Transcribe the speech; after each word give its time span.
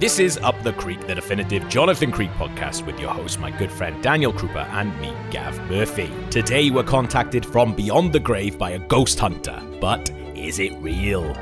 This 0.00 0.18
is 0.18 0.38
Up 0.38 0.58
the 0.62 0.72
Creek, 0.72 1.06
the 1.06 1.14
definitive 1.14 1.68
Jonathan 1.68 2.10
Creek 2.10 2.30
podcast 2.30 2.86
with 2.86 2.98
your 2.98 3.10
host, 3.10 3.38
my 3.38 3.50
good 3.50 3.70
friend 3.70 4.02
Daniel 4.02 4.32
Krupa, 4.32 4.66
and 4.70 4.98
me, 4.98 5.12
Gav 5.30 5.60
Murphy. 5.68 6.10
Today 6.30 6.70
we're 6.70 6.84
contacted 6.84 7.44
from 7.44 7.74
beyond 7.74 8.14
the 8.14 8.18
grave 8.18 8.56
by 8.56 8.70
a 8.70 8.78
ghost 8.78 9.18
hunter, 9.18 9.62
but 9.78 10.08
is 10.34 10.58
it 10.58 10.72
real? 10.78 11.34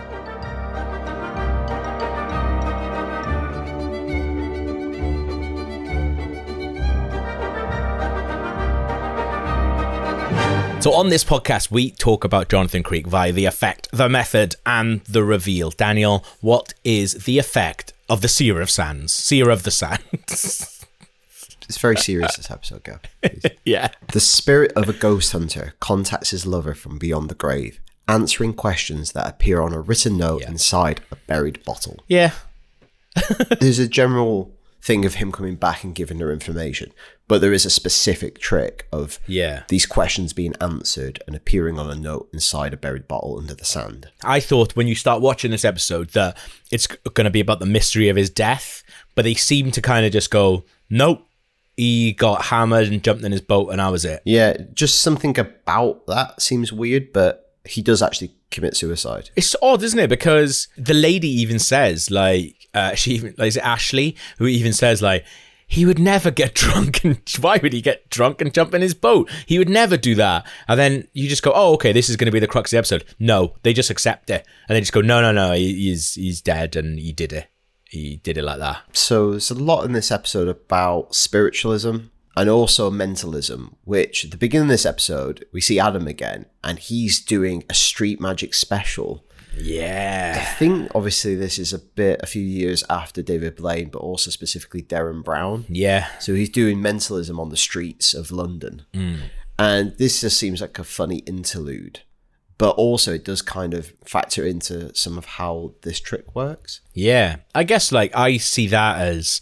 So, 10.83 10.95
on 10.95 11.11
this 11.11 11.23
podcast, 11.23 11.71
we 11.71 11.93
talk 11.93 12.25
about 12.25 12.49
Jonathan 12.49 12.83
Creek 12.83 13.07
via 13.07 13.31
the 13.31 13.45
effect, 13.45 13.87
the 13.93 14.09
method, 14.09 14.57
and 14.67 15.01
the 15.03 15.23
reveal. 15.23 15.71
Daniel, 15.71 16.25
what 16.41 16.75
is 16.83 17.25
the 17.25 17.39
effect 17.39 17.93
of 18.09 18.21
the 18.21 18.29
Seer 18.29 18.61
of 18.61 18.71
Sands? 18.71 19.13
Seer 19.13 19.51
of 19.51 19.63
the 19.63 19.71
Sands. 19.71 20.75
It's 21.69 21.79
very 21.79 21.97
serious 21.97 22.37
this 22.37 22.51
episode, 22.51 22.83
Gav. 22.85 23.01
yeah. 23.65 23.91
The 24.13 24.21
spirit 24.21 24.73
of 24.75 24.89
a 24.89 24.95
ghost 24.95 25.33
hunter 25.33 25.75
contacts 25.81 26.31
his 26.31 26.47
lover 26.47 26.75
from 26.75 26.99
beyond 26.99 27.29
the 27.29 27.35
grave, 27.35 27.79
answering 28.09 28.55
questions 28.55 29.13
that 29.13 29.29
appear 29.29 29.61
on 29.61 29.75
a 29.75 29.81
written 29.81 30.17
note 30.17 30.43
Yeah. 30.43 30.49
inside 30.51 31.03
a 31.13 31.17
buried 31.17 31.63
bottle. 31.65 31.99
Yeah. 32.09 32.33
There's 33.61 33.79
a 33.79 33.89
general 33.89 34.55
thing 34.81 35.05
of 35.05 35.15
him 35.15 35.33
coming 35.33 35.57
back 35.57 35.83
and 35.85 35.95
giving 35.95 36.21
her 36.21 36.33
information, 36.33 36.93
but 37.27 37.41
there 37.41 37.53
is 37.53 37.67
a 37.67 37.71
specific 37.71 38.39
trick 38.39 38.87
of 38.93 39.19
Yeah. 39.27 39.65
these 39.69 39.87
questions 39.87 40.33
being 40.33 40.55
answered 40.61 41.21
and 41.27 41.35
appearing 41.37 41.79
on 41.79 41.91
a 41.91 41.95
note 41.95 42.29
inside 42.33 42.73
a 42.73 42.77
buried 42.77 43.09
bottle 43.09 43.39
under 43.39 43.55
the 43.55 43.65
sand. 43.65 44.09
I 44.23 44.41
thought 44.41 44.77
when 44.77 44.87
you 44.89 44.95
start 44.95 45.21
watching 45.21 45.51
this 45.51 45.65
episode 45.65 46.11
that 46.11 46.37
it's 46.71 46.87
going 46.87 47.25
to 47.25 47.31
be 47.31 47.41
about 47.41 47.61
the 47.61 47.67
mystery 47.67 48.09
of 48.09 48.17
his 48.17 48.31
death, 48.31 48.83
but 49.15 49.23
they 49.25 49.35
seem 49.35 49.71
to 49.73 49.83
kind 49.83 50.07
of 50.07 50.13
just 50.13 50.31
go, 50.31 50.65
nope, 50.89 51.25
he 51.77 52.13
got 52.13 52.47
hammered 52.47 52.89
and 52.89 53.03
jumped 53.05 53.25
in 53.25 53.33
his 53.33 53.41
boat, 53.41 53.69
and 53.71 53.79
that 53.81 53.93
was 53.93 54.05
it. 54.05 54.23
Yeah, 54.25 54.57
just 54.75 55.01
something 55.01 55.39
about 55.39 56.07
that 56.07 56.41
seems 56.41 56.73
weird, 56.73 57.13
but 57.13 57.55
he 57.65 57.83
does 57.83 58.03
actually 58.03 58.33
commit 58.51 58.77
suicide. 58.77 59.31
It's 59.37 59.55
odd, 59.63 59.83
isn't 59.83 59.99
it? 59.99 60.09
Because 60.09 60.69
the 60.77 60.95
lady 60.95 61.29
even 61.29 61.59
says, 61.59 62.11
like, 62.11 62.69
uh, 62.75 62.95
she 62.95 63.13
even, 63.13 63.35
like, 63.39 63.49
is 63.49 63.57
it 63.57 63.65
Ashley, 63.65 64.17
who 64.39 64.47
even 64.47 64.73
says, 64.73 65.03
like, 65.03 65.25
he 65.67 65.85
would 65.85 65.99
never 65.99 66.31
get 66.31 66.55
drunk 66.55 67.05
and 67.05 67.21
why 67.41 67.59
would 67.63 67.73
he 67.73 67.83
get 67.83 68.09
drunk 68.09 68.41
and 68.41 68.53
jump 68.53 68.75
in 68.75 68.83
his 68.83 68.95
boat? 68.95 69.31
He 69.47 69.59
would 69.59 69.69
never 69.69 69.97
do 69.97 70.15
that. 70.17 70.47
And 70.67 70.81
then 70.81 71.09
you 71.13 71.29
just 71.29 71.43
go, 71.43 71.53
oh, 71.55 71.75
okay, 71.75 71.93
this 71.93 72.09
is 72.09 72.17
going 72.17 72.27
to 72.27 72.33
be 72.33 72.41
the 72.41 72.47
crux 72.47 72.71
of 72.71 72.77
the 72.77 72.79
episode. 72.79 73.05
No, 73.19 73.55
they 73.63 73.73
just 73.73 73.91
accept 73.91 74.31
it. 74.31 74.47
And 74.69 74.75
they 74.75 74.81
just 74.81 74.93
go, 74.93 75.03
no, 75.03 75.21
no, 75.21 75.31
no, 75.31 75.53
he, 75.53 75.75
he's, 75.75 76.15
he's 76.15 76.41
dead 76.41 76.75
and 76.75 76.99
he 76.99 77.13
did 77.13 77.33
it. 77.33 77.49
He 77.85 78.17
did 78.17 78.37
it 78.37 78.43
like 78.43 78.59
that. 78.59 78.83
So 78.93 79.33
there's 79.33 79.51
a 79.51 79.55
lot 79.55 79.85
in 79.85 79.93
this 79.93 80.11
episode 80.11 80.49
about 80.49 81.15
spiritualism 81.15 81.99
and 82.39 82.49
also 82.49 82.91
mentalism, 82.91 83.75
which 83.85 84.25
at 84.25 84.31
the 84.31 84.37
beginning 84.37 84.67
of 84.67 84.71
this 84.71 84.87
episode, 84.87 85.45
we 85.53 85.61
see 85.61 85.79
Adam 85.81 86.07
again, 86.07 86.47
and 86.63 86.79
he's 86.79 87.21
doing 87.21 87.65
a 87.69 87.75
street 87.75 88.21
magic 88.21 88.55
special. 88.55 89.25
Yeah. 89.61 90.39
I 90.41 90.45
think 90.55 90.91
obviously 90.95 91.35
this 91.35 91.59
is 91.59 91.73
a 91.73 91.79
bit 91.81 92.21
a 92.23 92.27
few 92.27 92.43
years 92.43 92.85
after 92.89 93.23
David 93.23 93.57
Blaine, 93.57 93.89
but 93.91 93.99
also 93.99 94.31
specifically 94.31 94.83
Derren 94.83 95.25
Brown. 95.25 95.65
Yeah. 95.69 96.07
So 96.21 96.33
he's 96.35 96.49
doing 96.51 96.81
mentalism 96.81 97.41
on 97.41 97.49
the 97.49 97.57
streets 97.57 98.15
of 98.15 98.31
London. 98.31 98.83
Mm. 98.95 99.19
And 99.59 99.97
this 99.99 100.21
just 100.21 100.39
seems 100.39 100.61
like 100.61 100.79
a 100.79 100.85
funny 100.85 101.19
interlude. 101.27 102.01
But 102.57 102.77
also 102.77 103.15
it 103.15 103.25
does 103.25 103.43
kind 103.43 103.75
of 103.75 103.93
factor 104.05 104.47
into 104.47 104.95
some 104.95 105.19
of 105.19 105.25
how 105.25 105.73
this 105.83 105.99
trick 105.99 106.37
works. 106.37 106.81
Yeah, 106.93 107.37
I 107.55 107.65
guess 107.65 107.91
like 107.91 108.15
I 108.17 108.37
see 108.37 108.69
that 108.69 109.01
as 109.01 109.41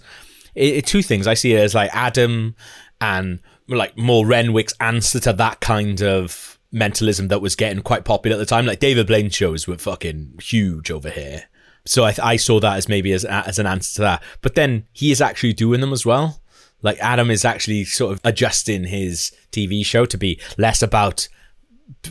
it, 0.55 0.77
it- 0.77 0.87
two 0.87 1.03
things. 1.03 1.27
I 1.27 1.35
see 1.35 1.53
it 1.55 1.61
as 1.61 1.75
like 1.75 1.91
Adam 1.95 2.55
and 3.01 3.41
like 3.69 3.97
more 3.97 4.27
Renwick's 4.27 4.75
answer 4.81 5.21
to 5.21 5.33
that 5.35 5.61
kind 5.61 6.03
of 6.03 6.59
mentalism 6.73 7.29
that 7.29 7.41
was 7.41 7.57
getting 7.57 7.83
quite 7.83 8.05
popular 8.05 8.37
at 8.37 8.39
the 8.39 8.47
time. 8.47 8.67
Like 8.67 8.81
David 8.81 9.07
Blaine 9.07 9.31
shows 9.31 9.67
were 9.67 9.79
fucking 9.79 10.39
huge 10.43 10.91
over 10.91 11.11
here. 11.11 11.45
So 11.85 12.05
I, 12.05 12.15
I 12.23 12.37
saw 12.37 12.61
that 12.61 12.77
as 12.77 12.89
maybe 12.89 13.13
as 13.13 13.25
as 13.25 13.59
an 13.59 13.67
answer 13.67 13.97
to 13.97 14.03
that. 14.03 14.23
But 14.43 14.55
then 14.55 14.87
he 14.93 15.11
is 15.11 15.21
actually 15.21 15.53
doing 15.53 15.81
them 15.81 15.93
as 15.93 16.05
well. 16.05 16.43
Like 16.83 16.99
Adam 16.99 17.31
is 17.31 17.45
actually 17.45 17.85
sort 17.85 18.13
of 18.13 18.21
adjusting 18.25 18.85
his 18.85 19.33
TV 19.53 19.85
show 19.85 20.05
to 20.07 20.19
be 20.19 20.41
less 20.59 20.83
about 20.83 21.29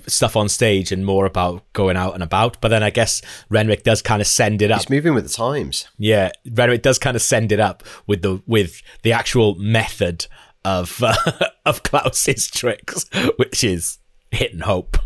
stuff 0.07 0.35
on 0.37 0.47
stage 0.47 0.91
and 0.91 1.05
more 1.05 1.25
about 1.25 1.61
going 1.73 1.97
out 1.97 2.13
and 2.13 2.23
about. 2.23 2.59
But 2.61 2.69
then 2.69 2.83
I 2.83 2.89
guess 2.89 3.21
Renwick 3.49 3.83
does 3.83 4.01
kind 4.01 4.21
of 4.21 4.27
send 4.27 4.61
it 4.61 4.71
up 4.71 4.79
He's 4.79 4.89
moving 4.89 5.13
with 5.13 5.25
the 5.25 5.33
times. 5.33 5.87
yeah, 5.97 6.31
Renwick 6.49 6.81
does 6.81 6.97
kind 6.97 7.15
of 7.15 7.21
send 7.21 7.51
it 7.51 7.59
up 7.59 7.83
with 8.07 8.21
the 8.21 8.41
with 8.47 8.81
the 9.03 9.11
actual 9.11 9.55
method 9.55 10.27
of 10.65 11.01
uh, 11.01 11.15
of 11.65 11.83
Klaus's 11.83 12.47
tricks, 12.47 13.05
which 13.37 13.63
is 13.63 13.99
hit 14.31 14.51
and 14.51 14.63
hope. 14.63 14.97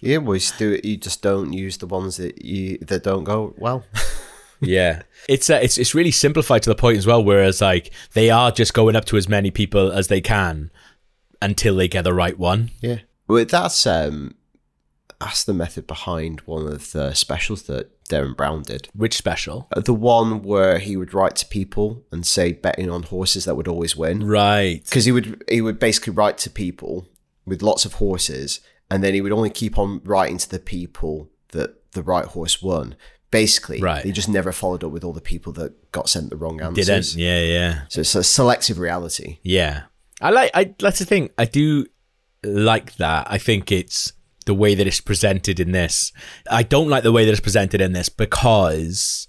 You 0.00 0.20
always 0.20 0.52
do 0.52 0.74
it. 0.74 0.84
You 0.84 0.96
just 0.96 1.22
don't 1.22 1.52
use 1.52 1.78
the 1.78 1.86
ones 1.86 2.18
that 2.18 2.44
you 2.44 2.78
that 2.82 3.02
don't 3.02 3.24
go 3.24 3.54
well. 3.58 3.84
Yeah, 4.60 5.02
it's 5.28 5.48
uh, 5.50 5.60
it's 5.62 5.78
it's 5.78 5.94
really 5.94 6.10
simplified 6.10 6.64
to 6.64 6.70
the 6.70 6.74
point 6.74 6.98
as 6.98 7.06
well. 7.06 7.22
Whereas 7.22 7.60
like 7.60 7.92
they 8.14 8.28
are 8.28 8.50
just 8.50 8.74
going 8.74 8.96
up 8.96 9.04
to 9.04 9.16
as 9.16 9.28
many 9.28 9.52
people 9.52 9.92
as 9.92 10.08
they 10.08 10.20
can 10.20 10.72
until 11.40 11.76
they 11.76 11.86
get 11.86 12.02
the 12.02 12.12
right 12.12 12.36
one. 12.36 12.72
yeah. 12.80 12.98
Well, 13.28 13.44
that's 13.44 13.86
um, 13.86 14.34
that's 15.20 15.44
the 15.44 15.54
method 15.54 15.86
behind 15.86 16.40
one 16.42 16.66
of 16.66 16.92
the 16.92 17.12
specials 17.14 17.62
that 17.64 17.90
Derren 18.08 18.36
Brown 18.36 18.62
did. 18.62 18.88
Which 18.94 19.14
special? 19.16 19.66
Uh, 19.74 19.80
The 19.80 19.92
one 19.94 20.42
where 20.42 20.78
he 20.78 20.96
would 20.96 21.12
write 21.12 21.36
to 21.36 21.46
people 21.46 22.04
and 22.12 22.24
say 22.26 22.52
betting 22.52 22.88
on 22.90 23.02
horses 23.04 23.44
that 23.44 23.56
would 23.56 23.68
always 23.68 23.96
win. 23.96 24.24
Right. 24.26 24.82
because 24.84 25.04
he 25.04 25.12
would 25.12 25.42
he 25.48 25.60
would 25.60 25.78
basically 25.78 26.12
write 26.12 26.38
to 26.38 26.50
people 26.50 27.08
with 27.44 27.62
lots 27.62 27.84
of 27.84 27.94
horses, 27.94 28.60
and 28.90 29.02
then 29.02 29.14
he 29.14 29.20
would 29.20 29.32
only 29.32 29.50
keep 29.50 29.78
on 29.78 30.00
writing 30.04 30.38
to 30.38 30.48
the 30.48 30.58
people 30.58 31.28
that 31.52 31.92
the 31.92 32.02
right 32.02 32.26
horse 32.26 32.62
won. 32.62 32.94
Basically, 33.30 33.80
Right. 33.82 34.04
He 34.04 34.12
just 34.12 34.28
never 34.28 34.52
followed 34.52 34.82
up 34.84 34.90
with 34.90 35.04
all 35.04 35.12
the 35.12 35.20
people 35.20 35.52
that 35.54 35.92
got 35.92 36.08
sent 36.08 36.30
the 36.30 36.36
wrong 36.36 36.62
answers. 36.62 36.86
Didn't. 36.86 37.16
Yeah. 37.22 37.40
Yeah. 37.42 37.80
So 37.88 38.00
it's 38.00 38.14
a 38.14 38.22
selective 38.24 38.78
reality. 38.78 39.38
Yeah. 39.42 39.82
I 40.20 40.30
like 40.30 40.50
I 40.54 40.74
that's 40.78 40.98
the 40.98 41.04
thing. 41.04 41.28
I 41.36 41.44
do 41.44 41.84
like 42.42 42.96
that. 42.96 43.26
I 43.30 43.36
think 43.38 43.70
it's 43.70 44.12
the 44.48 44.54
way 44.54 44.74
that 44.74 44.86
it's 44.86 45.00
presented 45.00 45.60
in 45.60 45.72
this. 45.72 46.10
I 46.50 46.62
don't 46.62 46.88
like 46.88 47.02
the 47.02 47.12
way 47.12 47.26
that 47.26 47.30
it's 47.30 47.38
presented 47.38 47.82
in 47.82 47.92
this 47.92 48.08
because 48.08 49.28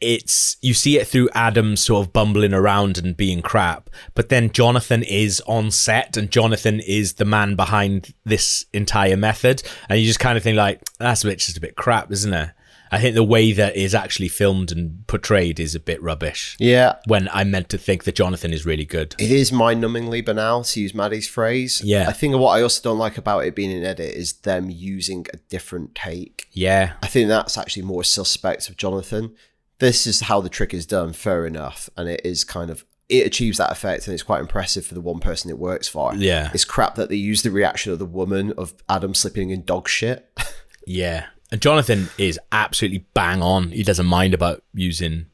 it's 0.00 0.56
you 0.62 0.72
see 0.72 0.98
it 0.98 1.06
through 1.06 1.28
Adam 1.34 1.76
sort 1.76 2.06
of 2.06 2.12
bumbling 2.14 2.54
around 2.54 2.96
and 2.96 3.14
being 3.14 3.42
crap, 3.42 3.90
but 4.14 4.30
then 4.30 4.50
Jonathan 4.50 5.02
is 5.02 5.42
on 5.46 5.70
set 5.70 6.16
and 6.16 6.30
Jonathan 6.30 6.80
is 6.80 7.14
the 7.14 7.26
man 7.26 7.54
behind 7.54 8.14
this 8.24 8.64
entire 8.72 9.16
method, 9.16 9.62
and 9.90 10.00
you 10.00 10.06
just 10.06 10.20
kind 10.20 10.38
of 10.38 10.42
think 10.42 10.56
like 10.56 10.80
that's 10.98 11.22
a 11.22 11.26
bit 11.26 11.38
just 11.38 11.58
a 11.58 11.60
bit 11.60 11.76
crap, 11.76 12.10
isn't 12.10 12.32
it? 12.32 12.50
I 12.92 13.00
think 13.00 13.14
the 13.14 13.22
way 13.24 13.52
that 13.52 13.76
is 13.76 13.94
actually 13.94 14.28
filmed 14.28 14.72
and 14.72 15.06
portrayed 15.06 15.60
is 15.60 15.74
a 15.74 15.80
bit 15.80 16.02
rubbish. 16.02 16.56
Yeah, 16.58 16.96
When 17.06 17.28
I 17.32 17.44
meant 17.44 17.68
to 17.70 17.78
think 17.78 18.04
that 18.04 18.14
Jonathan 18.16 18.52
is 18.52 18.66
really 18.66 18.84
good. 18.84 19.14
it 19.18 19.30
is 19.30 19.52
mind-numbingly 19.52 20.24
banal 20.24 20.64
to 20.64 20.80
use 20.80 20.94
Maddie's 20.94 21.28
phrase. 21.28 21.80
Yeah. 21.84 22.06
I 22.08 22.12
think 22.12 22.34
what 22.36 22.50
I 22.58 22.62
also 22.62 22.82
don't 22.82 22.98
like 22.98 23.16
about 23.18 23.44
it 23.44 23.54
being 23.54 23.72
an 23.72 23.84
edit 23.84 24.14
is 24.14 24.32
them 24.40 24.70
using 24.70 25.26
a 25.32 25.36
different 25.48 25.94
take. 25.94 26.48
Yeah, 26.52 26.92
I 27.02 27.06
think 27.06 27.28
that's 27.28 27.56
actually 27.56 27.82
more 27.82 28.02
suspect 28.04 28.68
of 28.68 28.76
Jonathan. 28.76 29.34
This 29.78 30.06
is 30.06 30.22
how 30.22 30.40
the 30.40 30.48
trick 30.50 30.74
is 30.74 30.84
done, 30.84 31.12
fair 31.12 31.46
enough, 31.46 31.88
and 31.96 32.08
it 32.08 32.20
is 32.24 32.44
kind 32.44 32.70
of 32.70 32.84
it 33.08 33.26
achieves 33.26 33.58
that 33.58 33.72
effect, 33.72 34.06
and 34.06 34.14
it's 34.14 34.22
quite 34.22 34.40
impressive 34.40 34.86
for 34.86 34.94
the 34.94 35.00
one 35.00 35.18
person 35.18 35.50
it 35.50 35.58
works 35.58 35.88
for. 35.88 36.14
Yeah. 36.14 36.50
it's 36.54 36.64
crap 36.64 36.94
that 36.94 37.08
they 37.08 37.16
use 37.16 37.42
the 37.42 37.50
reaction 37.50 37.92
of 37.92 37.98
the 37.98 38.06
woman 38.06 38.52
of 38.56 38.72
Adam 38.88 39.14
slipping 39.14 39.50
in 39.50 39.64
dog 39.64 39.88
shit. 39.88 40.28
Yeah. 40.86 41.26
And 41.52 41.60
Jonathan 41.60 42.08
is 42.16 42.38
absolutely 42.52 43.06
bang 43.14 43.42
on. 43.42 43.70
He 43.72 43.82
doesn't 43.82 44.06
mind 44.06 44.34
about 44.34 44.62
using 44.72 45.26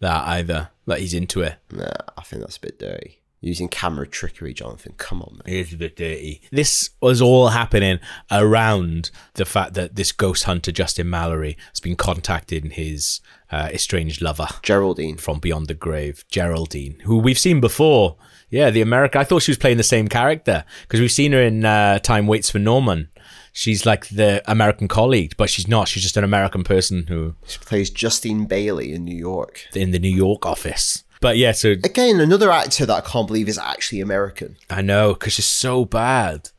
that 0.00 0.26
either. 0.28 0.70
Like 0.86 1.00
he's 1.00 1.14
into 1.14 1.40
it. 1.40 1.56
nah, 1.72 1.88
I 2.16 2.22
think 2.22 2.42
that's 2.42 2.56
a 2.58 2.60
bit 2.60 2.78
dirty. 2.78 3.20
Using 3.40 3.68
camera 3.68 4.06
trickery, 4.06 4.54
Jonathan. 4.54 4.94
Come 4.96 5.20
on, 5.20 5.34
man. 5.34 5.54
It 5.54 5.66
is 5.66 5.72
a 5.74 5.76
bit 5.76 5.96
dirty. 5.96 6.40
This 6.50 6.90
was 7.02 7.20
all 7.20 7.48
happening 7.48 7.98
around 8.30 9.10
the 9.34 9.44
fact 9.44 9.74
that 9.74 9.96
this 9.96 10.12
ghost 10.12 10.44
hunter, 10.44 10.72
Justin 10.72 11.10
Mallory, 11.10 11.58
has 11.68 11.80
been 11.80 11.94
contacting 11.96 12.70
his 12.70 13.20
uh, 13.50 13.68
estranged 13.70 14.22
lover 14.22 14.48
Geraldine. 14.62 15.18
from 15.18 15.40
beyond 15.40 15.66
the 15.66 15.74
grave, 15.74 16.24
Geraldine, 16.30 17.00
who 17.04 17.18
we've 17.18 17.38
seen 17.38 17.60
before. 17.60 18.16
Yeah, 18.48 18.70
the 18.70 18.80
America. 18.80 19.18
I 19.18 19.24
thought 19.24 19.42
she 19.42 19.50
was 19.50 19.58
playing 19.58 19.76
the 19.76 19.82
same 19.82 20.08
character 20.08 20.64
because 20.82 21.00
we've 21.00 21.12
seen 21.12 21.32
her 21.32 21.42
in 21.42 21.66
uh, 21.66 21.98
Time 21.98 22.26
Waits 22.26 22.50
for 22.50 22.58
Norman. 22.58 23.08
She's 23.56 23.86
like 23.86 24.08
the 24.08 24.42
American 24.50 24.88
colleague, 24.88 25.34
but 25.36 25.48
she's 25.48 25.68
not. 25.68 25.86
She's 25.86 26.02
just 26.02 26.16
an 26.16 26.24
American 26.24 26.64
person 26.64 27.06
who 27.06 27.36
She 27.46 27.58
plays 27.60 27.88
Justine 27.88 28.46
Bailey 28.46 28.92
in 28.92 29.04
New 29.04 29.16
York. 29.16 29.66
in 29.74 29.92
the 29.92 30.00
New 30.00 30.14
York 30.14 30.44
office. 30.44 31.04
But 31.20 31.36
yeah, 31.38 31.52
so 31.52 31.70
Again, 31.70 32.18
another 32.20 32.50
actor 32.50 32.84
that 32.84 32.92
I 32.94 33.00
can't 33.08 33.28
believe 33.28 33.48
is 33.48 33.56
actually 33.56 34.00
American. 34.00 34.56
I 34.68 34.82
know 34.82 35.14
because 35.14 35.34
she's 35.34 35.46
so 35.46 35.84
bad. 35.84 36.50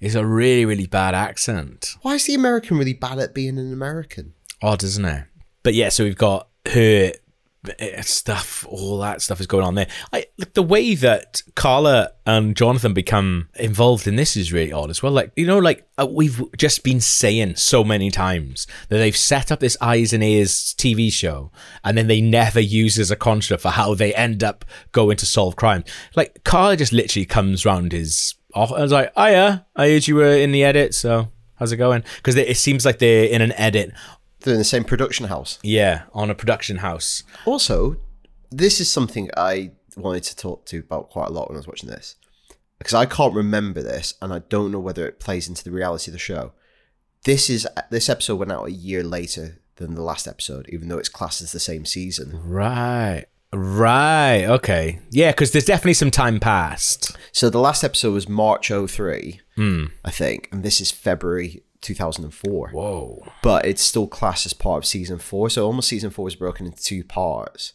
It's 0.00 0.16
a 0.16 0.26
really, 0.26 0.64
really 0.64 0.86
bad 0.86 1.14
accent. 1.14 1.94
Why 2.02 2.14
is 2.14 2.26
the 2.26 2.34
American 2.34 2.78
really 2.78 2.94
bad 2.94 3.20
at 3.20 3.32
being 3.32 3.56
an 3.56 3.72
American? 3.72 4.34
Odd, 4.60 4.82
isn't 4.82 5.04
it? 5.04 5.24
But 5.62 5.74
yeah, 5.74 5.88
so 5.90 6.02
we've 6.02 6.16
got 6.16 6.48
her 6.72 7.12
stuff, 8.02 8.66
all 8.68 8.98
that 8.98 9.20
stuff 9.20 9.40
is 9.40 9.46
going 9.46 9.64
on 9.64 9.74
there. 9.74 9.88
I 10.12 10.26
like 10.38 10.54
the 10.54 10.62
way 10.62 10.94
that 10.94 11.42
Carla 11.54 12.12
and 12.24 12.56
Jonathan 12.56 12.94
become 12.94 13.48
involved 13.56 14.06
in 14.06 14.16
this 14.16 14.36
is 14.36 14.52
really 14.52 14.72
odd 14.72 14.90
as 14.90 15.02
well. 15.02 15.12
Like 15.12 15.32
you 15.36 15.46
know, 15.46 15.58
like 15.58 15.86
uh, 15.98 16.06
we've 16.06 16.42
just 16.56 16.82
been 16.82 17.00
saying 17.00 17.56
so 17.56 17.84
many 17.84 18.10
times 18.10 18.66
that 18.88 18.98
they've 18.98 19.16
set 19.16 19.52
up 19.52 19.60
this 19.60 19.76
eyes 19.80 20.12
and 20.12 20.24
ears 20.24 20.74
TV 20.78 21.12
show, 21.12 21.50
and 21.84 21.98
then 21.98 22.06
they 22.06 22.20
never 22.20 22.60
use 22.60 22.98
as 22.98 23.10
a 23.10 23.16
construct 23.16 23.62
for 23.62 23.70
how 23.70 23.94
they 23.94 24.14
end 24.14 24.42
up 24.42 24.64
going 24.92 25.16
to 25.18 25.26
solve 25.26 25.56
crime. 25.56 25.84
Like 26.16 26.42
Carla 26.44 26.76
just 26.76 26.92
literally 26.92 27.26
comes 27.26 27.66
round 27.66 27.92
his 27.92 28.36
off. 28.54 28.72
I 28.72 28.80
was 28.80 28.92
like, 28.92 29.12
"Oh 29.16 29.26
yeah, 29.26 29.60
I 29.76 29.88
heard 29.88 30.08
you 30.08 30.16
were 30.16 30.32
in 30.32 30.52
the 30.52 30.64
edit, 30.64 30.94
so." 30.94 31.28
How's 31.56 31.72
it 31.72 31.76
going? 31.76 32.04
Because 32.16 32.36
it 32.36 32.56
seems 32.56 32.86
like 32.86 33.00
they're 33.00 33.26
in 33.26 33.42
an 33.42 33.52
edit 33.52 33.92
They're 34.40 34.54
in 34.54 34.58
the 34.58 34.64
same 34.64 34.84
production 34.84 35.26
house. 35.26 35.58
yeah, 35.62 36.02
on 36.12 36.30
a 36.30 36.34
production 36.34 36.78
house. 36.78 37.22
Also, 37.44 37.96
this 38.50 38.80
is 38.80 38.90
something 38.90 39.30
I 39.36 39.72
wanted 39.96 40.24
to 40.24 40.36
talk 40.36 40.66
to 40.66 40.78
about 40.78 41.10
quite 41.10 41.28
a 41.28 41.32
lot 41.32 41.48
when 41.48 41.56
I 41.56 41.60
was 41.60 41.66
watching 41.68 41.88
this. 41.88 42.16
Because 42.78 42.94
I 42.94 43.04
can't 43.04 43.34
remember 43.34 43.82
this 43.82 44.14
and 44.22 44.32
I 44.32 44.38
don't 44.38 44.72
know 44.72 44.80
whether 44.80 45.06
it 45.06 45.20
plays 45.20 45.48
into 45.48 45.62
the 45.62 45.70
reality 45.70 46.10
of 46.10 46.14
the 46.14 46.18
show. 46.18 46.52
This 47.24 47.50
is 47.50 47.68
this 47.90 48.08
episode 48.08 48.36
went 48.36 48.52
out 48.52 48.68
a 48.68 48.72
year 48.72 49.04
later 49.04 49.60
than 49.76 49.94
the 49.94 50.02
last 50.02 50.26
episode, 50.26 50.66
even 50.70 50.88
though 50.88 50.98
it's 50.98 51.08
classed 51.08 51.42
as 51.42 51.52
the 51.52 51.60
same 51.60 51.84
season. 51.84 52.40
Right. 52.42 53.26
Right. 53.52 54.44
Okay. 54.44 55.00
Yeah, 55.10 55.32
because 55.32 55.52
there's 55.52 55.64
definitely 55.64 55.94
some 55.94 56.10
time 56.10 56.40
passed. 56.40 57.16
So 57.32 57.50
the 57.50 57.58
last 57.58 57.84
episode 57.84 58.12
was 58.12 58.28
March 58.28 58.68
03, 58.68 59.40
hmm. 59.56 59.86
I 60.04 60.10
think, 60.10 60.48
and 60.52 60.62
this 60.62 60.80
is 60.80 60.90
February 60.90 61.62
2004. 61.80 62.70
Whoa. 62.70 63.26
But 63.42 63.64
it's 63.64 63.82
still 63.82 64.06
classed 64.06 64.46
as 64.46 64.52
part 64.52 64.78
of 64.78 64.86
season 64.86 65.18
four, 65.18 65.50
so 65.50 65.66
almost 65.66 65.88
season 65.88 66.10
four 66.10 66.28
is 66.28 66.36
broken 66.36 66.66
into 66.66 66.82
two 66.82 67.04
parts. 67.04 67.74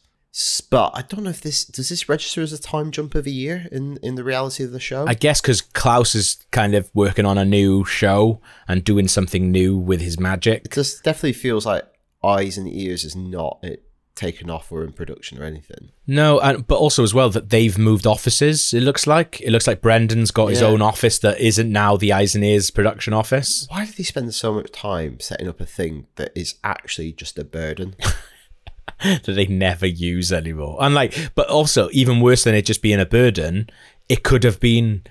But 0.69 0.91
I 0.93 1.01
don't 1.01 1.23
know 1.23 1.29
if 1.29 1.39
this 1.39 1.63
does 1.63 1.87
this 1.87 2.09
register 2.09 2.41
as 2.41 2.51
a 2.51 2.61
time 2.61 2.91
jump 2.91 3.15
of 3.15 3.25
a 3.25 3.29
year 3.31 3.67
in 3.71 3.97
in 4.03 4.15
the 4.15 4.23
reality 4.23 4.65
of 4.65 4.71
the 4.71 4.81
show. 4.81 5.05
I 5.07 5.13
guess 5.13 5.39
because 5.39 5.61
Klaus 5.61 6.13
is 6.13 6.45
kind 6.51 6.75
of 6.75 6.91
working 6.93 7.25
on 7.25 7.37
a 7.37 7.45
new 7.45 7.85
show 7.85 8.41
and 8.67 8.83
doing 8.83 9.07
something 9.07 9.49
new 9.49 9.77
with 9.77 10.01
his 10.01 10.19
magic. 10.19 10.65
it 10.65 10.71
just 10.73 11.05
definitely 11.05 11.33
feels 11.33 11.65
like 11.65 11.85
eyes 12.21 12.57
and 12.57 12.67
ears 12.67 13.05
is 13.05 13.15
not 13.15 13.59
it 13.63 13.85
taken 14.15 14.49
off 14.49 14.71
or 14.71 14.83
in 14.83 14.93
production 14.93 15.41
or 15.41 15.45
anything. 15.45 15.91
No, 16.07 16.39
and 16.39 16.65
but 16.65 16.77
also 16.77 17.03
as 17.03 17.13
well 17.13 17.29
that 17.29 17.49
they've 17.49 17.77
moved 17.77 18.07
offices. 18.07 18.73
It 18.73 18.81
looks 18.81 19.05
like 19.05 19.41
it 19.41 19.51
looks 19.51 19.67
like 19.67 19.81
Brendan's 19.81 20.31
got 20.31 20.47
his 20.47 20.61
own 20.61 20.81
office 20.81 21.19
that 21.19 21.39
isn't 21.39 21.71
now 21.71 21.97
the 21.97 22.13
Eyes 22.13 22.35
and 22.35 22.43
Ears 22.43 22.71
production 22.71 23.13
office. 23.13 23.67
Why 23.69 23.85
did 23.85 23.95
they 23.95 24.03
spend 24.03 24.33
so 24.33 24.53
much 24.53 24.71
time 24.71 25.19
setting 25.19 25.47
up 25.47 25.59
a 25.59 25.65
thing 25.65 26.07
that 26.15 26.31
is 26.35 26.55
actually 26.63 27.11
just 27.11 27.37
a 27.37 27.43
burden? 27.43 27.95
that 29.03 29.25
they 29.25 29.45
never 29.45 29.85
use 29.85 30.31
anymore. 30.31 30.77
And 30.79 30.95
like, 30.95 31.31
but 31.35 31.49
also 31.49 31.89
even 31.91 32.19
worse 32.21 32.43
than 32.43 32.55
it 32.55 32.65
just 32.65 32.81
being 32.81 32.99
a 32.99 33.05
burden, 33.05 33.69
it 34.09 34.23
could 34.23 34.43
have 34.43 34.59
been 34.59 35.03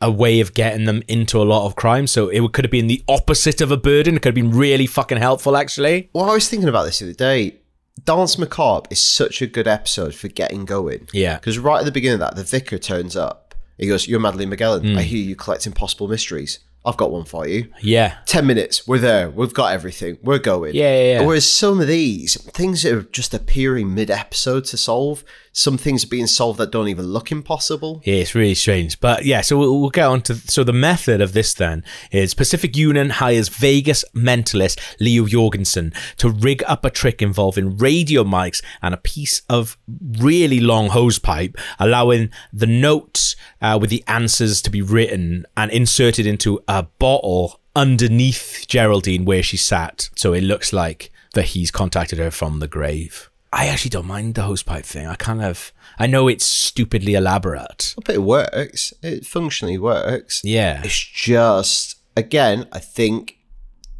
a 0.00 0.10
way 0.10 0.40
of 0.40 0.54
getting 0.54 0.84
them 0.84 1.02
into 1.06 1.40
a 1.40 1.44
lot 1.44 1.66
of 1.66 1.76
crime. 1.76 2.06
So 2.06 2.28
it 2.28 2.52
could 2.52 2.64
have 2.64 2.72
been 2.72 2.88
the 2.88 3.02
opposite 3.08 3.60
of 3.60 3.70
a 3.70 3.76
burden. 3.76 4.16
It 4.16 4.22
could 4.22 4.36
have 4.36 4.44
been 4.44 4.56
really 4.56 4.86
fucking 4.86 5.18
helpful, 5.18 5.56
actually. 5.56 6.10
well, 6.12 6.30
I 6.30 6.34
was 6.34 6.48
thinking 6.48 6.68
about 6.68 6.84
this 6.84 6.98
the 6.98 7.06
other 7.06 7.14
day. 7.14 7.56
Danse 8.04 8.38
Macabre 8.38 8.88
is 8.90 9.00
such 9.00 9.42
a 9.42 9.46
good 9.46 9.68
episode 9.68 10.14
for 10.14 10.28
getting 10.28 10.64
going. 10.64 11.08
Yeah. 11.12 11.36
Because 11.36 11.58
right 11.58 11.80
at 11.80 11.84
the 11.84 11.92
beginning 11.92 12.14
of 12.14 12.20
that, 12.20 12.36
the 12.36 12.44
vicar 12.44 12.78
turns 12.78 13.16
up. 13.16 13.54
He 13.78 13.86
goes, 13.86 14.06
You're 14.08 14.20
Madeline 14.20 14.48
Magellan. 14.48 14.92
Hmm. 14.92 14.98
I 14.98 15.02
hear 15.02 15.22
you 15.22 15.36
collecting 15.36 15.72
possible 15.72 16.08
mysteries. 16.08 16.60
I've 16.84 16.96
got 16.96 17.12
one 17.12 17.24
for 17.24 17.46
you. 17.46 17.68
Yeah. 17.80 18.18
10 18.26 18.44
minutes, 18.44 18.88
we're 18.88 18.98
there. 18.98 19.30
We've 19.30 19.54
got 19.54 19.72
everything. 19.72 20.18
We're 20.22 20.40
going. 20.40 20.74
Yeah, 20.74 20.94
yeah, 20.94 21.12
yeah. 21.20 21.26
Whereas 21.26 21.48
some 21.48 21.80
of 21.80 21.86
these, 21.86 22.42
things 22.50 22.82
that 22.82 22.92
are 22.92 23.02
just 23.02 23.34
appearing 23.34 23.94
mid 23.94 24.10
episode 24.10 24.64
to 24.66 24.76
solve, 24.76 25.24
some 25.52 25.76
things 25.76 26.04
are 26.04 26.08
being 26.08 26.26
solved 26.26 26.58
that 26.58 26.72
don't 26.72 26.88
even 26.88 27.06
look 27.06 27.30
impossible. 27.30 28.00
Yeah, 28.04 28.14
it's 28.14 28.34
really 28.34 28.54
strange. 28.54 28.98
But 29.00 29.24
yeah, 29.24 29.42
so 29.42 29.58
we'll, 29.58 29.80
we'll 29.80 29.90
get 29.90 30.06
on 30.06 30.22
to. 30.22 30.34
So 30.34 30.64
the 30.64 30.72
method 30.72 31.20
of 31.20 31.34
this 31.34 31.52
then 31.54 31.84
is 32.10 32.34
Pacific 32.34 32.76
Union 32.76 33.10
hires 33.10 33.48
Vegas 33.48 34.04
mentalist 34.14 34.80
Leo 34.98 35.26
Jorgensen 35.26 35.92
to 36.16 36.30
rig 36.30 36.62
up 36.66 36.84
a 36.84 36.90
trick 36.90 37.20
involving 37.20 37.76
radio 37.76 38.24
mics 38.24 38.62
and 38.80 38.94
a 38.94 38.98
piece 38.98 39.42
of 39.48 39.76
really 40.18 40.60
long 40.60 40.88
hose 40.88 41.18
pipe, 41.18 41.56
allowing 41.78 42.30
the 42.52 42.66
notes 42.66 43.36
uh, 43.60 43.78
with 43.80 43.90
the 43.90 44.02
answers 44.06 44.62
to 44.62 44.70
be 44.70 44.80
written 44.80 45.44
and 45.56 45.70
inserted 45.70 46.26
into 46.26 46.62
a 46.66 46.84
bottle 46.84 47.60
underneath 47.76 48.64
Geraldine 48.68 49.24
where 49.24 49.42
she 49.42 49.56
sat. 49.56 50.08
So 50.14 50.32
it 50.32 50.42
looks 50.42 50.72
like 50.72 51.10
that 51.34 51.46
he's 51.46 51.70
contacted 51.70 52.18
her 52.18 52.30
from 52.30 52.58
the 52.58 52.68
grave. 52.68 53.30
I 53.52 53.66
actually 53.66 53.90
don't 53.90 54.06
mind 54.06 54.34
the 54.34 54.42
hose 54.42 54.62
pipe 54.62 54.84
thing. 54.86 55.06
I 55.06 55.14
kind 55.14 55.42
of, 55.42 55.72
I 55.98 56.06
know 56.06 56.26
it's 56.28 56.46
stupidly 56.46 57.14
elaborate. 57.14 57.94
But 58.04 58.14
it 58.14 58.22
works. 58.22 58.94
It 59.02 59.26
functionally 59.26 59.76
works. 59.78 60.40
Yeah. 60.42 60.80
It's 60.82 60.98
just, 60.98 61.96
again, 62.16 62.66
I 62.72 62.78
think 62.78 63.36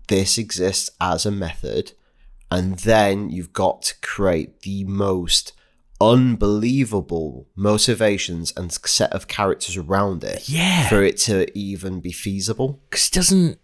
this 0.08 0.38
exists 0.38 0.90
as 1.00 1.26
a 1.26 1.30
method. 1.30 1.92
And 2.50 2.78
then 2.78 3.28
you've 3.30 3.52
got 3.52 3.82
to 3.82 3.94
create 4.00 4.60
the 4.62 4.84
most 4.84 5.52
unbelievable 6.00 7.46
motivations 7.54 8.52
and 8.56 8.72
set 8.72 9.12
of 9.12 9.28
characters 9.28 9.76
around 9.76 10.24
it 10.24 10.48
Yeah. 10.48 10.88
for 10.88 11.02
it 11.02 11.16
to 11.18 11.46
even 11.56 12.00
be 12.00 12.12
feasible. 12.12 12.80
Because 12.90 13.06
it 13.08 13.12
doesn't. 13.12 13.58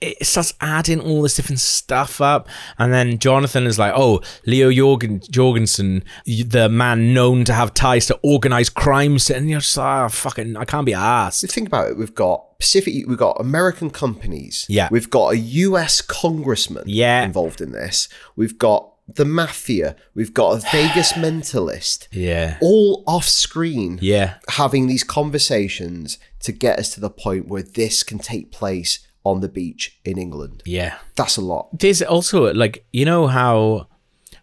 It 0.00 0.26
starts 0.26 0.52
adding 0.60 1.00
all 1.00 1.22
this 1.22 1.36
different 1.36 1.60
stuff 1.60 2.20
up, 2.20 2.48
and 2.78 2.92
then 2.92 3.18
Jonathan 3.18 3.64
is 3.66 3.78
like, 3.78 3.92
"Oh, 3.96 4.20
Leo 4.44 4.70
Jorgen, 4.70 5.26
Jorgensen, 5.30 6.04
the 6.26 6.68
man 6.68 7.14
known 7.14 7.44
to 7.44 7.54
have 7.54 7.72
ties 7.72 8.06
to 8.06 8.18
organized 8.22 8.74
crime. 8.74 9.16
and 9.34 9.48
you're 9.48 9.60
just 9.60 9.76
like, 9.76 10.04
oh, 10.04 10.08
"Fucking, 10.08 10.56
I 10.56 10.64
can't 10.64 10.84
be 10.84 10.94
asked." 10.94 11.48
think 11.50 11.68
about 11.68 11.90
it. 11.90 11.96
We've 11.96 12.14
got 12.14 12.58
Pacific. 12.58 13.06
We've 13.06 13.16
got 13.18 13.40
American 13.40 13.88
companies. 13.90 14.66
Yeah. 14.68 14.88
We've 14.90 15.08
got 15.10 15.32
a 15.34 15.38
U.S. 15.38 16.02
congressman. 16.02 16.84
Yeah. 16.86 17.24
Involved 17.24 17.60
in 17.60 17.72
this. 17.72 18.08
We've 18.36 18.58
got 18.58 18.90
the 19.06 19.24
mafia. 19.24 19.96
We've 20.14 20.34
got 20.34 20.52
a 20.58 20.70
Vegas 20.70 21.12
mentalist. 21.24 22.08
Yeah, 22.10 22.56
All 22.60 23.04
off 23.06 23.24
screen. 23.26 23.98
yeah, 24.02 24.34
Having 24.48 24.86
these 24.88 25.04
conversations 25.04 26.18
to 26.40 26.52
get 26.52 26.78
us 26.78 26.92
to 26.94 27.00
the 27.00 27.10
point 27.10 27.48
where 27.48 27.62
this 27.62 28.02
can 28.02 28.18
take 28.18 28.50
place 28.50 28.98
on 29.24 29.40
the 29.40 29.48
beach 29.48 29.98
in 30.04 30.18
England. 30.18 30.62
yeah. 30.66 30.98
That's 31.16 31.36
a 31.36 31.40
lot. 31.40 31.68
There's 31.78 32.02
also 32.02 32.52
like 32.52 32.84
you 32.92 33.04
know 33.04 33.26
how 33.26 33.88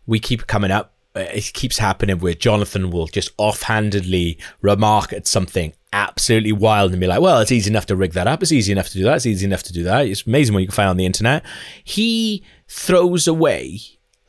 we 0.06 0.20
keep 0.20 0.48
coming 0.48 0.72
up. 0.72 0.94
uh, 1.16 1.20
It 1.20 1.54
keeps 1.54 1.78
happening 1.78 2.20
where 2.20 2.34
Jonathan 2.34 2.90
will 2.90 3.08
just 3.08 3.32
offhandedly 3.38 4.38
remark 4.62 5.14
at 5.14 5.28
something 5.28 5.74
absolutely 5.94 6.52
wild 6.54 6.92
and 6.92 7.00
be 7.02 7.08
like, 7.08 7.22
"Well, 7.22 7.40
it's 7.42 7.52
easy 7.52 7.70
enough 7.70 7.86
to 7.88 7.96
rig 7.96 8.14
that 8.14 8.28
up. 8.28 8.42
It's 8.42 8.52
easy 8.52 8.72
enough 8.72 8.88
to 8.90 8.94
do 8.98 9.04
that. 9.04 9.18
It's 9.18 9.26
easy 9.26 9.46
enough 9.46 9.64
to 9.64 9.74
do 9.74 9.84
that. 9.84 10.08
It's 10.08 10.26
amazing 10.26 10.54
what 10.54 10.62
you 10.62 10.68
can 10.68 10.76
find 10.76 10.90
on 10.90 10.98
the 10.98 11.06
internet." 11.06 11.44
He 11.84 12.44
throws 12.68 13.28
away 13.28 13.80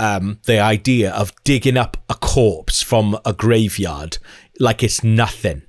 um, 0.00 0.40
the 0.47 0.59
idea 0.59 1.12
of 1.12 1.32
digging 1.44 1.76
up 1.76 1.97
a 2.09 2.14
corpse 2.14 2.82
from 2.82 3.16
a 3.25 3.32
graveyard 3.32 4.18
like 4.59 4.82
it's 4.82 5.02
nothing. 5.04 5.62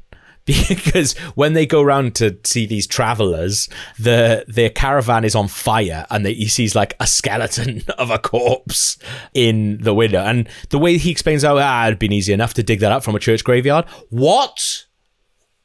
Because 0.68 1.18
when 1.36 1.54
they 1.54 1.66
go 1.66 1.82
around 1.82 2.16
to 2.16 2.38
see 2.44 2.66
these 2.66 2.86
travelers, 2.86 3.70
the 3.98 4.44
their 4.48 4.70
caravan 4.70 5.24
is 5.24 5.36
on 5.36 5.48
fire, 5.48 6.06
and 6.10 6.26
they, 6.26 6.34
he 6.34 6.48
sees 6.48 6.76
like 6.76 6.96
a 7.00 7.08
skeleton 7.08 7.82
of 7.98 8.10
a 8.10 8.20
corpse 8.20 8.98
in 9.34 9.78
the 9.82 9.94
window. 9.94 10.20
And 10.22 10.50
the 10.70 10.80
way 10.80 10.98
he 10.98 11.12
explains 11.12 11.44
how 11.44 11.58
ah, 11.58 11.88
it'd 11.88 11.98
been 12.00 12.12
easy 12.12 12.34
enough 12.34 12.54
to 12.56 12.64
dig 12.64 12.82
that 12.82 12.92
up 12.92 13.04
from 13.04 13.16
a 13.16 13.20
church 13.20 13.44
graveyard. 13.44 13.86
What? 14.10 14.86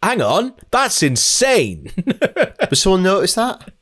Hang 0.01 0.23
on, 0.23 0.55
that's 0.71 1.03
insane. 1.03 1.91
But 2.69 2.77
someone 2.79 3.03
notice 3.03 3.35
that? 3.35 3.73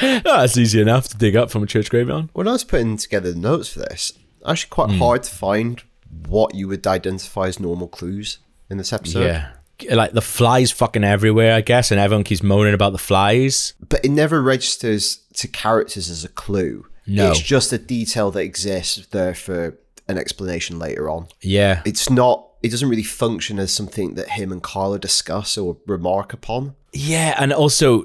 that's 0.00 0.56
easy 0.58 0.80
enough 0.80 1.08
to 1.08 1.16
dig 1.16 1.36
up 1.36 1.50
from 1.50 1.62
a 1.62 1.66
church 1.66 1.88
graveyard. 1.90 2.28
When 2.32 2.48
I 2.48 2.52
was 2.52 2.64
putting 2.64 2.96
together 2.96 3.32
the 3.32 3.38
notes 3.38 3.68
for 3.72 3.78
this, 3.80 4.12
actually 4.46 4.70
quite 4.70 4.90
Hmm. 4.90 4.98
hard 4.98 5.22
to 5.22 5.30
find 5.30 5.82
what 6.28 6.54
you 6.54 6.68
would 6.68 6.86
identify 6.86 7.46
as 7.48 7.60
normal 7.60 7.88
clues 7.88 8.38
in 8.72 8.78
this 8.78 8.92
episode. 8.92 9.24
yeah, 9.26 9.48
like 9.94 10.12
the 10.12 10.20
flies 10.22 10.70
fucking 10.72 11.04
everywhere, 11.04 11.54
I 11.54 11.60
guess, 11.60 11.90
and 11.90 12.00
everyone 12.00 12.24
keeps 12.24 12.42
moaning 12.42 12.74
about 12.74 12.92
the 12.92 12.98
flies. 12.98 13.74
but 13.88 14.04
it 14.04 14.10
never 14.10 14.42
registers 14.42 15.18
to 15.34 15.46
characters 15.48 16.08
as 16.10 16.24
a 16.24 16.28
clue. 16.28 16.86
No. 17.06 17.30
It's 17.30 17.40
just 17.40 17.72
a 17.72 17.78
detail 17.78 18.30
that 18.32 18.40
exists 18.40 19.06
there 19.08 19.34
for 19.34 19.78
an 20.08 20.18
explanation 20.18 20.78
later 20.78 21.08
on. 21.10 21.26
Yeah, 21.40 21.82
It's 21.84 22.08
not, 22.10 22.48
it 22.62 22.70
doesn't 22.70 22.88
really 22.88 23.02
function 23.02 23.58
as 23.58 23.72
something 23.72 24.14
that 24.14 24.30
him 24.30 24.52
and 24.52 24.62
Carla 24.62 24.98
discuss 24.98 25.58
or 25.58 25.76
remark 25.86 26.32
upon. 26.32 26.74
Yeah, 26.92 27.34
and 27.38 27.52
also, 27.52 28.04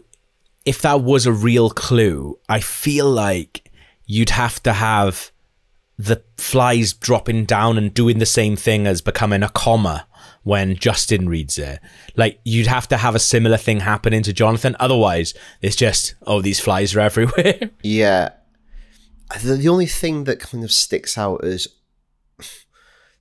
if 0.65 0.81
that 0.81 1.01
was 1.01 1.25
a 1.25 1.31
real 1.31 1.69
clue, 1.69 2.39
I 2.49 2.59
feel 2.59 3.09
like 3.09 3.69
you'd 4.05 4.31
have 4.31 4.63
to 4.63 4.73
have 4.73 5.31
the 5.99 6.23
flies 6.37 6.93
dropping 6.93 7.45
down 7.45 7.77
and 7.77 7.93
doing 7.93 8.19
the 8.19 8.25
same 8.25 8.55
thing 8.55 8.87
as 8.87 9.01
becoming 9.01 9.43
a 9.43 9.49
comma 9.49 10.07
when 10.47 10.75
Justin 10.77 11.27
reads 11.27 11.57
it. 11.57 11.79
Like, 12.15 12.39
you'd 12.45 12.67
have 12.67 12.87
to 12.87 12.95
have 12.97 13.15
a 13.15 13.19
similar 13.19 13.57
thing 13.57 13.81
happening 13.81 14.23
to 14.23 14.31
Jonathan. 14.31 14.77
Otherwise, 14.79 15.33
it's 15.61 15.75
just, 15.75 16.15
oh, 16.25 16.41
these 16.41 16.59
flies 16.61 16.95
are 16.95 16.99
everywhere. 17.09 17.59
Yeah. 17.83 18.29
The, 19.43 19.55
the 19.55 19.67
only 19.67 19.87
thing 19.87 20.23
that 20.23 20.39
kind 20.39 20.63
of 20.63 20.71
sticks 20.71 21.17
out 21.17 21.43
as 21.43 21.67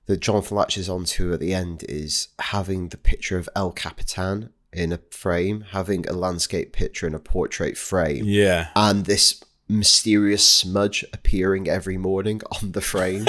that 0.05 0.21
Jonathan 0.21 0.55
latches 0.55 0.87
onto 0.87 1.33
at 1.33 1.41
the 1.41 1.53
end 1.53 1.83
is 1.89 2.29
having 2.39 2.87
the 2.89 2.97
picture 2.97 3.37
of 3.37 3.49
El 3.57 3.71
Capitan 3.73 4.51
in 4.71 4.93
a 4.93 4.99
frame, 5.11 5.65
having 5.71 6.07
a 6.07 6.13
landscape 6.13 6.71
picture 6.71 7.07
in 7.07 7.13
a 7.13 7.19
portrait 7.19 7.77
frame, 7.77 8.23
Yeah. 8.23 8.69
and 8.73 9.03
this 9.05 9.43
mysterious 9.67 10.47
smudge 10.47 11.03
appearing 11.11 11.67
every 11.67 11.97
morning 11.97 12.41
on 12.61 12.71
the 12.71 12.79
frame. 12.79 13.25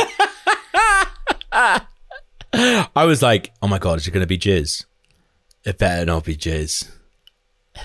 I 2.52 3.05
was 3.05 3.23
like, 3.23 3.52
oh 3.62 3.69
my 3.69 3.78
god, 3.78 3.99
is 3.99 4.07
it 4.07 4.11
going 4.12 4.23
to 4.23 4.26
be 4.26 4.38
jizz? 4.38 4.85
It 5.64 5.78
better 5.78 6.05
not 6.07 6.25
be 6.25 6.37
jizz. 6.37 6.88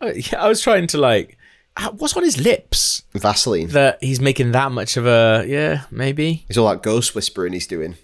Uh, 0.00 0.12
yeah, 0.14 0.42
I 0.42 0.48
was 0.48 0.60
trying 0.60 0.86
to 0.88 0.98
like, 0.98 1.38
uh, 1.76 1.90
what's 1.92 2.16
on 2.16 2.24
his 2.24 2.38
lips 2.38 3.04
Vaseline. 3.14 3.68
that 3.68 3.96
he's 4.02 4.20
making 4.20 4.50
that 4.52 4.70
much 4.72 4.96
of 4.98 5.06
a 5.06 5.44
yeah, 5.46 5.82
maybe. 5.90 6.44
It's 6.48 6.58
all 6.58 6.68
that 6.68 6.82
ghost 6.82 7.14
whispering 7.14 7.52
he's 7.54 7.66
doing. 7.68 7.96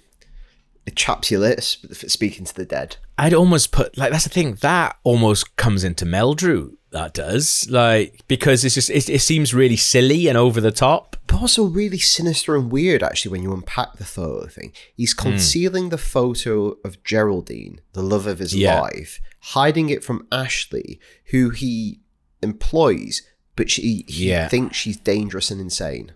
It 0.87 0.96
chaps 0.96 1.30
your 1.30 1.40
lips, 1.40 1.78
speaking 2.12 2.44
to 2.46 2.54
the 2.54 2.64
dead. 2.64 2.96
I'd 3.18 3.34
almost 3.34 3.70
put 3.70 3.96
like 3.99 4.10
that's 4.10 4.25
the 4.25 4.30
thing 4.30 4.54
that 4.62 4.96
almost 5.04 5.56
comes 5.56 5.84
into 5.84 6.04
Meldrew. 6.06 6.76
That 6.90 7.14
does 7.14 7.68
like 7.70 8.22
because 8.26 8.64
it's 8.64 8.75
just 8.75 8.90
it, 8.90 9.08
it 9.08 9.20
seems 9.20 9.54
really 9.54 9.76
silly 9.76 10.26
and 10.26 10.37
over 10.37 10.60
the 10.60 10.72
top. 10.72 11.16
But 11.28 11.40
also 11.42 11.64
really 11.64 11.99
sinister 11.99 12.56
and 12.56 12.72
weird, 12.72 13.02
actually, 13.04 13.30
when 13.30 13.42
you 13.44 13.52
unpack 13.52 13.94
the 13.99 14.04
photo 14.04 14.49
thing. 14.49 14.72
He's 14.96 15.12
Hmm. 15.12 15.28
concealing 15.28 15.90
the 15.90 15.99
photo 15.99 16.76
of 16.84 17.04
Geraldine, 17.04 17.80
the 17.92 18.02
love 18.02 18.26
of 18.26 18.40
his 18.40 18.52
Yeah. 18.54 18.80
life, 18.80 19.20
hiding 19.40 19.90
it 19.90 20.02
from 20.02 20.26
Ashley, 20.32 20.99
who 21.26 21.50
he 21.50 22.00
employs, 22.42 23.22
but 23.54 23.70
she, 23.70 24.04
he 24.08 24.30
Yeah. 24.30 24.49
thinks 24.49 24.76
she's 24.76 24.96
dangerous 24.96 25.50
and 25.52 25.60
insane. 25.60 26.12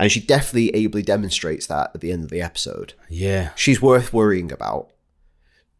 And 0.00 0.10
she 0.10 0.18
definitely 0.18 0.74
ably 0.74 1.02
demonstrates 1.02 1.66
that 1.66 1.90
at 1.94 2.00
the 2.00 2.10
end 2.10 2.24
of 2.24 2.30
the 2.30 2.40
episode. 2.40 2.94
Yeah, 3.10 3.50
She's 3.54 3.82
worth 3.82 4.14
worrying 4.14 4.50
about. 4.50 4.90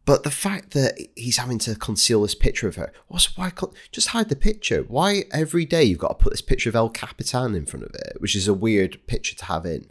But 0.05 0.23
the 0.23 0.29
fact 0.29 0.71
that 0.71 0.99
he's 1.15 1.37
having 1.37 1.57
to 1.59 1.73
conceal 1.73 2.21
this 2.21 2.35
picture 2.35 2.67
of 2.67 2.75
her, 2.75 2.91
also 3.09 3.31
why 3.35 3.49
can't 3.49 3.73
just 3.91 4.09
hide 4.09 4.29
the 4.29 4.35
picture? 4.35 4.83
Why 4.87 5.23
every 5.31 5.65
day 5.65 5.83
you've 5.83 5.99
got 5.99 6.19
to 6.19 6.23
put 6.23 6.33
this 6.33 6.41
picture 6.41 6.69
of 6.69 6.75
El 6.75 6.89
Capitan 6.89 7.55
in 7.55 7.65
front 7.65 7.83
of 7.85 7.95
it, 7.95 8.17
which 8.19 8.35
is 8.35 8.47
a 8.47 8.53
weird 8.53 8.99
picture 9.07 9.35
to 9.35 9.45
have 9.45 9.65
in. 9.65 9.89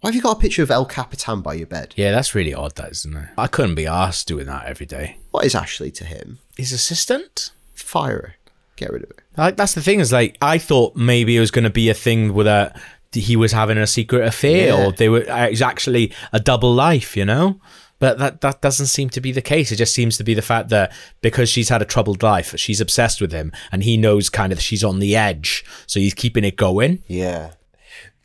Why 0.00 0.08
have 0.08 0.14
you 0.14 0.22
got 0.22 0.38
a 0.38 0.40
picture 0.40 0.62
of 0.62 0.70
El 0.70 0.86
Capitan 0.86 1.42
by 1.42 1.54
your 1.54 1.66
bed? 1.66 1.92
yeah, 1.96 2.10
that's 2.10 2.34
really 2.34 2.54
odd, 2.54 2.74
that 2.76 2.90
isn't 2.92 3.16
it? 3.16 3.28
I 3.36 3.48
couldn't 3.48 3.74
be 3.74 3.86
asked 3.86 4.28
doing 4.28 4.46
that 4.46 4.64
every 4.64 4.86
day. 4.86 5.18
What 5.30 5.44
is 5.44 5.54
Ashley 5.54 5.90
to 5.92 6.04
him? 6.04 6.38
His 6.56 6.72
assistant. 6.72 7.50
Fire 7.74 8.16
her. 8.16 8.34
Get 8.76 8.92
rid 8.92 9.02
of 9.02 9.10
it. 9.10 9.20
Like 9.36 9.56
that's 9.56 9.74
the 9.74 9.82
thing 9.82 9.98
is 9.98 10.12
like 10.12 10.38
I 10.40 10.58
thought 10.58 10.94
maybe 10.94 11.36
it 11.36 11.40
was 11.40 11.50
going 11.50 11.64
to 11.64 11.70
be 11.70 11.88
a 11.88 11.94
thing 11.94 12.32
with 12.32 12.46
a 12.46 12.80
he 13.12 13.36
was 13.36 13.52
having 13.52 13.78
a 13.78 13.86
secret 13.86 14.26
affair 14.26 14.68
Yeah. 14.68 14.86
or 14.86 14.92
they 14.92 15.08
were 15.08 15.24
uh, 15.30 15.46
it 15.46 15.50
was 15.50 15.62
actually 15.62 16.12
a 16.32 16.40
double 16.40 16.72
life, 16.74 17.16
you 17.16 17.24
know. 17.24 17.60
But 18.00 18.18
that 18.18 18.42
that 18.42 18.62
doesn't 18.62 18.86
seem 18.86 19.10
to 19.10 19.20
be 19.20 19.32
the 19.32 19.42
case. 19.42 19.72
It 19.72 19.76
just 19.76 19.92
seems 19.92 20.16
to 20.18 20.24
be 20.24 20.32
the 20.34 20.42
fact 20.42 20.68
that 20.68 20.92
because 21.20 21.48
she's 21.48 21.68
had 21.68 21.82
a 21.82 21.84
troubled 21.84 22.22
life, 22.22 22.54
she's 22.56 22.80
obsessed 22.80 23.20
with 23.20 23.32
him, 23.32 23.50
and 23.72 23.82
he 23.82 23.96
knows 23.96 24.30
kind 24.30 24.52
of 24.52 24.60
she's 24.60 24.84
on 24.84 25.00
the 25.00 25.16
edge, 25.16 25.64
so 25.86 25.98
he's 25.98 26.14
keeping 26.14 26.44
it 26.44 26.54
going. 26.56 27.02
Yeah. 27.08 27.52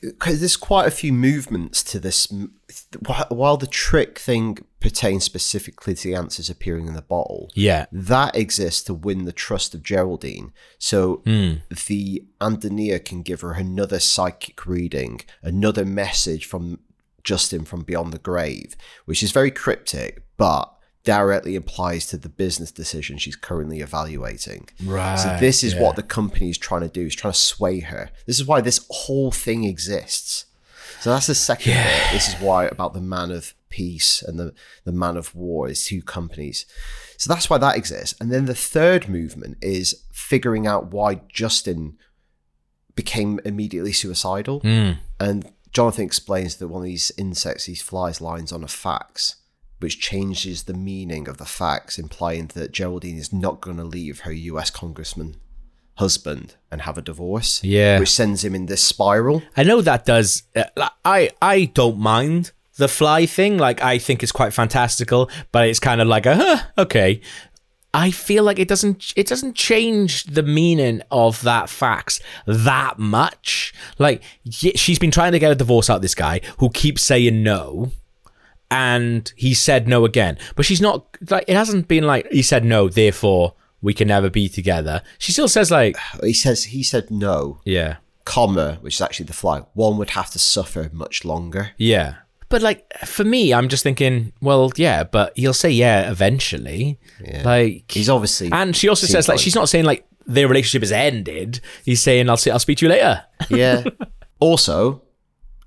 Because 0.03 0.39
there's 0.39 0.57
quite 0.57 0.88
a 0.88 0.91
few 0.91 1.13
movements 1.13 1.81
to 1.86 2.00
this. 2.00 2.27
While 3.29 3.57
the 3.57 3.67
trick 3.67 4.19
thing 4.19 4.57
pertains 4.79 5.24
specifically 5.24 5.95
to 5.95 6.10
the 6.10 6.15
answers 6.15 6.50
appearing 6.50 6.88
in 6.88 6.93
the 6.93 7.01
bottle, 7.01 7.50
Yeah, 7.55 7.86
that 7.91 8.36
exists 8.36 8.83
to 8.83 8.93
win 8.93 9.25
the 9.25 9.31
trust 9.31 9.74
of 9.74 9.83
Geraldine. 9.83 10.51
So 10.77 11.22
hmm. 11.25 11.53
the 11.88 12.25
Andania 12.41 13.03
can 13.03 13.22
give 13.22 13.41
her 13.41 13.53
another 13.53 14.00
psychic 14.00 14.65
reading, 14.65 15.22
another 15.41 15.86
message 15.86 16.45
from 16.45 16.79
Justin 17.24 17.63
from 17.65 17.83
beyond 17.83 18.12
the 18.12 18.19
grave, 18.19 18.75
which 19.05 19.24
is 19.24 19.31
very 19.31 19.51
cryptic, 19.51 20.24
but 20.38 20.73
directly 21.03 21.55
applies 21.55 22.07
to 22.07 22.17
the 22.17 22.29
business 22.29 22.72
decision 22.72 23.17
she's 23.17 23.36
currently 23.36 23.81
evaluating. 23.81 24.69
right. 24.83 25.17
So 25.17 25.38
this 25.39 25.63
is 25.63 25.74
yeah. 25.74 25.81
what 25.81 25.95
the 25.95 26.03
company 26.03 26.50
is 26.50 26.57
trying 26.57 26.81
to 26.81 26.88
do, 26.88 27.05
is 27.05 27.15
trying 27.15 27.33
to 27.33 27.39
sway 27.39 27.81
her. 27.81 28.10
This 28.25 28.39
is 28.39 28.48
why 28.48 28.62
this 28.62 28.86
whole 28.89 29.31
thing 29.31 29.65
exists. 29.65 30.45
So 31.01 31.10
that's 31.10 31.27
the 31.27 31.36
second 31.36 31.74
bit. 31.74 32.12
This 32.13 32.29
is 32.29 32.36
why 32.36 32.65
about 32.65 32.93
the 32.93 33.01
man 33.01 33.31
of 33.31 33.53
peace 33.69 34.22
and 34.22 34.39
the, 34.39 34.53
the 34.86 34.93
man 34.93 35.17
of 35.17 35.36
war 35.36 35.67
is 35.67 35.86
two 35.86 36.01
companies. 36.01 36.65
So 37.17 37.33
that's 37.33 37.50
why 37.50 37.57
that 37.57 37.75
exists. 37.75 38.15
And 38.22 38.31
then 38.31 38.45
the 38.45 38.55
third 38.55 39.10
movement 39.10 39.57
is 39.62 40.03
figuring 40.13 40.65
out 40.65 40.91
why 40.91 41.22
Justin 41.27 41.98
became 42.95 43.39
immediately 43.43 43.91
suicidal. 43.91 44.62
Mm. 44.62 45.00
And 45.19 45.51
Jonathan 45.72 46.05
explains 46.05 46.57
that 46.57 46.67
one 46.67 46.83
of 46.83 46.86
these 46.86 47.12
insects, 47.17 47.65
these 47.65 47.81
flies, 47.81 48.22
lines 48.22 48.51
on 48.51 48.63
a 48.63 48.67
fax, 48.67 49.36
which 49.83 49.99
changes 49.99 50.63
the 50.63 50.73
meaning 50.73 51.27
of 51.27 51.37
the 51.37 51.45
facts, 51.45 51.99
implying 51.99 52.47
that 52.55 52.71
Geraldine 52.71 53.17
is 53.17 53.33
not 53.33 53.59
going 53.59 53.75
to 53.75 53.83
leave 53.83 54.21
her 54.21 54.31
US 54.31 54.69
congressman 54.69 55.35
husband 55.97 56.55
and 56.71 56.81
have 56.83 56.97
a 56.97 57.01
divorce. 57.01 57.63
Yeah. 57.63 57.99
Which 57.99 58.09
sends 58.09 58.43
him 58.45 58.55
in 58.55 58.67
this 58.67 58.81
spiral. 58.81 59.43
I 59.57 59.63
know 59.63 59.81
that 59.81 60.05
does. 60.05 60.43
Uh, 60.55 60.63
I 61.03 61.31
I 61.41 61.65
don't 61.65 61.99
mind 61.99 62.53
the 62.77 62.87
fly 62.87 63.25
thing. 63.25 63.57
Like 63.57 63.83
I 63.83 63.97
think 63.97 64.23
it's 64.23 64.31
quite 64.31 64.53
fantastical, 64.53 65.29
but 65.51 65.67
it's 65.67 65.79
kind 65.79 66.01
of 66.01 66.07
like 66.07 66.25
a 66.25 66.35
huh, 66.35 66.63
okay. 66.77 67.21
I 67.93 68.09
feel 68.09 68.43
like 68.43 68.57
it 68.57 68.67
doesn't 68.67 69.13
it 69.15 69.27
doesn't 69.27 69.55
change 69.55 70.23
the 70.23 70.43
meaning 70.43 71.01
of 71.11 71.41
that 71.43 71.69
fax 71.69 72.19
that 72.47 72.97
much. 72.97 73.73
Like 73.99 74.23
she's 74.49 74.97
been 74.97 75.11
trying 75.11 75.33
to 75.33 75.39
get 75.39 75.51
a 75.51 75.55
divorce 75.55 75.89
out 75.89 75.97
of 75.97 76.01
this 76.01 76.15
guy 76.15 76.39
who 76.59 76.69
keeps 76.69 77.01
saying 77.03 77.43
no. 77.43 77.91
And 78.74 79.32
he 79.36 79.53
said 79.53 79.88
no 79.88 80.03
again, 80.06 80.38
but 80.56 80.65
she's 80.65 80.82
not 80.82 81.06
like 81.30 81.46
it 81.48 81.56
hasn't 81.56 81.88
been 81.88 82.06
like 82.06 82.30
he 82.32 82.42
said 82.42 82.65
no, 82.65 82.89
therefore 82.89 83.53
we 83.82 83.94
can 83.94 84.08
never 84.08 84.30
be 84.30 84.50
together. 84.50 85.01
She 85.18 85.32
still 85.32 85.48
says 85.48 85.70
like, 85.70 85.96
He 86.24 86.34
says 86.34 86.65
he 86.65 86.84
said 86.84 87.12
no, 87.12 87.60
yeah, 87.65 87.98
comma, 88.25 88.77
which 88.82 88.96
is 88.96 89.01
actually 89.01 89.25
the 89.27 89.34
fly. 89.34 89.60
One 89.74 89.98
would 89.98 90.12
have 90.12 90.30
to 90.32 90.39
suffer 90.39 90.89
much 90.92 91.24
longer. 91.25 91.72
Yeah. 91.77 92.15
But 92.50 92.62
like 92.62 92.92
for 93.00 93.24
me, 93.24 93.53
I'm 93.53 93.68
just 93.68 93.82
thinking, 93.84 94.32
well, 94.39 94.72
yeah, 94.75 95.03
but 95.03 95.34
he'll 95.36 95.53
say 95.53 95.72
yeah 95.72 96.10
eventually. 96.12 97.00
Like 97.44 97.89
He's 97.92 98.10
obviously 98.10 98.50
and 98.51 98.75
she 98.75 98.89
also 98.89 99.08
says 99.08 99.27
like 99.27 99.39
she's 99.39 99.56
not 99.56 99.70
saying 99.70 99.86
like 99.86 100.06
their 100.25 100.48
relationship 100.48 100.84
has 100.84 100.92
ended. 100.92 101.62
He's 101.84 102.01
saying 102.01 102.30
I'll 102.30 102.38
see 102.38 102.51
I'll 102.51 102.60
speak 102.60 102.77
to 102.80 102.86
you 102.86 102.89
later. 102.92 103.24
Yeah. 103.50 103.84
also, 104.39 105.01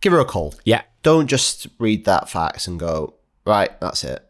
give 0.01 0.13
her 0.13 0.21
a 0.21 0.25
call. 0.25 0.55
yeah. 0.65 0.83
Don't 1.07 1.29
just 1.29 1.69
read 1.79 2.05
that 2.07 2.29
fax 2.29 2.67
and 2.67 2.81
go, 2.81 3.15
right, 3.47 3.79
that's 3.81 4.03
it. 4.03 4.27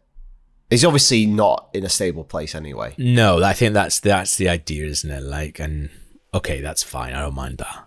He's 0.68 0.84
obviously 0.84 1.24
not 1.24 1.70
in 1.72 1.84
a 1.84 1.88
stable 1.88 2.22
place 2.22 2.54
anyway. 2.54 2.94
No, 2.98 3.42
I 3.42 3.54
think 3.54 3.72
that's 3.72 3.98
that's 4.00 4.36
the 4.36 4.50
idea, 4.50 4.84
isn't 4.84 5.10
it? 5.10 5.22
Like 5.22 5.58
and 5.58 5.88
okay, 6.34 6.60
that's 6.60 6.82
fine. 6.82 7.14
I 7.14 7.20
don't 7.22 7.34
mind 7.34 7.58
that. 7.58 7.86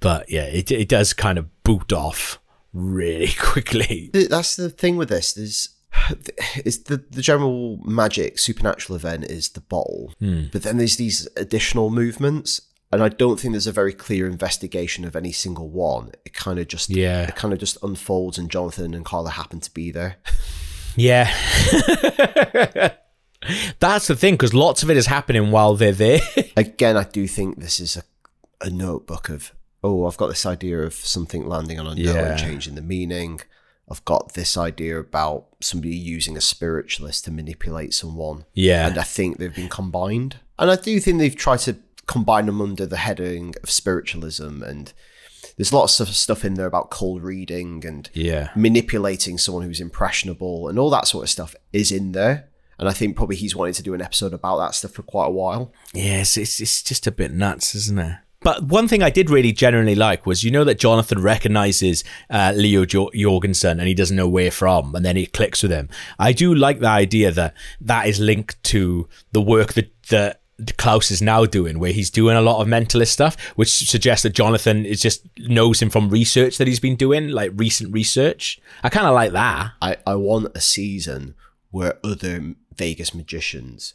But 0.00 0.30
yeah, 0.30 0.46
it 0.46 0.70
it 0.72 0.88
does 0.88 1.12
kind 1.12 1.38
of 1.38 1.46
boot 1.62 1.92
off 1.92 2.40
really 2.72 3.32
quickly. 3.38 4.10
That's 4.12 4.56
the 4.56 4.68
thing 4.68 4.96
with 4.96 5.10
this. 5.10 5.32
There's 5.34 5.68
is 6.64 6.82
the 6.84 7.04
the 7.08 7.22
general 7.22 7.78
magic 7.84 8.38
supernatural 8.40 8.96
event 8.96 9.24
is 9.30 9.50
the 9.50 9.60
bottle, 9.60 10.12
Hmm. 10.18 10.46
but 10.50 10.62
then 10.64 10.78
there's 10.78 10.96
these 10.96 11.28
additional 11.36 11.90
movements, 11.90 12.62
and 12.92 13.02
I 13.02 13.08
don't 13.08 13.38
think 13.40 13.52
there's 13.52 13.66
a 13.66 13.72
very 13.72 13.92
clear 13.92 14.26
investigation 14.26 15.04
of 15.04 15.16
any 15.16 15.32
single 15.32 15.68
one. 15.68 16.12
It 16.24 16.32
kind 16.34 16.58
of 16.58 16.68
just 16.68 16.90
Yeah. 16.90 17.28
it 17.28 17.36
kind 17.36 17.52
of 17.52 17.58
just 17.60 17.76
unfolds, 17.82 18.38
and 18.38 18.50
Jonathan 18.50 18.94
and 18.94 19.04
Carla 19.04 19.30
happen 19.30 19.60
to 19.60 19.70
be 19.72 19.90
there. 19.90 20.16
Yeah. 20.96 21.28
That's 23.78 24.06
the 24.06 24.16
thing, 24.16 24.34
because 24.34 24.54
lots 24.54 24.82
of 24.82 24.90
it 24.90 24.96
is 24.96 25.06
happening 25.06 25.50
while 25.50 25.74
they're 25.74 25.92
there. 25.92 26.20
Again, 26.56 26.96
I 26.96 27.04
do 27.04 27.26
think 27.26 27.60
this 27.60 27.78
is 27.80 27.96
a 27.96 28.02
a 28.60 28.70
notebook 28.70 29.28
of 29.28 29.52
oh, 29.82 30.06
I've 30.06 30.16
got 30.16 30.28
this 30.28 30.46
idea 30.46 30.78
of 30.80 30.94
something 30.94 31.46
landing 31.46 31.78
on 31.78 31.86
a 31.86 31.94
Yeah. 31.94 32.30
and 32.30 32.38
changing 32.40 32.74
the 32.76 32.80
meaning. 32.82 33.40
I've 33.90 34.02
got 34.06 34.32
this 34.32 34.56
idea 34.56 34.98
about 34.98 35.48
somebody 35.60 35.94
using 35.94 36.38
a 36.38 36.40
spiritualist 36.40 37.26
to 37.26 37.30
manipulate 37.30 37.92
someone. 37.92 38.46
yeah. 38.54 38.86
and 38.86 38.96
I 38.96 39.02
think 39.02 39.36
they've 39.36 39.54
been 39.54 39.68
combined. 39.68 40.36
And 40.58 40.70
I 40.70 40.76
do 40.76 40.98
think 41.00 41.18
they've 41.18 41.36
tried 41.36 41.58
to 41.60 41.76
combine 42.06 42.46
them 42.46 42.60
under 42.60 42.86
the 42.86 42.98
heading 42.98 43.54
of 43.62 43.70
spiritualism. 43.70 44.62
And 44.62 44.92
there's 45.56 45.72
lots 45.72 46.00
of 46.00 46.08
stuff 46.08 46.44
in 46.44 46.54
there 46.54 46.66
about 46.66 46.90
cold 46.90 47.22
reading 47.22 47.84
and 47.86 48.10
yeah. 48.12 48.50
manipulating 48.56 49.38
someone 49.38 49.64
who's 49.64 49.80
impressionable 49.80 50.68
and 50.68 50.78
all 50.78 50.90
that 50.90 51.06
sort 51.06 51.24
of 51.24 51.30
stuff 51.30 51.54
is 51.72 51.92
in 51.92 52.12
there. 52.12 52.48
And 52.78 52.88
I 52.88 52.92
think 52.92 53.16
probably 53.16 53.36
he's 53.36 53.54
wanted 53.54 53.74
to 53.76 53.82
do 53.82 53.94
an 53.94 54.02
episode 54.02 54.32
about 54.32 54.58
that 54.58 54.74
stuff 54.74 54.92
for 54.92 55.02
quite 55.02 55.26
a 55.26 55.30
while. 55.30 55.72
Yes, 55.92 56.36
it's 56.36 56.60
it's 56.60 56.82
just 56.82 57.06
a 57.06 57.12
bit 57.12 57.32
nuts, 57.32 57.74
isn't 57.74 57.98
it? 58.00 58.16
But 58.40 58.64
one 58.64 58.88
thing 58.88 59.02
I 59.02 59.08
did 59.08 59.30
really 59.30 59.52
generally 59.52 59.94
like 59.94 60.26
was 60.26 60.44
you 60.44 60.50
know 60.50 60.64
that 60.64 60.78
Jonathan 60.78 61.22
recognizes 61.22 62.04
uh, 62.28 62.52
Leo 62.54 62.84
jo- 62.84 63.10
Jorgensen 63.14 63.78
and 63.78 63.88
he 63.88 63.94
doesn't 63.94 64.16
know 64.16 64.28
where 64.28 64.50
from, 64.50 64.94
and 64.94 65.04
then 65.04 65.16
it 65.16 65.32
clicks 65.32 65.62
with 65.62 65.72
him. 65.72 65.88
I 66.18 66.32
do 66.32 66.54
like 66.54 66.80
the 66.80 66.88
idea 66.88 67.30
that 67.30 67.54
that 67.80 68.06
is 68.06 68.20
linked 68.20 68.62
to 68.64 69.08
the 69.32 69.40
work 69.40 69.72
that 69.72 69.90
that 70.08 70.42
Klaus 70.76 71.10
is 71.10 71.20
now 71.20 71.44
doing, 71.46 71.78
where 71.78 71.92
he's 71.92 72.10
doing 72.10 72.36
a 72.36 72.40
lot 72.40 72.60
of 72.60 72.68
mentalist 72.68 73.08
stuff, 73.08 73.36
which 73.56 73.70
suggests 73.88 74.22
that 74.22 74.34
Jonathan 74.34 74.86
is 74.86 75.00
just 75.00 75.26
knows 75.38 75.82
him 75.82 75.90
from 75.90 76.08
research 76.10 76.58
that 76.58 76.68
he's 76.68 76.80
been 76.80 76.96
doing, 76.96 77.28
like 77.28 77.50
recent 77.56 77.92
research. 77.92 78.60
I 78.82 78.88
kind 78.88 79.06
of 79.06 79.14
like 79.14 79.32
that. 79.32 79.72
I, 79.82 79.96
I 80.06 80.14
want 80.14 80.52
a 80.54 80.60
season 80.60 81.34
where 81.70 81.98
other 82.04 82.54
Vegas 82.76 83.14
magicians 83.14 83.94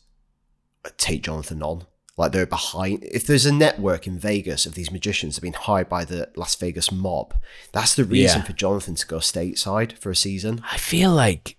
take 0.98 1.24
Jonathan 1.24 1.64
on. 1.64 1.86
Like 2.18 2.34
they're 2.34 2.46
behind. 2.46 3.06
If 3.06 3.26
there's 3.26 3.46
a 3.46 3.54
network 3.54 4.06
in 4.06 4.20
Vegas 4.20 4.66
of 4.66 4.76
these 4.76 4.92
magicians 4.92 5.36
that 5.36 5.38
have 5.46 5.54
been 5.54 5.62
hired 5.62 5.88
by 5.88 6.04
the 6.04 6.30
Las 6.36 6.54
Vegas 6.56 6.92
mob, 6.92 7.34
that's 7.72 7.96
the 7.96 8.04
reason 8.04 8.42
Yeah. 8.42 8.46
for 8.46 8.52
Jonathan 8.52 8.96
to 8.96 9.08
go 9.08 9.20
stateside 9.20 9.98
for 9.98 10.12
a 10.12 10.16
season. 10.18 10.62
I 10.70 10.76
feel 10.78 11.12
like 11.14 11.56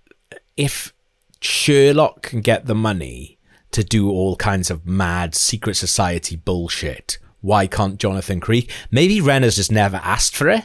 if 0.59 0.93
Sherlock 1.41 2.21
can 2.23 2.43
get 2.43 2.67
the 2.67 2.75
money 2.75 3.39
to 3.73 3.85
do 3.85 4.11
all 4.11 4.37
kinds 4.37 4.71
of 4.71 4.87
mad 4.87 5.35
secret 5.35 5.75
society 5.75 6.37
bullshit, 6.37 7.19
why 7.41 7.67
can't 7.67 7.99
Jonathan 7.99 8.41
Creek? 8.41 8.71
Maybe 8.91 9.21
Renner's 9.21 9.57
just 9.57 9.73
never 9.73 9.99
asked 9.99 10.37
for 10.37 10.49
it 10.49 10.65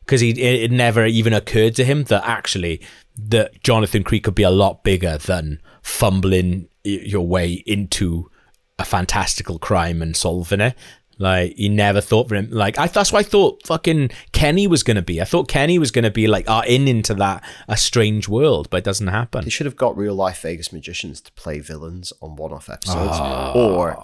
because 0.00 0.20
he 0.20 0.30
it, 0.30 0.70
never 0.70 1.04
even 1.06 1.32
occurred 1.32 1.74
to 1.76 1.84
him 1.84 2.04
that 2.04 2.26
actually 2.26 2.80
that 3.16 3.62
Jonathan 3.62 4.04
Creek 4.04 4.24
could 4.24 4.34
be 4.34 4.42
a 4.42 4.50
lot 4.50 4.84
bigger 4.84 5.18
than 5.18 5.60
fumbling 5.82 6.68
your 6.84 7.26
way 7.26 7.52
into 7.66 8.30
a 8.78 8.84
fantastical 8.84 9.58
crime 9.58 10.00
and 10.00 10.16
solving 10.16 10.60
it. 10.60 10.74
Like 11.18 11.56
he 11.56 11.68
never 11.68 12.00
thought 12.00 12.28
for 12.28 12.36
him. 12.36 12.48
Like 12.50 12.78
I 12.78 12.86
that's 12.86 13.12
what 13.12 13.26
I 13.26 13.28
thought 13.28 13.66
fucking 13.66 14.10
Kenny 14.32 14.66
was 14.66 14.82
gonna 14.82 15.02
be. 15.02 15.20
I 15.20 15.24
thought 15.24 15.48
Kenny 15.48 15.78
was 15.78 15.90
gonna 15.90 16.10
be 16.10 16.28
like 16.28 16.48
our 16.48 16.64
in 16.64 16.86
into 16.86 17.14
that 17.14 17.44
a 17.66 17.76
strange 17.76 18.28
world, 18.28 18.70
but 18.70 18.78
it 18.78 18.84
doesn't 18.84 19.08
happen. 19.08 19.44
They 19.44 19.50
should 19.50 19.66
have 19.66 19.76
got 19.76 19.96
real 19.96 20.14
life 20.14 20.42
Vegas 20.42 20.72
magicians 20.72 21.20
to 21.22 21.32
play 21.32 21.58
villains 21.58 22.12
on 22.22 22.36
one 22.36 22.52
off 22.52 22.70
episodes. 22.70 23.18
Or 23.56 24.02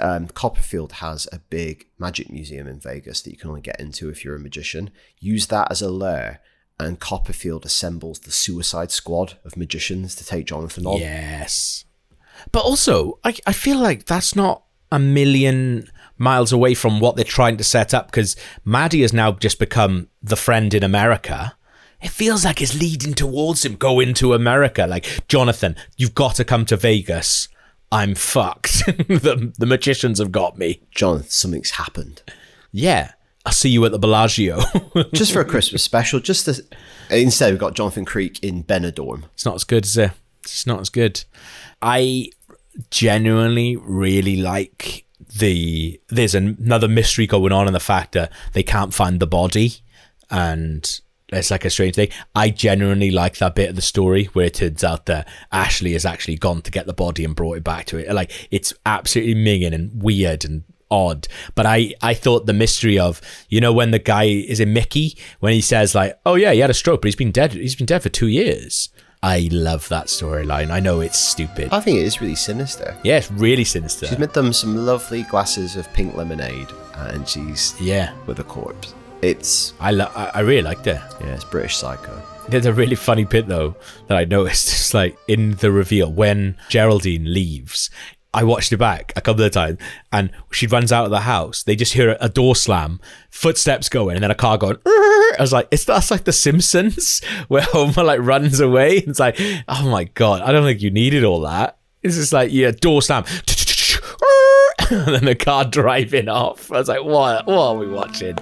um, 0.00 0.28
Copperfield 0.28 0.92
has 0.94 1.28
a 1.32 1.38
big 1.38 1.86
magic 1.98 2.30
museum 2.30 2.66
in 2.66 2.80
Vegas 2.80 3.22
that 3.22 3.30
you 3.30 3.36
can 3.36 3.48
only 3.48 3.60
get 3.60 3.80
into 3.80 4.10
if 4.10 4.24
you're 4.24 4.36
a 4.36 4.40
magician. 4.40 4.90
Use 5.18 5.46
that 5.46 5.70
as 5.70 5.80
a 5.80 5.90
lair, 5.90 6.40
and 6.78 7.00
Copperfield 7.00 7.64
assembles 7.64 8.20
the 8.20 8.30
suicide 8.30 8.90
squad 8.90 9.38
of 9.44 9.56
magicians 9.56 10.14
to 10.16 10.24
take 10.24 10.46
Jonathan 10.46 10.86
on. 10.86 10.98
Yes. 10.98 11.84
But 12.52 12.64
also, 12.64 13.18
I, 13.24 13.34
I 13.46 13.52
feel 13.52 13.78
like 13.78 14.04
that's 14.04 14.36
not 14.36 14.64
a 14.90 14.98
million 14.98 15.90
miles 16.18 16.52
away 16.52 16.74
from 16.74 17.00
what 17.00 17.16
they're 17.16 17.24
trying 17.24 17.56
to 17.56 17.64
set 17.64 17.94
up 17.94 18.06
because 18.06 18.36
Maddie 18.64 19.02
has 19.02 19.12
now 19.12 19.32
just 19.32 19.58
become 19.58 20.08
the 20.22 20.36
friend 20.36 20.74
in 20.74 20.82
America. 20.82 21.56
It 22.00 22.10
feels 22.10 22.44
like 22.44 22.62
it's 22.62 22.78
leading 22.78 23.14
towards 23.14 23.64
him 23.64 23.74
going 23.76 24.14
to 24.14 24.34
America. 24.34 24.86
Like, 24.86 25.26
Jonathan, 25.28 25.76
you've 25.96 26.14
got 26.14 26.36
to 26.36 26.44
come 26.44 26.64
to 26.66 26.76
Vegas. 26.76 27.48
I'm 27.90 28.14
fucked. 28.14 28.86
the, 28.86 29.52
the 29.58 29.66
magicians 29.66 30.18
have 30.18 30.30
got 30.30 30.58
me. 30.58 30.82
Jonathan, 30.90 31.28
something's 31.28 31.70
happened. 31.72 32.22
Yeah. 32.70 33.12
I'll 33.44 33.52
see 33.52 33.70
you 33.70 33.84
at 33.84 33.92
the 33.92 33.98
Bellagio. 33.98 34.60
Just 35.14 35.32
for 35.32 35.40
a 35.40 35.44
Christmas 35.44 35.82
special, 35.82 36.20
just 36.20 36.44
to, 36.44 36.62
instead 37.10 37.50
we've 37.50 37.58
got 37.58 37.74
Jonathan 37.74 38.04
Creek 38.04 38.44
in 38.44 38.62
Benidorm. 38.62 39.24
It's 39.32 39.46
not 39.46 39.54
as 39.54 39.64
good 39.64 39.86
as 39.86 39.96
it. 39.96 40.10
It's 40.42 40.66
not 40.66 40.80
as 40.80 40.90
good. 40.90 41.24
I 41.80 42.30
genuinely 42.90 43.76
really 43.76 44.36
like 44.36 45.06
the. 45.38 46.00
There's 46.08 46.34
another 46.34 46.88
mystery 46.88 47.26
going 47.26 47.52
on 47.52 47.66
in 47.66 47.72
the 47.72 47.80
fact 47.80 48.12
that 48.12 48.32
they 48.52 48.62
can't 48.62 48.94
find 48.94 49.20
the 49.20 49.26
body, 49.26 49.74
and 50.30 51.00
it's 51.30 51.50
like 51.50 51.64
a 51.64 51.70
strange 51.70 51.94
thing. 51.94 52.10
I 52.34 52.50
genuinely 52.50 53.10
like 53.10 53.36
that 53.38 53.54
bit 53.54 53.70
of 53.70 53.76
the 53.76 53.82
story 53.82 54.24
where 54.32 54.46
it 54.46 54.54
turns 54.54 54.82
out 54.82 55.06
that 55.06 55.28
Ashley 55.52 55.92
has 55.92 56.06
actually 56.06 56.36
gone 56.36 56.62
to 56.62 56.70
get 56.70 56.86
the 56.86 56.94
body 56.94 57.24
and 57.24 57.36
brought 57.36 57.58
it 57.58 57.64
back 57.64 57.86
to 57.86 57.98
it. 57.98 58.12
Like 58.12 58.32
it's 58.50 58.72
absolutely 58.86 59.34
minging 59.34 59.74
and 59.74 60.02
weird 60.02 60.44
and 60.44 60.64
odd. 60.90 61.28
But 61.54 61.66
I, 61.66 61.92
I 62.02 62.14
thought 62.14 62.46
the 62.46 62.54
mystery 62.54 62.98
of, 62.98 63.20
you 63.48 63.60
know, 63.60 63.72
when 63.72 63.90
the 63.90 63.98
guy 63.98 64.24
is 64.24 64.60
in 64.60 64.72
Mickey, 64.72 65.18
when 65.40 65.52
he 65.52 65.60
says 65.60 65.94
like, 65.94 66.18
oh 66.24 66.34
yeah, 66.34 66.52
he 66.52 66.60
had 66.60 66.70
a 66.70 66.74
stroke, 66.74 67.02
but 67.02 67.08
he's 67.08 67.16
been 67.16 67.32
dead. 67.32 67.52
He's 67.52 67.76
been 67.76 67.86
dead 67.86 68.02
for 68.02 68.08
two 68.08 68.28
years. 68.28 68.88
I 69.22 69.48
love 69.52 69.88
that 69.88 70.06
storyline. 70.06 70.70
I 70.70 70.80
know 70.80 71.00
it's 71.00 71.18
stupid. 71.18 71.68
I 71.72 71.80
think 71.80 71.98
it 71.98 72.04
is 72.04 72.20
really 72.20 72.34
sinister. 72.36 72.96
Yeah, 73.02 73.18
it's 73.18 73.30
really 73.32 73.64
sinister. 73.64 74.06
She's 74.06 74.18
made 74.18 74.32
them 74.32 74.52
some 74.52 74.76
lovely 74.86 75.24
glasses 75.24 75.76
of 75.76 75.92
pink 75.92 76.14
lemonade, 76.14 76.68
and 76.94 77.28
she's 77.28 77.74
yeah, 77.80 78.12
with 78.26 78.38
a 78.38 78.44
corpse. 78.44 78.94
It's 79.22 79.74
I, 79.80 79.90
lo- 79.90 80.10
I 80.14 80.30
I 80.34 80.40
really 80.40 80.62
liked 80.62 80.86
it. 80.86 81.00
yeah, 81.20 81.34
it's 81.34 81.44
British 81.44 81.76
Psycho. 81.76 82.22
There's 82.48 82.66
a 82.66 82.72
really 82.72 82.94
funny 82.96 83.24
bit 83.24 83.46
though 83.48 83.74
that 84.06 84.16
I 84.16 84.24
noticed. 84.24 84.68
It's 84.78 84.94
like 84.94 85.18
in 85.28 85.52
the 85.56 85.70
reveal 85.72 86.10
when 86.10 86.56
Geraldine 86.70 87.32
leaves. 87.34 87.90
I 88.34 88.44
watched 88.44 88.72
it 88.72 88.76
back 88.76 89.12
a 89.16 89.20
couple 89.20 89.42
of 89.42 89.52
times, 89.52 89.78
and 90.12 90.30
she 90.52 90.66
runs 90.66 90.92
out 90.92 91.04
of 91.04 91.10
the 91.10 91.20
house. 91.20 91.62
They 91.62 91.74
just 91.74 91.94
hear 91.94 92.16
a 92.20 92.28
door 92.28 92.54
slam, 92.54 93.00
footsteps 93.30 93.88
going, 93.88 94.16
and 94.16 94.22
then 94.22 94.30
a 94.30 94.34
car 94.34 94.58
going. 94.58 94.76
"Rrrr." 94.76 95.38
I 95.38 95.40
was 95.40 95.52
like, 95.52 95.68
"It's 95.70 95.84
that's 95.84 96.10
like 96.10 96.24
The 96.24 96.32
Simpsons, 96.32 97.20
where 97.48 97.62
Homer 97.62 98.04
like 98.04 98.20
runs 98.20 98.60
away." 98.60 98.98
It's 98.98 99.18
like, 99.20 99.40
oh 99.68 99.90
my 99.90 100.04
god, 100.04 100.42
I 100.42 100.52
don't 100.52 100.64
think 100.64 100.82
you 100.82 100.90
needed 100.90 101.24
all 101.24 101.40
that. 101.42 101.78
It's 102.02 102.16
just 102.16 102.32
like, 102.32 102.52
yeah, 102.52 102.70
door 102.70 103.02
slam, 103.02 103.24
and 104.90 105.14
then 105.14 105.24
the 105.24 105.34
car 105.34 105.64
driving 105.70 106.28
off. 106.28 106.70
I 106.72 106.78
was 106.78 106.88
like, 106.88 107.04
what? 107.04 107.46
What 107.46 107.58
are 107.58 107.76
we 107.76 107.88
watching? 107.88 108.36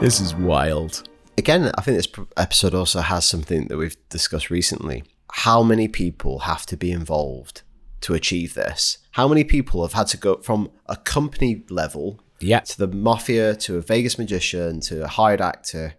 This 0.00 0.20
is 0.20 0.34
wild. 0.34 1.08
Again, 1.38 1.70
I 1.76 1.80
think 1.80 1.96
this 1.96 2.08
episode 2.36 2.74
also 2.74 3.00
has 3.00 3.24
something 3.26 3.66
that 3.68 3.76
we've 3.76 3.96
discussed 4.08 4.50
recently. 4.50 5.02
How 5.32 5.62
many 5.62 5.88
people 5.88 6.40
have 6.40 6.64
to 6.66 6.76
be 6.76 6.92
involved 6.92 7.62
to 8.02 8.14
achieve 8.14 8.54
this? 8.54 8.98
How 9.12 9.26
many 9.26 9.42
people 9.42 9.82
have 9.82 9.94
had 9.94 10.06
to 10.08 10.16
go 10.16 10.36
from 10.42 10.70
a 10.86 10.96
company 10.96 11.64
level 11.70 12.20
Yeah. 12.40 12.60
to 12.60 12.78
the 12.78 12.86
mafia 12.86 13.56
to 13.56 13.76
a 13.78 13.80
Vegas 13.80 14.18
magician 14.18 14.80
to 14.82 15.04
a 15.04 15.08
hired 15.08 15.40
actor, 15.40 15.94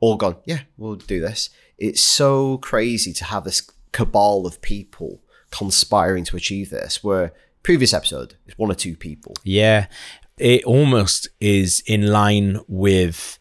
all 0.00 0.16
gone, 0.16 0.36
yeah, 0.46 0.60
we'll 0.78 0.94
do 0.94 1.20
this. 1.20 1.50
It's 1.78 2.00
so 2.00 2.58
crazy 2.58 3.12
to 3.14 3.24
have 3.24 3.44
this 3.44 3.68
cabal 3.92 4.46
of 4.46 4.62
people 4.62 5.20
conspiring 5.50 6.24
to 6.24 6.36
achieve 6.36 6.70
this, 6.70 7.02
where 7.04 7.32
previous 7.62 7.92
episode 7.92 8.36
is 8.46 8.56
one 8.56 8.70
or 8.70 8.74
two 8.74 8.96
people. 8.96 9.34
Yeah, 9.44 9.86
it 10.42 10.64
almost 10.64 11.28
is 11.40 11.84
in 11.86 12.08
line 12.08 12.58
with 12.66 13.38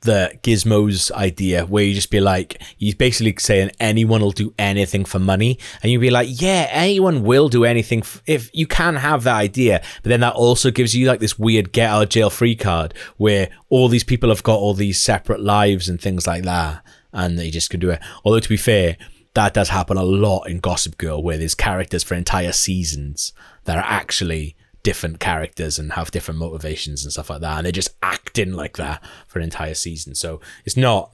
the 0.00 0.38
Gizmo's 0.42 1.10
idea, 1.12 1.64
where 1.64 1.82
you 1.82 1.94
just 1.94 2.10
be 2.10 2.20
like, 2.20 2.60
he's 2.76 2.94
basically 2.94 3.34
saying 3.38 3.70
anyone 3.80 4.20
will 4.20 4.32
do 4.32 4.52
anything 4.58 5.06
for 5.06 5.18
money, 5.18 5.58
and 5.82 5.90
you'd 5.90 6.00
be 6.00 6.10
like, 6.10 6.28
yeah, 6.30 6.68
anyone 6.70 7.22
will 7.22 7.48
do 7.48 7.64
anything 7.64 8.00
f- 8.00 8.22
if 8.26 8.50
you 8.52 8.66
can 8.66 8.96
have 8.96 9.22
that 9.22 9.36
idea, 9.36 9.82
but 10.02 10.10
then 10.10 10.20
that 10.20 10.34
also 10.34 10.70
gives 10.70 10.94
you 10.94 11.06
like 11.06 11.20
this 11.20 11.38
weird 11.38 11.72
get 11.72 11.88
out 11.88 12.10
jail 12.10 12.28
free 12.28 12.54
card 12.54 12.92
where 13.16 13.48
all 13.70 13.88
these 13.88 14.04
people 14.04 14.28
have 14.28 14.42
got 14.42 14.58
all 14.58 14.74
these 14.74 15.00
separate 15.00 15.40
lives 15.40 15.88
and 15.88 16.00
things 16.00 16.26
like 16.26 16.42
that, 16.42 16.84
and 17.12 17.38
they 17.38 17.48
just 17.48 17.70
can 17.70 17.80
do 17.80 17.90
it. 17.90 18.00
Although 18.24 18.40
to 18.40 18.48
be 18.48 18.58
fair. 18.58 18.96
That 19.34 19.52
does 19.52 19.68
happen 19.68 19.98
a 19.98 20.02
lot 20.02 20.44
in 20.44 20.60
Gossip 20.60 20.96
Girl, 20.96 21.22
where 21.22 21.36
there's 21.36 21.54
characters 21.54 22.02
for 22.02 22.14
entire 22.14 22.52
seasons 22.52 23.34
that 23.64 23.76
are 23.76 23.84
actually 23.84 24.56
different 24.86 25.18
characters 25.18 25.80
and 25.80 25.94
have 25.94 26.12
different 26.12 26.38
motivations 26.38 27.02
and 27.02 27.12
stuff 27.12 27.28
like 27.28 27.40
that, 27.40 27.56
and 27.56 27.64
they're 27.64 27.72
just 27.72 27.96
acting 28.02 28.52
like 28.52 28.76
that 28.76 29.02
for 29.26 29.40
an 29.40 29.42
entire 29.42 29.74
season. 29.74 30.14
So 30.14 30.40
it's 30.64 30.76
not. 30.76 31.12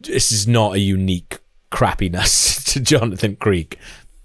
This 0.00 0.32
is 0.32 0.48
not 0.48 0.74
a 0.74 0.80
unique 0.80 1.38
crappiness 1.70 2.64
to 2.72 2.80
Jonathan 2.80 3.36
Creek. 3.36 3.78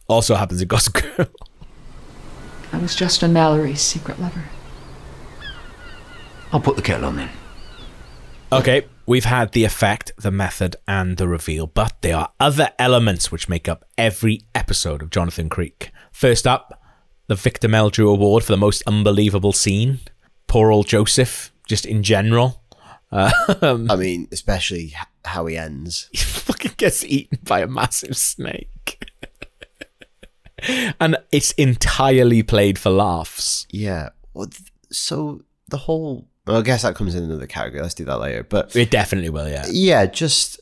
Also 0.08 0.34
happens 0.34 0.64
in 0.64 0.68
Gossip 0.68 0.96
Girl. 0.96 1.28
I 2.74 2.80
was 2.80 2.96
Justin 2.96 3.34
Mallory's 3.34 3.82
secret 3.82 4.20
lover. 4.20 4.46
I'll 6.52 6.60
put 6.60 6.76
the 6.76 6.82
kettle 6.82 7.06
on 7.06 7.18
then. 7.18 7.30
Okay, 8.52 8.88
we've 9.06 9.26
had 9.26 9.52
the 9.52 9.64
effect, 9.64 10.12
the 10.18 10.32
method, 10.32 10.76
and 10.88 11.18
the 11.18 11.28
reveal, 11.28 11.68
but 11.68 12.02
there 12.02 12.16
are 12.16 12.32
other 12.40 12.72
elements 12.80 13.32
which 13.32 13.48
make 13.48 13.70
up 13.70 13.86
every 13.96 14.42
episode 14.56 15.04
of 15.04 15.12
Jonathan 15.12 15.50
Creek. 15.50 15.92
First 16.12 16.48
up, 16.48 16.79
the 17.30 17.36
Victor 17.36 17.68
Meldrew 17.70 18.12
Award 18.12 18.44
for 18.44 18.52
the 18.52 18.58
most 18.58 18.82
unbelievable 18.88 19.54
scene. 19.54 20.00
Poor 20.48 20.72
old 20.72 20.88
Joseph, 20.88 21.54
just 21.68 21.86
in 21.86 22.02
general. 22.04 22.64
Um, 23.12 23.90
I 23.90 23.96
mean, 23.96 24.28
especially 24.32 24.94
how 25.24 25.46
he 25.46 25.56
ends. 25.56 26.10
he 26.12 26.18
fucking 26.18 26.74
gets 26.78 27.06
eaten 27.06 27.38
by 27.44 27.62
a 27.62 27.68
massive 27.68 28.18
snake. 28.18 29.06
and 31.00 31.18
it's 31.32 31.52
entirely 31.54 32.42
played 32.44 32.78
for 32.80 32.90
laughs. 32.90 33.68
Yeah. 33.70 34.10
Well, 34.34 34.48
th- 34.48 34.72
so 34.92 35.44
the 35.68 35.78
whole. 35.78 36.28
Well, 36.48 36.58
I 36.58 36.62
guess 36.62 36.82
that 36.82 36.96
comes 36.96 37.14
in 37.14 37.24
another 37.24 37.48
category. 37.48 37.82
Let's 37.84 37.94
do 37.94 38.06
that 38.06 38.20
later. 38.20 38.44
But 38.44 38.76
It 38.76 38.90
definitely 38.90 39.30
will, 39.30 39.48
yeah. 39.48 39.66
yeah, 39.72 40.08
just 40.08 40.60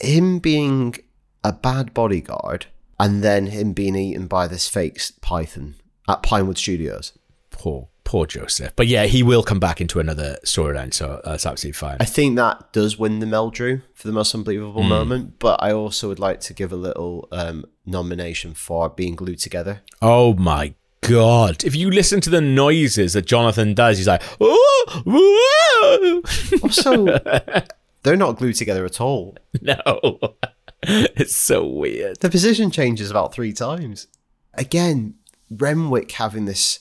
him 0.00 0.38
being 0.38 0.94
a 1.44 1.52
bad 1.52 1.92
bodyguard 1.92 2.64
and 2.98 3.22
then 3.22 3.46
him 3.48 3.74
being 3.74 3.94
eaten 3.94 4.26
by 4.26 4.46
this 4.46 4.68
fake 4.68 4.98
python 5.20 5.74
at 6.08 6.22
Pinewood 6.22 6.58
Studios. 6.58 7.12
Poor, 7.50 7.88
Poor 8.04 8.26
Joseph. 8.26 8.72
But 8.76 8.88
yeah, 8.88 9.04
he 9.04 9.22
will 9.22 9.42
come 9.42 9.60
back 9.60 9.80
into 9.80 10.00
another 10.00 10.36
storyline, 10.44 10.92
so 10.92 11.20
that's 11.24 11.46
absolutely 11.46 11.78
fine. 11.78 11.96
I 12.00 12.04
think 12.04 12.36
that 12.36 12.72
does 12.72 12.98
win 12.98 13.20
the 13.20 13.26
Meldrew 13.26 13.82
for 13.94 14.06
the 14.08 14.12
most 14.12 14.34
unbelievable 14.34 14.82
moment, 14.82 15.38
but 15.38 15.62
I 15.62 15.72
also 15.72 16.08
would 16.08 16.18
like 16.18 16.40
to 16.40 16.54
give 16.54 16.72
a 16.72 16.76
little 16.76 17.28
um, 17.32 17.64
nomination 17.86 18.54
for 18.54 18.88
being 18.90 19.14
glued 19.14 19.38
together. 19.38 19.82
Oh 20.00 20.34
my 20.34 20.74
god! 21.00 21.64
If 21.64 21.76
you 21.76 21.90
listen 21.90 22.20
to 22.22 22.30
the 22.30 22.40
noises 22.40 23.12
that 23.12 23.26
Jonathan 23.26 23.74
does, 23.74 23.98
he's 23.98 24.08
like, 24.08 24.22
"Oh, 24.40 25.02
whoa." 25.06 26.22
Also, 26.62 27.06
they're 28.02 28.16
not 28.16 28.36
glued 28.36 28.56
together 28.56 28.84
at 28.84 29.00
all. 29.00 29.36
no, 29.60 30.18
it's 30.82 31.36
so 31.36 31.66
weird. 31.66 32.20
The 32.20 32.28
position 32.30 32.70
changes 32.70 33.10
about 33.10 33.32
three 33.32 33.52
times. 33.52 34.08
Again, 34.54 35.14
Renwick 35.56 36.12
having 36.12 36.44
this 36.44 36.80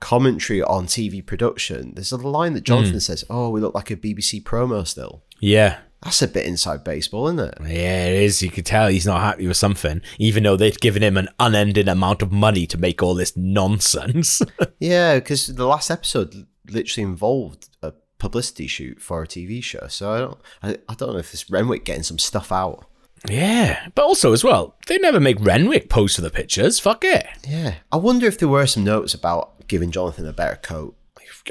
commentary 0.00 0.62
on 0.62 0.86
TV 0.86 1.24
production. 1.24 1.92
There's 1.94 2.12
a 2.12 2.16
line 2.16 2.54
that 2.54 2.64
Jonathan 2.64 2.94
hmm. 2.94 2.98
says, 2.98 3.24
"Oh, 3.28 3.50
we 3.50 3.60
look 3.60 3.74
like 3.74 3.90
a 3.90 3.96
BBC 3.96 4.42
promo 4.42 4.86
still." 4.86 5.22
Yeah. 5.40 5.78
That's 6.02 6.22
a 6.22 6.28
bit 6.28 6.46
inside 6.46 6.84
baseball, 6.84 7.26
isn't 7.26 7.40
it? 7.40 7.54
Yeah, 7.62 8.06
it 8.06 8.22
is. 8.22 8.40
You 8.40 8.50
could 8.50 8.66
tell 8.66 8.86
he's 8.86 9.06
not 9.06 9.20
happy 9.20 9.48
with 9.48 9.56
something, 9.56 10.00
even 10.18 10.44
though 10.44 10.56
they've 10.56 10.78
given 10.78 11.02
him 11.02 11.16
an 11.16 11.28
unending 11.40 11.88
amount 11.88 12.22
of 12.22 12.30
money 12.30 12.68
to 12.68 12.78
make 12.78 13.02
all 13.02 13.14
this 13.14 13.36
nonsense. 13.36 14.42
Yeah, 14.80 15.16
because 15.16 15.48
the 15.48 15.66
last 15.66 15.90
episode 15.90 16.46
literally 16.70 17.02
involved 17.02 17.68
a 17.82 17.92
publicity 18.18 18.68
shoot 18.68 19.00
for 19.00 19.24
a 19.24 19.26
TV 19.26 19.62
show. 19.62 19.88
So 19.88 20.12
I 20.12 20.18
don't, 20.20 20.40
I, 20.62 20.92
I 20.92 20.94
don't 20.94 21.14
know 21.14 21.18
if 21.18 21.34
it's 21.34 21.50
Renwick 21.50 21.84
getting 21.84 22.04
some 22.04 22.18
stuff 22.18 22.52
out. 22.52 22.86
Yeah, 23.28 23.88
but 23.94 24.02
also 24.04 24.32
as 24.32 24.44
well, 24.44 24.76
they 24.86 24.98
never 24.98 25.18
make 25.20 25.40
Renwick 25.40 25.88
pose 25.88 26.14
for 26.14 26.20
the 26.22 26.30
pictures. 26.30 26.78
Fuck 26.78 27.04
it. 27.04 27.26
Yeah, 27.48 27.74
I 27.90 27.96
wonder 27.96 28.26
if 28.26 28.38
there 28.38 28.48
were 28.48 28.66
some 28.66 28.84
notes 28.84 29.14
about 29.14 29.66
giving 29.68 29.90
Jonathan 29.90 30.26
a 30.28 30.32
better 30.32 30.56
coat. 30.56 30.94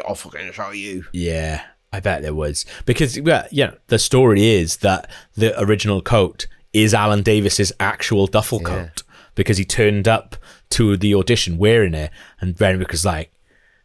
I'll 0.08 0.16
fucking 0.16 0.52
show 0.52 0.72
you. 0.72 1.06
Yeah, 1.12 1.64
I 1.92 2.00
bet 2.00 2.22
there 2.22 2.34
was 2.36 2.66
because 2.86 3.20
well, 3.20 3.46
yeah, 3.52 3.72
the 3.88 3.98
story 4.00 4.46
is 4.48 4.78
that 4.78 5.10
the 5.36 5.60
original 5.60 6.02
coat 6.02 6.48
is 6.74 6.94
Alan 6.94 7.24
Davies's 7.24 7.72
actual 7.80 8.28
duffel 8.28 8.60
coat 8.60 9.02
because 9.36 9.58
he 9.58 9.66
turned 9.66 10.08
up 10.08 10.36
to 10.72 10.98
the 10.98 11.16
audition 11.16 11.58
wearing 11.58 11.94
it, 11.96 12.12
and 12.40 12.60
Renwick 12.62 12.92
was 12.92 13.06
like, 13.06 13.32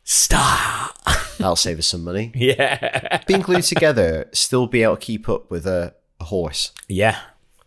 "Stop." 0.04 0.98
That'll 1.38 1.56
save 1.56 1.78
us 1.78 1.86
some 1.86 2.04
money. 2.04 2.30
yeah, 2.34 3.22
Being 3.26 3.40
glued 3.40 3.64
together, 3.64 4.28
still 4.32 4.66
be 4.66 4.82
able 4.82 4.96
to 4.96 5.00
keep 5.04 5.28
up 5.28 5.50
with 5.50 5.66
a, 5.66 5.94
a 6.20 6.24
horse. 6.24 6.72
yeah. 6.88 7.18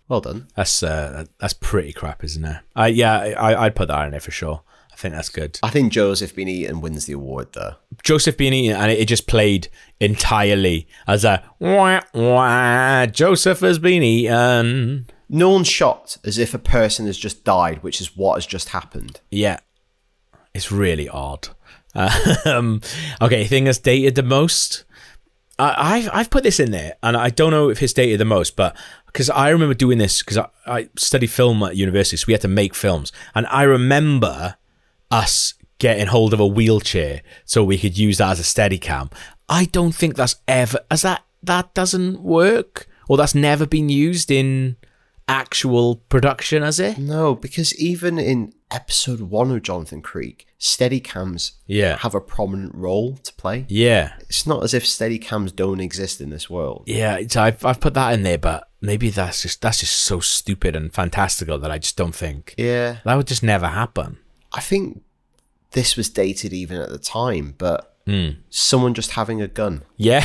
Well 0.07 0.21
done. 0.21 0.47
That's 0.55 0.83
uh, 0.83 1.25
that's 1.39 1.53
pretty 1.53 1.93
crap, 1.93 2.23
isn't 2.23 2.45
it? 2.45 2.57
I 2.75 2.87
yeah, 2.87 3.17
I, 3.17 3.65
I'd 3.65 3.75
put 3.75 3.87
that 3.87 4.05
in 4.05 4.11
there 4.11 4.19
for 4.19 4.31
sure. 4.31 4.61
I 4.95 4.97
think 4.97 5.13
that's 5.13 5.29
good. 5.29 5.59
I 5.61 5.71
think 5.71 5.91
Joseph 5.91 6.33
Bean 6.33 6.47
Eaton 6.47 6.79
wins 6.79 7.05
the 7.05 7.13
award 7.13 7.49
though. 7.51 7.75
Joseph 8.03 8.37
being 8.37 8.53
eaten, 8.53 8.77
and 8.77 8.91
it, 8.91 8.99
it 8.99 9.07
just 9.07 9.27
played 9.27 9.67
entirely 9.99 10.87
as 11.05 11.25
a 11.25 11.43
wah, 11.59 11.99
wah, 12.13 13.05
Joseph 13.07 13.59
has 13.59 13.77
been 13.77 14.03
eaten. 14.03 15.07
No 15.27 15.49
one's 15.49 15.67
shocked 15.67 16.19
as 16.23 16.37
if 16.37 16.53
a 16.53 16.59
person 16.59 17.07
has 17.07 17.17
just 17.17 17.43
died, 17.43 17.83
which 17.83 17.99
is 17.99 18.15
what 18.15 18.35
has 18.35 18.45
just 18.45 18.69
happened. 18.69 19.19
Yeah, 19.31 19.59
it's 20.53 20.71
really 20.71 21.09
odd. 21.09 21.49
Um, 22.45 22.81
okay, 23.21 23.45
thing 23.45 23.63
that's 23.63 23.79
dated 23.79 24.15
the 24.15 24.23
most. 24.23 24.83
I, 25.57 25.95
I've 25.95 26.09
I've 26.13 26.29
put 26.29 26.43
this 26.43 26.59
in 26.59 26.71
there, 26.71 26.95
and 27.01 27.15
I 27.15 27.29
don't 27.29 27.51
know 27.51 27.69
if 27.69 27.81
it's 27.81 27.93
dated 27.93 28.19
the 28.19 28.25
most, 28.25 28.55
but 28.55 28.75
because 29.15 29.29
I 29.29 29.47
remember 29.47 29.73
doing 29.73 29.97
this 29.97 30.21
because 30.21 30.37
I, 30.37 30.49
I 30.67 30.89
studied 30.97 31.27
film 31.27 31.63
at 31.63 31.77
university, 31.77 32.17
so 32.17 32.25
we 32.27 32.33
had 32.33 32.41
to 32.41 32.49
make 32.49 32.75
films, 32.75 33.13
and 33.33 33.47
I 33.47 33.63
remember 33.63 34.57
us 35.09 35.53
getting 35.77 36.07
hold 36.07 36.33
of 36.33 36.41
a 36.41 36.45
wheelchair 36.45 37.21
so 37.45 37.63
we 37.63 37.77
could 37.77 37.97
use 37.97 38.17
that 38.17 38.31
as 38.31 38.39
a 38.41 38.43
steady 38.43 38.77
cam. 38.77 39.09
I 39.47 39.65
don't 39.65 39.95
think 39.95 40.17
that's 40.17 40.35
ever 40.49 40.79
as 40.91 41.03
that 41.03 41.23
that 41.43 41.73
doesn't 41.73 42.23
work, 42.23 42.87
or 43.07 43.15
that's 43.15 43.33
never 43.33 43.65
been 43.65 43.87
used 43.87 44.29
in 44.29 44.75
actual 45.29 45.95
production, 46.09 46.61
has 46.61 46.81
it? 46.81 46.97
No, 46.97 47.35
because 47.35 47.73
even 47.79 48.19
in 48.19 48.51
episode 48.69 49.21
one 49.21 49.49
of 49.49 49.63
Jonathan 49.63 50.01
Creek, 50.01 50.45
Steadicams 50.59 51.51
Yeah. 51.67 51.97
have 51.97 52.15
a 52.15 52.21
prominent 52.21 52.73
role 52.75 53.17
to 53.17 53.33
play. 53.33 53.65
Yeah. 53.67 54.13
It's 54.21 54.47
not 54.47 54.63
as 54.63 54.73
if 54.73 54.83
Steadicams 54.85 55.55
don't 55.55 55.79
exist 55.79 56.21
in 56.21 56.29
this 56.29 56.49
world. 56.49 56.83
Yeah, 56.87 57.19
I've 57.35 57.63
I've 57.65 57.79
put 57.79 57.93
that 57.95 58.13
in 58.13 58.23
there, 58.23 58.37
but 58.37 58.69
maybe 58.81 59.09
that's 59.09 59.41
just 59.41 59.61
that's 59.61 59.79
just 59.79 59.95
so 59.95 60.19
stupid 60.19 60.75
and 60.75 60.93
fantastical 60.93 61.57
that 61.59 61.71
I 61.71 61.77
just 61.77 61.97
don't 61.97 62.15
think 62.15 62.55
Yeah, 62.57 62.97
that 63.03 63.15
would 63.15 63.27
just 63.27 63.43
never 63.43 63.67
happen. 63.67 64.17
I 64.53 64.61
think 64.61 65.01
this 65.71 65.97
was 65.97 66.09
dated 66.09 66.53
even 66.53 66.77
at 66.77 66.89
the 66.89 66.97
time, 66.99 67.55
but 67.57 67.94
Hmm. 68.07 68.29
someone 68.51 68.93
just 68.93 69.11
having 69.11 69.41
a 69.41 69.47
gun. 69.47 69.81
Yeah, 69.97 70.23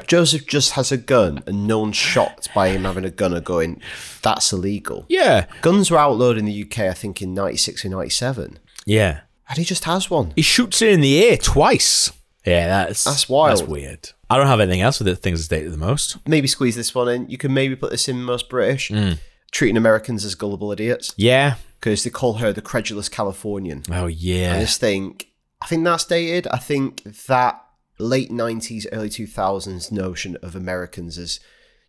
Joseph 0.06 0.46
just 0.46 0.72
has 0.72 0.90
a 0.92 0.96
gun, 0.96 1.42
and 1.46 1.66
no 1.66 1.78
one's 1.80 1.96
shocked 1.96 2.48
by 2.54 2.68
him 2.68 2.84
having 2.84 3.04
a 3.04 3.10
gun 3.10 3.34
or 3.34 3.40
going, 3.40 3.80
"That's 4.22 4.52
illegal." 4.52 5.04
yeah, 5.08 5.46
Guns 5.62 5.90
were 5.90 5.98
outlawed 5.98 6.38
in 6.38 6.44
the 6.44 6.62
UK, 6.64 6.80
I 6.80 6.92
think, 6.92 7.22
in 7.22 7.34
'96 7.34 7.84
or 7.84 7.88
'97, 7.90 8.58
yeah. 8.84 9.20
and 9.48 9.58
he 9.58 9.64
just 9.64 9.84
has 9.84 10.10
one. 10.10 10.32
He 10.34 10.42
shoots 10.42 10.82
it 10.82 10.90
in 10.90 11.00
the 11.00 11.24
air 11.24 11.36
twice. 11.36 12.10
Yeah, 12.44 12.66
that's 12.68 13.04
That's 13.04 13.28
wild. 13.28 13.58
That's 13.58 13.68
weird. 13.68 14.10
I 14.30 14.36
don't 14.36 14.46
have 14.46 14.60
anything 14.60 14.80
else 14.80 14.98
with 15.00 15.06
the 15.06 15.16
things 15.16 15.40
that's 15.40 15.48
dated 15.48 15.72
the 15.72 15.76
most. 15.78 16.16
Maybe 16.28 16.46
squeeze 16.48 16.76
this 16.76 16.94
one 16.94 17.08
in. 17.08 17.28
You 17.28 17.38
can 17.38 17.52
maybe 17.54 17.74
put 17.76 17.90
this 17.90 18.08
in 18.08 18.22
most 18.22 18.48
British, 18.48 18.88
Hmm. 18.88 19.12
treating 19.50 19.76
Americans 19.76 20.24
as 20.24 20.34
gullible 20.36 20.70
idiots 20.72 21.12
Yeah. 21.16 21.54
because 21.80 22.02
they 22.04 22.10
call 22.10 22.34
her 22.34 22.52
the 22.52 22.62
credulous 22.62 23.08
Californian. 23.08 23.82
Oh 23.90 24.06
yeah. 24.06 24.56
I 24.56 24.60
just 24.60 24.78
think, 24.80 25.26
I 25.66 25.68
think 25.68 25.82
that's 25.84 26.04
dated. 26.04 26.46
I 26.52 26.58
think 26.58 27.02
that 27.26 27.60
late 27.98 28.30
'90s, 28.30 28.86
early 28.92 29.08
2000s 29.10 29.90
notion 29.90 30.36
of 30.40 30.54
Americans 30.54 31.18
as 31.18 31.40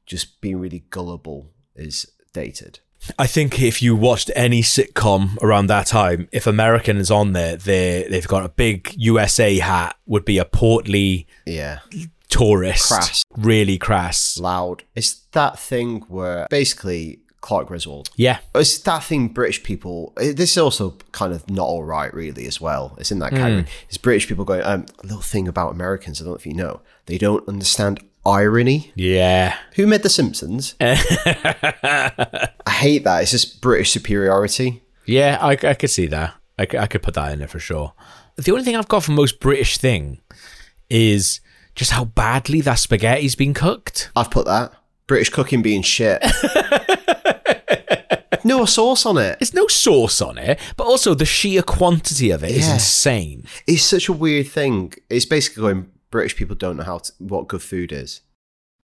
just 0.08 0.42
being 0.42 0.60
really 0.60 0.84
gullible 0.90 1.52
is 1.76 2.08
dated. 2.34 2.80
I 3.20 3.28
think 3.28 3.62
if 3.62 3.80
you 3.84 3.96
watched 3.96 4.32
any 4.36 4.63
sitcom 4.63 5.38
around 5.44 5.68
that 5.68 5.86
time, 5.86 6.28
if 6.32 6.48
American 6.48 6.98
is 6.98 7.12
on 7.12 7.34
there, 7.34 7.56
they 7.56 8.08
they've 8.10 8.28
got 8.28 8.44
a 8.44 8.50
big 8.50 8.96
USA 8.98 9.60
hat, 9.60 9.96
would 10.08 10.26
be 10.26 10.40
a 10.40 10.46
portly 10.46 11.28
Yeah, 11.46 11.80
tourist, 12.30 12.88
Crass. 12.88 13.24
really 13.38 13.78
crass. 13.78 14.40
loud. 14.40 14.84
It's 14.96 15.13
that 15.34 15.60
thing 15.60 16.02
where 16.08 16.48
basically 16.50 17.20
Clark 17.41 17.67
Griswold. 17.67 18.10
Yeah, 18.15 18.39
It's 18.56 18.78
that 18.80 19.04
thing 19.04 19.28
British 19.30 19.63
people. 19.63 20.13
eh, 20.19 20.34
This 20.34 20.52
is 20.52 20.58
also 20.58 20.97
kind 21.12 21.34
of 21.34 21.50
not 21.50 21.65
all 21.67 21.84
right, 21.84 22.13
really, 22.13 22.45
as 22.47 22.60
well. 22.60 22.95
It's 23.00 23.12
in 23.12 23.19
that 23.19 23.32
category. 23.32 23.65
It's 23.88 23.97
British 23.97 24.28
people 24.28 24.43
going. 24.45 24.63
Um, 24.63 24.86
a 25.04 25.06
little 25.06 25.21
thing 25.21 25.47
about 25.47 25.71
Americans. 25.73 26.19
I 26.19 26.26
don't 26.26 26.32
know 26.34 26.38
if 26.38 26.45
you 26.45 26.54
know. 26.54 26.82
They 27.06 27.17
don't 27.17 27.47
understand 27.47 28.00
irony. 28.26 28.91
yeah. 28.95 29.56
Who 29.76 29.88
made 29.88 30.04
The 30.04 30.10
Simpsons? 30.10 30.76
I 30.82 32.50
hate 32.67 33.04
that. 33.06 33.21
It's 33.21 33.32
just 33.32 33.62
British 33.62 33.91
superiority. 33.91 34.84
Yeah, 35.06 35.38
I, 35.41 35.52
I 35.52 35.73
could 35.73 35.89
see 35.89 36.08
that. 36.08 36.34
I, 36.60 36.63
I 36.78 36.88
could 36.88 37.02
put 37.04 37.13
that 37.13 37.32
in 37.32 37.39
there 37.39 37.47
for 37.47 37.60
sure. 37.60 37.93
The 38.36 38.52
only 38.52 38.63
thing 38.63 38.76
I've 38.76 38.88
got 38.89 39.04
for 39.04 39.12
most 39.13 39.39
British 39.39 39.78
thing 39.78 40.19
is 40.89 41.39
just 41.76 41.91
how 41.91 42.06
badly 42.06 42.62
that 42.62 42.76
spaghetti's 42.80 43.36
been 43.36 43.54
cooked. 43.54 44.12
I've 44.15 44.32
put 44.32 44.45
that. 44.47 44.73
British 45.06 45.30
cooking 45.30 45.62
being 45.62 45.82
shit. 45.84 46.21
no 48.58 48.65
sauce 48.65 49.06
on 49.06 49.17
it. 49.17 49.39
There's 49.39 49.54
no 49.54 49.67
sauce 49.67 50.22
on 50.22 50.38
it, 50.38 50.60
but 50.76 50.86
also 50.86 51.13
the 51.13 51.26
sheer 51.26 51.62
quantity 51.62 52.32
of 52.32 52.43
it 52.43 52.52
is 52.52 52.67
Yeah. 52.67 52.74
insane. 52.76 53.46
It's 53.67 53.84
such 53.84 54.08
a 54.10 54.13
weird 54.13 54.48
thing. 54.48 54.93
It's 55.10 55.26
basically 55.26 55.62
going. 55.62 55.89
British 56.10 56.36
people 56.38 56.56
don't 56.56 56.78
know 56.78 56.84
how 56.84 57.00
to, 57.00 57.12
what 57.20 57.50
good 57.50 57.62
food 57.62 57.91
is. 57.91 58.22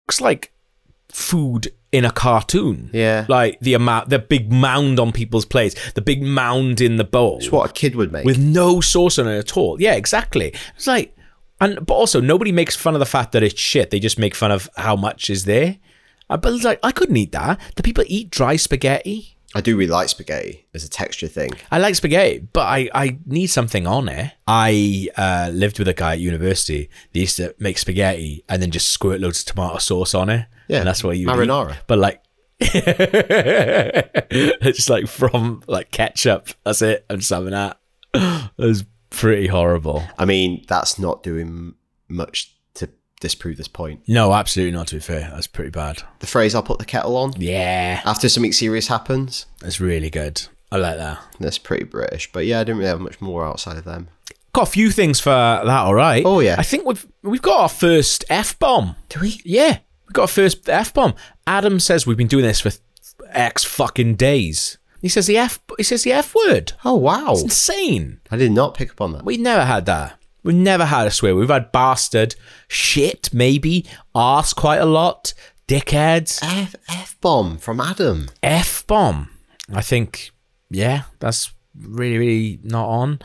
Looks 0.06 0.20
like 0.20 0.52
food 1.10 1.68
in 1.90 2.04
a 2.04 2.10
cartoon. 2.10 2.90
Yeah. 2.92 3.24
Like 3.28 3.58
the 3.60 3.72
amount, 3.74 4.10
the 4.10 4.18
big 4.18 4.52
mound 4.52 5.00
on 5.00 5.10
people's 5.12 5.46
plates, 5.46 5.74
the 5.92 6.02
big 6.02 6.22
mound 6.22 6.80
in 6.82 6.96
the 6.96 7.04
bowl. 7.04 7.38
It's 7.38 7.50
what 7.50 7.70
a 7.70 7.72
kid 7.72 7.94
would 7.96 8.12
make. 8.12 8.24
with 8.26 8.38
no 8.38 8.80
sauce 8.82 9.18
on 9.18 9.26
it 9.28 9.38
at 9.38 9.56
all. 9.56 9.80
Yeah, 9.80 9.94
exactly. 9.94 10.52
It's 10.76 10.86
like, 10.86 11.16
and 11.60 11.84
but 11.86 11.94
also 11.94 12.20
nobody 12.20 12.52
makes 12.52 12.76
fun 12.76 12.94
of 12.94 13.00
the 13.00 13.06
fact 13.06 13.32
that 13.32 13.42
it's 13.42 13.58
shit. 13.58 13.90
They 13.90 14.00
just 14.00 14.18
make 14.18 14.34
fun 14.34 14.52
of 14.52 14.68
how 14.76 14.96
much 14.96 15.30
is 15.30 15.44
there. 15.46 15.78
Uh, 16.28 16.36
But 16.36 16.52
it's 16.52 16.64
like, 16.64 16.80
I 16.82 16.90
couldn't 16.92 17.16
eat 17.16 17.32
that. 17.32 17.58
Do 17.74 17.82
people 17.82 18.04
eat 18.06 18.28
dry 18.30 18.56
spaghetti? 18.56 19.33
I 19.54 19.60
do 19.60 19.76
really 19.76 19.90
like 19.90 20.08
spaghetti 20.08 20.66
as 20.74 20.84
a 20.84 20.90
texture 20.90 21.28
thing. 21.28 21.50
I 21.70 21.78
like 21.78 21.94
spaghetti, 21.94 22.40
but 22.52 22.66
I, 22.66 22.90
I 22.92 23.18
need 23.24 23.46
something 23.46 23.86
on 23.86 24.08
it. 24.08 24.32
I 24.48 25.08
uh, 25.16 25.50
lived 25.52 25.78
with 25.78 25.86
a 25.86 25.94
guy 25.94 26.14
at 26.14 26.20
university. 26.20 26.90
They 27.12 27.20
used 27.20 27.36
to 27.36 27.54
make 27.58 27.78
spaghetti 27.78 28.44
and 28.48 28.60
then 28.60 28.72
just 28.72 28.88
squirt 28.88 29.20
loads 29.20 29.40
of 29.40 29.46
tomato 29.46 29.78
sauce 29.78 30.14
on 30.14 30.28
it. 30.28 30.46
Yeah, 30.68 30.78
and 30.78 30.86
that's 30.88 31.04
what 31.04 31.16
you 31.18 31.28
marinara. 31.28 31.76
But 31.86 31.98
like, 31.98 32.22
it's 34.60 34.88
like 34.88 35.06
from 35.06 35.62
like 35.68 35.90
ketchup. 35.90 36.48
That's 36.64 36.82
it. 36.82 37.06
And 37.08 37.22
some 37.24 37.46
of 37.46 37.52
that. 37.52 37.78
It 38.56 38.64
was 38.64 38.84
pretty 39.10 39.48
horrible. 39.48 40.04
I 40.16 40.24
mean, 40.24 40.64
that's 40.68 40.98
not 40.98 41.22
doing 41.24 41.74
much 42.08 42.53
disprove 43.24 43.56
this 43.56 43.68
point. 43.68 44.00
No, 44.06 44.32
absolutely 44.32 44.72
not. 44.76 44.86
To 44.88 44.96
be 44.96 45.00
fair, 45.00 45.30
that's 45.34 45.46
pretty 45.48 45.70
bad. 45.70 46.02
The 46.20 46.26
phrase 46.26 46.54
"I'll 46.54 46.62
put 46.62 46.78
the 46.78 46.84
kettle 46.84 47.16
on" 47.16 47.32
Yeah, 47.38 48.00
after 48.04 48.28
something 48.28 48.52
serious 48.52 48.86
happens. 48.86 49.46
that's 49.60 49.80
really 49.80 50.10
good. 50.10 50.42
I 50.70 50.76
like 50.76 50.96
that. 50.96 51.18
That's 51.40 51.58
pretty 51.58 51.84
British. 51.84 52.30
But 52.32 52.46
yeah, 52.46 52.60
I 52.60 52.64
didn't 52.64 52.78
really 52.78 52.90
have 52.90 53.00
much 53.00 53.20
more 53.20 53.44
outside 53.44 53.76
of 53.76 53.84
them. 53.84 54.08
Got 54.52 54.68
a 54.68 54.70
few 54.70 54.90
things 54.90 55.18
for 55.20 55.30
that, 55.30 55.68
all 55.68 55.94
right. 55.94 56.22
Oh, 56.24 56.38
yeah. 56.40 56.56
I 56.58 56.62
think 56.62 56.84
we've 56.84 57.04
we've 57.22 57.42
got 57.42 57.60
our 57.60 57.68
first 57.68 58.24
F 58.28 58.56
bomb. 58.58 58.94
Do 59.08 59.20
we? 59.20 59.40
Yeah, 59.44 59.78
we 60.08 60.12
got 60.12 60.22
our 60.22 60.28
first 60.28 60.68
F 60.68 60.94
bomb. 60.94 61.14
Adam 61.46 61.80
says 61.80 62.06
we've 62.06 62.16
been 62.16 62.28
doing 62.28 62.44
this 62.44 62.60
for 62.60 62.70
X 63.30 63.64
fucking 63.64 64.14
days. 64.16 64.78
He 65.00 65.08
says 65.08 65.26
the 65.26 65.36
F 65.36 65.60
he 65.76 65.82
says 65.82 66.02
the 66.02 66.12
F 66.12 66.34
word. 66.34 66.72
Oh 66.84 66.94
wow! 66.94 67.32
It's 67.32 67.42
insane. 67.42 68.20
I 68.30 68.36
did 68.36 68.52
not 68.52 68.74
pick 68.74 68.90
up 68.90 69.00
on 69.00 69.12
that. 69.12 69.24
We 69.24 69.36
never 69.36 69.64
had 69.64 69.86
that. 69.86 70.18
We've 70.44 70.54
never 70.54 70.84
had 70.84 71.06
a 71.06 71.10
swear. 71.10 71.34
We've 71.34 71.48
had 71.48 71.72
bastard, 71.72 72.36
shit, 72.68 73.30
maybe, 73.32 73.86
arse 74.14 74.52
quite 74.52 74.76
a 74.76 74.84
lot, 74.84 75.34
dickheads, 75.66 76.40
F 76.42 76.76
F 76.88 77.16
bomb 77.20 77.56
from 77.56 77.80
Adam. 77.80 78.28
F 78.42 78.86
bomb. 78.86 79.30
I 79.72 79.80
think, 79.80 80.30
yeah, 80.70 81.04
that's 81.18 81.52
really, 81.74 82.18
really 82.18 82.60
not 82.62 82.86
on. 82.86 83.20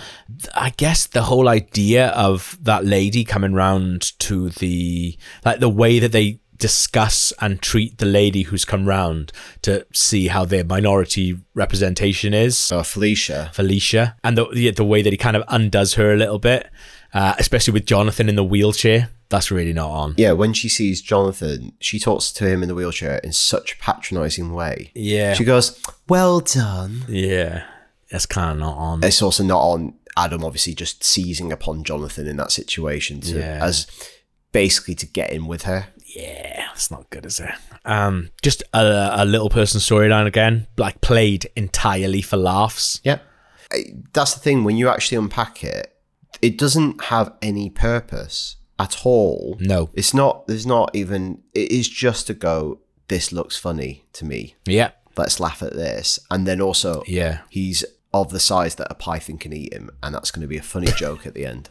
I 0.55 0.71
guess 0.71 1.05
the 1.05 1.23
whole 1.23 1.49
idea 1.49 2.07
of 2.07 2.57
that 2.61 2.85
lady 2.85 3.25
coming 3.25 3.53
round 3.53 4.17
to 4.19 4.49
the, 4.49 5.17
like 5.43 5.59
the 5.59 5.69
way 5.69 5.99
that 5.99 6.13
they 6.13 6.39
discuss 6.57 7.31
and 7.39 7.61
treat 7.61 7.99
the 7.99 8.05
lady 8.05 8.43
who's 8.43 8.65
come 8.65 8.85
round 8.85 9.31
to 9.61 9.85
see 9.93 10.27
how 10.27 10.43
their 10.43 10.63
minority 10.63 11.37
representation 11.53 12.33
is. 12.33 12.71
Oh, 12.71 12.83
Felicia. 12.83 13.49
Felicia, 13.53 14.17
and 14.23 14.37
the 14.37 14.45
the, 14.53 14.71
the 14.71 14.83
way 14.83 15.01
that 15.01 15.13
he 15.13 15.17
kind 15.17 15.37
of 15.37 15.43
undoes 15.47 15.93
her 15.93 16.13
a 16.13 16.17
little 16.17 16.39
bit, 16.39 16.69
uh, 17.13 17.33
especially 17.37 17.73
with 17.73 17.85
Jonathan 17.85 18.29
in 18.29 18.35
the 18.35 18.43
wheelchair. 18.43 19.09
That's 19.29 19.51
really 19.51 19.73
not 19.73 19.89
on. 19.91 20.15
Yeah, 20.17 20.31
when 20.31 20.53
she 20.53 20.67
sees 20.69 21.01
Jonathan, 21.01 21.73
she 21.79 21.99
talks 21.99 22.31
to 22.31 22.47
him 22.47 22.63
in 22.63 22.67
the 22.69 22.73
wheelchair 22.75 23.19
in 23.23 23.31
such 23.31 23.73
a 23.73 23.77
patronising 23.77 24.53
way. 24.53 24.91
Yeah, 24.95 25.33
She 25.35 25.43
goes, 25.43 25.79
"Well 26.07 26.39
done." 26.39 27.05
yeah, 27.07 27.65
that's 28.09 28.25
kind 28.25 28.51
of 28.51 28.57
not 28.57 28.75
on. 28.77 29.03
It's 29.03 29.21
also 29.21 29.43
not 29.43 29.59
on 29.61 29.93
Adam, 30.17 30.43
obviously, 30.43 30.73
just 30.73 31.03
seizing 31.03 31.51
upon 31.51 31.83
Jonathan 31.83 32.27
in 32.27 32.37
that 32.37 32.51
situation 32.51 33.21
to, 33.21 33.37
Yeah. 33.37 33.59
as 33.63 33.85
basically 34.51 34.95
to 34.95 35.05
get 35.05 35.31
in 35.31 35.45
with 35.45 35.61
her. 35.63 35.87
Yeah, 36.15 36.65
that's 36.69 36.89
not 36.89 37.07
good, 37.11 37.23
is 37.27 37.39
it? 37.39 37.51
Um, 37.85 38.31
just 38.41 38.63
a, 38.73 39.11
a 39.21 39.25
little 39.25 39.51
person 39.51 39.79
storyline 39.79 40.25
again, 40.25 40.65
like 40.75 41.01
played 41.01 41.47
entirely 41.55 42.23
for 42.23 42.35
laughs. 42.37 42.99
Yeah. 43.03 43.19
That's 44.13 44.33
the 44.33 44.39
thing, 44.39 44.63
when 44.63 44.75
you 44.77 44.89
actually 44.89 45.19
unpack 45.19 45.63
it, 45.63 45.93
it 46.41 46.57
doesn't 46.57 47.05
have 47.05 47.33
any 47.41 47.69
purpose 47.69 48.57
at 48.77 49.05
all. 49.05 49.57
No. 49.59 49.89
It's 49.93 50.13
not, 50.13 50.47
there's 50.47 50.65
not 50.65 50.91
even, 50.93 51.43
it 51.53 51.71
is 51.71 51.87
just 51.89 52.27
to 52.27 52.33
go, 52.33 52.79
this 53.07 53.31
looks 53.31 53.57
funny 53.57 54.05
to 54.13 54.25
me. 54.25 54.55
Yeah, 54.65 54.91
Let's 55.19 55.39
laugh 55.41 55.61
at 55.61 55.73
this. 55.73 56.17
And 56.31 56.47
then 56.47 56.61
also, 56.61 57.03
yeah. 57.05 57.39
he's 57.49 57.83
of 58.13 58.31
the 58.31 58.39
size 58.39 58.75
that 58.75 58.87
a 58.89 58.95
python 58.95 59.37
can 59.37 59.51
eat 59.51 59.73
him. 59.73 59.91
And 60.01 60.15
that's 60.15 60.31
going 60.31 60.43
to 60.43 60.47
be 60.47 60.57
a 60.57 60.61
funny 60.61 60.87
joke 60.95 61.27
at 61.27 61.33
the 61.33 61.45
end. 61.45 61.69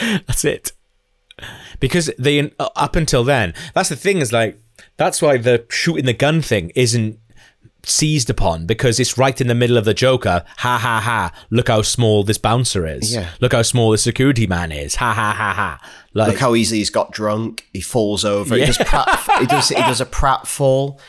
That's 0.26 0.44
it. 0.44 0.70
Because 1.80 2.08
they 2.18 2.52
uh, 2.58 2.68
up 2.76 2.94
until 2.94 3.24
then, 3.24 3.54
that's 3.74 3.88
the 3.88 3.96
thing 3.96 4.18
is 4.18 4.30
like 4.30 4.60
that's 4.98 5.22
why 5.22 5.38
the 5.38 5.64
shooting 5.70 6.04
the 6.04 6.12
gun 6.12 6.42
thing 6.42 6.70
isn't 6.74 7.18
seized 7.84 8.30
upon 8.30 8.66
because 8.66 9.00
it's 9.00 9.16
right 9.16 9.40
in 9.40 9.46
the 9.46 9.54
middle 9.54 9.76
of 9.76 9.84
the 9.84 9.94
Joker. 9.94 10.44
Ha 10.58 10.78
ha 10.78 11.00
ha! 11.00 11.32
Look 11.50 11.68
how 11.68 11.82
small 11.82 12.24
this 12.24 12.38
bouncer 12.38 12.86
is. 12.86 13.14
Yeah. 13.14 13.30
Look 13.40 13.52
how 13.52 13.62
small 13.62 13.90
the 13.90 13.98
security 13.98 14.46
man 14.46 14.72
is. 14.72 14.96
Ha 14.96 15.12
ha 15.12 15.32
ha 15.32 15.52
ha! 15.52 15.90
Like 16.14 16.28
Look 16.28 16.38
how 16.38 16.54
easily 16.54 16.78
he's 16.78 16.90
got 16.90 17.12
drunk. 17.12 17.68
He 17.72 17.80
falls 17.80 18.24
over. 18.24 18.56
He 18.56 18.66
does 18.66 18.78
prat, 18.78 19.08
he 19.40 19.46
does 19.46 19.68
he 19.68 19.74
does 19.76 20.00
a 20.00 20.06
prat 20.06 20.46
fall. 20.46 21.00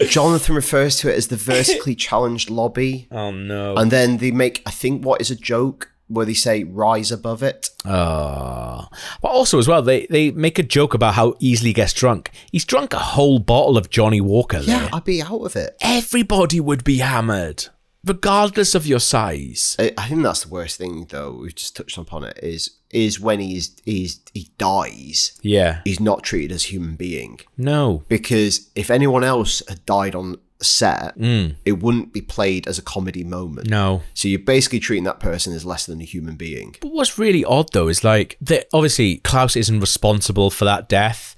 Jonathan 0.00 0.54
refers 0.54 0.96
to 0.98 1.10
it 1.10 1.16
as 1.16 1.28
the 1.28 1.36
vertically 1.36 1.94
challenged 1.94 2.50
lobby, 2.50 3.08
oh 3.10 3.30
no. 3.30 3.74
and 3.76 3.90
then 3.90 4.18
they 4.18 4.30
make 4.30 4.62
I 4.66 4.70
think 4.70 5.04
what 5.04 5.20
is 5.22 5.30
a 5.30 5.36
joke 5.36 5.90
where 6.08 6.26
they 6.26 6.34
say 6.34 6.64
rise 6.64 7.10
above 7.10 7.42
it. 7.42 7.70
Oh. 7.84 8.86
But 9.22 9.28
also 9.28 9.58
as 9.58 9.66
well, 9.68 9.82
they, 9.82 10.06
they 10.06 10.30
make 10.30 10.58
a 10.58 10.62
joke 10.62 10.94
about 10.94 11.14
how 11.14 11.34
easily 11.40 11.70
he 11.70 11.74
gets 11.74 11.92
drunk. 11.92 12.30
He's 12.52 12.64
drunk 12.64 12.92
a 12.94 12.98
whole 12.98 13.38
bottle 13.38 13.76
of 13.76 13.90
Johnnie 13.90 14.20
Walker 14.20 14.60
there. 14.60 14.82
Yeah, 14.82 14.88
I'd 14.92 15.04
be 15.04 15.22
out 15.22 15.40
of 15.42 15.56
it. 15.56 15.76
Everybody 15.80 16.60
would 16.60 16.84
be 16.84 16.98
hammered, 16.98 17.66
regardless 18.04 18.74
of 18.74 18.86
your 18.86 19.00
size. 19.00 19.76
I 19.78 19.92
I 19.98 20.08
think 20.08 20.22
that's 20.22 20.44
the 20.44 20.48
worst 20.50 20.78
thing 20.78 21.06
though. 21.10 21.38
We've 21.42 21.54
just 21.54 21.76
touched 21.76 21.98
upon 21.98 22.24
it. 22.24 22.38
Is 22.42 22.70
is 22.90 23.18
when 23.20 23.40
he's 23.40 23.76
he's 23.84 24.20
he 24.32 24.50
dies. 24.58 25.38
Yeah. 25.42 25.80
He's 25.84 26.00
not 26.00 26.22
treated 26.22 26.52
as 26.52 26.64
a 26.66 26.68
human 26.68 26.94
being 26.96 27.40
No. 27.56 28.04
because 28.08 28.70
if 28.76 28.90
anyone 28.90 29.24
else 29.24 29.60
had 29.68 29.84
died 29.86 30.14
on 30.14 30.36
set, 30.62 31.18
mm. 31.18 31.54
it 31.64 31.80
wouldn't 31.82 32.12
be 32.12 32.20
played 32.20 32.66
as 32.66 32.78
a 32.78 32.82
comedy 32.82 33.24
moment. 33.24 33.68
No. 33.68 34.02
So 34.14 34.28
you're 34.28 34.38
basically 34.38 34.80
treating 34.80 35.04
that 35.04 35.20
person 35.20 35.52
as 35.52 35.64
less 35.64 35.86
than 35.86 36.00
a 36.00 36.04
human 36.04 36.36
being. 36.36 36.76
But 36.80 36.92
what's 36.92 37.18
really 37.18 37.44
odd 37.44 37.72
though 37.72 37.88
is 37.88 38.04
like 38.04 38.36
that 38.40 38.66
obviously 38.72 39.18
Klaus 39.18 39.56
isn't 39.56 39.80
responsible 39.80 40.50
for 40.50 40.64
that 40.64 40.88
death 40.88 41.36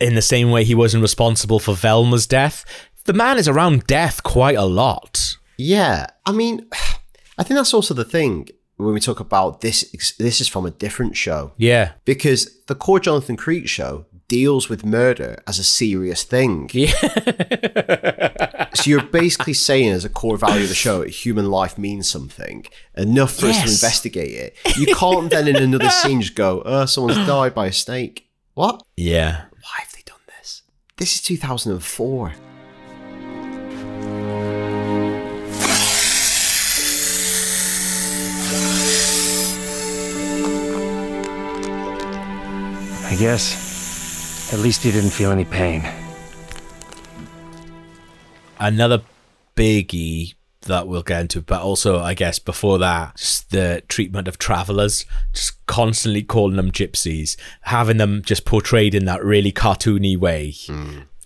in 0.00 0.14
the 0.14 0.22
same 0.22 0.50
way 0.50 0.64
he 0.64 0.74
wasn't 0.74 1.02
responsible 1.02 1.60
for 1.60 1.74
Velma's 1.74 2.26
death. 2.26 2.64
The 3.04 3.12
man 3.12 3.38
is 3.38 3.48
around 3.48 3.86
death 3.86 4.22
quite 4.22 4.56
a 4.56 4.64
lot. 4.64 5.36
Yeah, 5.56 6.06
I 6.26 6.32
mean, 6.32 6.68
I 7.38 7.42
think 7.42 7.56
that's 7.58 7.74
also 7.74 7.94
the 7.94 8.04
thing 8.04 8.48
when 8.76 8.94
we 8.94 9.00
talk 9.00 9.20
about 9.20 9.60
this. 9.60 10.14
This 10.18 10.40
is 10.40 10.48
from 10.48 10.66
a 10.66 10.70
different 10.70 11.16
show 11.16 11.52
Yeah. 11.56 11.92
because 12.04 12.62
the 12.66 12.74
core 12.74 13.00
Jonathan 13.00 13.36
Creek 13.36 13.68
show 13.68 14.06
deals 14.28 14.68
with 14.68 14.84
murder 14.84 15.42
as 15.46 15.58
a 15.58 15.64
serious 15.64 16.22
thing. 16.22 16.70
Yeah. 16.74 18.66
So 18.74 18.90
you're 18.90 19.02
basically 19.02 19.52
saying, 19.52 19.90
as 19.92 20.04
a 20.04 20.08
core 20.08 20.36
value 20.36 20.64
of 20.64 20.68
the 20.68 20.74
show, 20.74 21.02
human 21.02 21.48
life 21.50 21.78
means 21.78 22.10
something 22.10 22.66
enough 22.96 23.32
for 23.36 23.46
us 23.46 23.56
to 23.62 23.68
investigate 23.70 24.32
it. 24.32 24.76
You 24.76 24.94
can't 24.94 25.30
then 25.30 25.46
in 25.46 25.56
another 25.56 25.90
scene 26.02 26.20
just 26.20 26.34
go, 26.34 26.62
"Oh, 26.64 26.84
someone's 26.86 27.24
died 27.26 27.54
by 27.54 27.66
a 27.66 27.72
snake." 27.72 28.28
What? 28.54 28.82
Yeah. 28.96 29.44
Why 29.62 29.78
have 29.78 29.92
they 29.92 30.02
done 30.04 30.18
this? 30.26 30.62
This 30.96 31.14
is 31.14 31.22
2004. 31.22 32.32
I 43.06 43.16
guess. 43.16 43.63
At 44.54 44.60
least 44.60 44.82
he 44.84 44.92
didn't 44.92 45.10
feel 45.10 45.30
any 45.32 45.44
pain. 45.44 45.82
another 48.60 49.02
biggie 49.56 50.34
that 50.62 50.86
we'll 50.86 51.02
get 51.02 51.20
into, 51.22 51.42
but 51.42 51.60
also 51.60 51.98
I 51.98 52.14
guess 52.14 52.38
before 52.38 52.78
that, 52.78 53.16
just 53.16 53.50
the 53.50 53.82
treatment 53.88 54.28
of 54.28 54.38
travelers, 54.38 55.04
just 55.32 55.66
constantly 55.66 56.22
calling 56.22 56.56
them 56.56 56.70
gypsies, 56.70 57.36
having 57.62 57.96
them 57.98 58.22
just 58.24 58.44
portrayed 58.44 58.94
in 58.94 59.04
that 59.06 59.22
really 59.24 59.52
cartoony 59.52 60.16
way. 60.16 60.54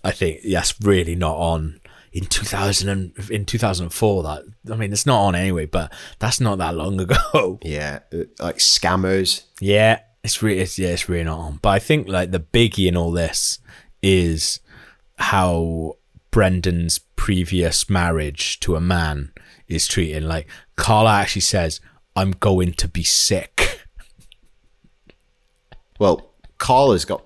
I 0.03 0.11
think 0.11 0.41
that's 0.43 0.73
really 0.81 1.15
not 1.15 1.37
on 1.37 1.79
in 2.11 2.25
2000 2.25 2.89
and, 2.89 3.29
in 3.29 3.45
2004 3.45 4.23
that 4.23 4.43
I 4.71 4.75
mean 4.75 4.91
it's 4.91 5.05
not 5.05 5.21
on 5.21 5.35
anyway 5.35 5.67
but 5.67 5.93
that's 6.17 6.41
not 6.41 6.57
that 6.57 6.73
long 6.73 6.99
ago 6.99 7.59
Yeah, 7.63 7.99
uh, 8.11 8.23
like 8.39 8.57
scammers. 8.57 9.43
yeah 9.61 9.99
it's 10.23 10.41
really 10.41 10.59
it's, 10.59 10.77
yeah 10.77 10.89
it's 10.89 11.07
really 11.07 11.23
not 11.23 11.39
on 11.39 11.59
but 11.61 11.69
I 11.69 11.79
think 11.79 12.07
like 12.07 12.31
the 12.31 12.39
biggie 12.39 12.87
in 12.87 12.97
all 12.97 13.11
this 13.11 13.59
is 14.01 14.59
how 15.17 15.97
Brendan's 16.31 16.99
previous 17.15 17.89
marriage 17.89 18.59
to 18.61 18.75
a 18.75 18.81
man 18.81 19.31
is 19.67 19.87
treated. 19.87 20.23
Like 20.23 20.47
Carla 20.75 21.13
actually 21.13 21.41
says, 21.41 21.81
"I'm 22.15 22.31
going 22.31 22.73
to 22.73 22.87
be 22.87 23.03
sick." 23.03 23.87
Well, 25.99 26.31
Carla's 26.59 27.03
got 27.03 27.25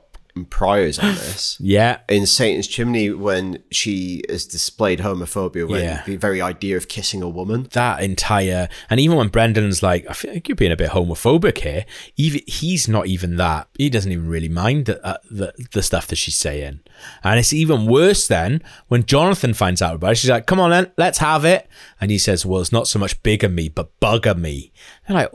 priors 0.49 0.99
on 0.99 1.13
this. 1.15 1.57
Yeah, 1.59 1.99
in 2.09 2.25
Satan's 2.25 2.67
Chimney 2.67 3.11
when 3.11 3.63
she 3.71 4.23
has 4.29 4.45
displayed 4.45 4.99
homophobia 4.99 5.67
when 5.67 5.83
Yeah. 5.83 6.03
the 6.05 6.15
very 6.17 6.41
idea 6.41 6.75
of 6.77 6.87
kissing 6.87 7.21
a 7.21 7.29
woman. 7.29 7.67
that 7.73 8.01
entire 8.03 8.67
and 8.89 8.99
even 8.99 9.17
when 9.17 9.27
Brendan's 9.29 9.81
like, 9.83 10.05
"I 10.09 10.13
feel 10.13 10.33
like 10.33 10.47
you're 10.47 10.55
being 10.55 10.71
a 10.71 10.75
bit 10.77 10.91
homophobic 10.91 11.59
here," 11.59 11.85
even 12.17 12.41
he's 12.47 12.87
not 12.87 13.07
even 13.07 13.37
that. 13.37 13.67
He 13.77 13.89
doesn't 13.89 14.11
even 14.11 14.27
really 14.27 14.49
mind 14.49 14.85
the 14.85 15.05
uh, 15.05 15.17
the, 15.29 15.53
the 15.71 15.83
stuff 15.83 16.07
that 16.07 16.15
she's 16.17 16.35
saying, 16.35 16.79
and 17.23 17.39
it's 17.39 17.53
even 17.53 17.85
worse 17.85 18.27
then 18.27 18.61
when 18.87 19.05
Jonathan 19.05 19.53
finds 19.53 19.81
out 19.81 19.95
about 19.95 20.13
it. 20.13 20.17
She's 20.17 20.29
like, 20.29 20.47
"Come 20.47 20.59
on, 20.59 20.71
then, 20.71 20.91
let's 20.97 21.19
have 21.19 21.45
it," 21.45 21.67
and 22.01 22.09
he 22.11 22.17
says, 22.17 22.45
"Well, 22.45 22.61
it's 22.61 22.71
not 22.71 22.87
so 22.87 22.99
much 22.99 23.21
bigamy, 23.23 23.69
but 23.69 23.97
bugamy." 23.99 24.71
And 25.07 25.15
like, 25.15 25.31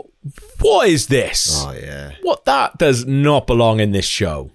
what 0.61 0.89
is 0.89 1.07
this? 1.07 1.63
Oh 1.67 1.73
yeah. 1.73 2.13
What 2.23 2.45
that 2.47 2.79
does 2.79 3.07
not 3.07 3.47
belong 3.47 3.81
in 3.81 3.93
this 3.93 4.05
show. 4.07 4.51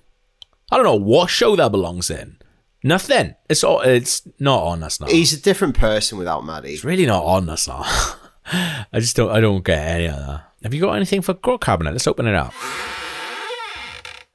I 0.73 0.77
don't 0.77 0.85
know 0.85 0.95
what 0.95 1.29
show 1.29 1.55
that 1.55 1.71
belongs 1.71 2.09
in. 2.09 2.37
Nothing. 2.83 3.35
It's 3.47 3.63
all. 3.63 3.81
It's 3.81 4.27
not 4.39 4.63
on. 4.63 4.79
That's 4.79 4.99
not. 4.99 5.11
He's 5.11 5.31
a 5.31 5.39
different 5.39 5.77
person 5.77 6.17
without 6.17 6.43
Maddie. 6.43 6.73
It's 6.73 6.83
really 6.83 7.05
not 7.05 7.23
on. 7.23 7.45
That's 7.45 7.67
not. 7.67 7.85
I 8.51 8.87
just 8.99 9.15
don't. 9.15 9.29
I 9.29 9.39
don't 9.39 9.63
get 9.63 9.77
any 9.87 10.07
of 10.07 10.15
that. 10.15 10.41
Have 10.63 10.73
you 10.73 10.81
got 10.81 10.93
anything 10.93 11.21
for 11.21 11.35
Grot 11.35 11.61
Cabinet? 11.61 11.91
Let's 11.91 12.07
open 12.07 12.25
it 12.25 12.33
up. 12.33 12.53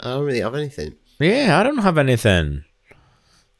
I 0.01 0.11
don't 0.11 0.24
really 0.24 0.40
have 0.40 0.55
anything. 0.55 0.94
Yeah, 1.18 1.59
I 1.59 1.64
don't 1.64 1.79
have 1.79 1.98
anything. 1.98 2.64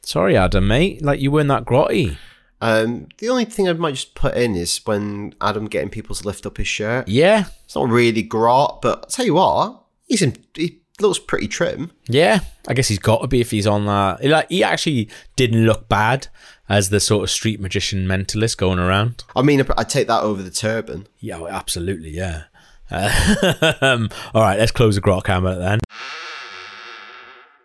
Sorry, 0.01 0.37
Adam, 0.37 0.67
mate. 0.69 1.01
Like 1.01 1.19
you 1.19 1.31
weren't 1.31 1.49
that 1.49 1.65
grotty. 1.65 2.17
Um, 2.61 3.09
the 3.17 3.27
only 3.29 3.43
thing 3.45 3.67
I 3.67 3.73
might 3.73 3.95
just 3.95 4.15
put 4.15 4.35
in 4.35 4.55
is 4.55 4.81
when 4.85 5.33
Adam 5.41 5.65
getting 5.65 5.89
people 5.89 6.15
to 6.15 6.25
lift 6.25 6.45
up 6.45 6.55
his 6.57 6.67
shirt. 6.67 7.07
Yeah, 7.09 7.45
It's 7.65 7.75
not 7.75 7.89
really 7.89 8.21
grot, 8.23 8.81
but 8.81 8.99
I'll 9.03 9.09
tell 9.09 9.25
you 9.25 9.35
what, 9.35 9.81
he's 10.07 10.21
in, 10.21 10.35
he 10.53 10.78
looks 11.01 11.19
pretty 11.19 11.47
trim. 11.47 11.91
yeah. 12.07 12.39
I 12.67 12.73
guess 12.73 12.87
he's 12.87 12.99
got 12.99 13.21
to 13.21 13.27
be 13.27 13.41
if 13.41 13.49
he's 13.49 13.65
on 13.65 13.85
that. 13.87 14.23
Like 14.23 14.49
he 14.49 14.63
actually 14.63 15.09
didn't 15.35 15.65
look 15.65 15.89
bad 15.89 16.27
as 16.67 16.89
the 16.89 16.99
sort 16.99 17.23
of 17.23 17.31
street 17.31 17.59
magician 17.59 18.05
mentalist 18.05 18.57
going 18.57 18.77
around. 18.77 19.23
I 19.35 19.41
mean, 19.41 19.65
I 19.75 19.83
take 19.83 20.07
that 20.07 20.21
over 20.21 20.43
the 20.43 20.51
turban. 20.51 21.07
Yeah, 21.19 21.39
well, 21.39 21.51
absolutely, 21.51 22.11
yeah. 22.11 22.43
Uh, 22.91 23.73
um, 23.81 24.09
all 24.35 24.43
right, 24.43 24.59
let's 24.59 24.71
close 24.71 24.95
the 24.95 25.01
grot 25.01 25.23
camera 25.23 25.55
then. 25.55 25.79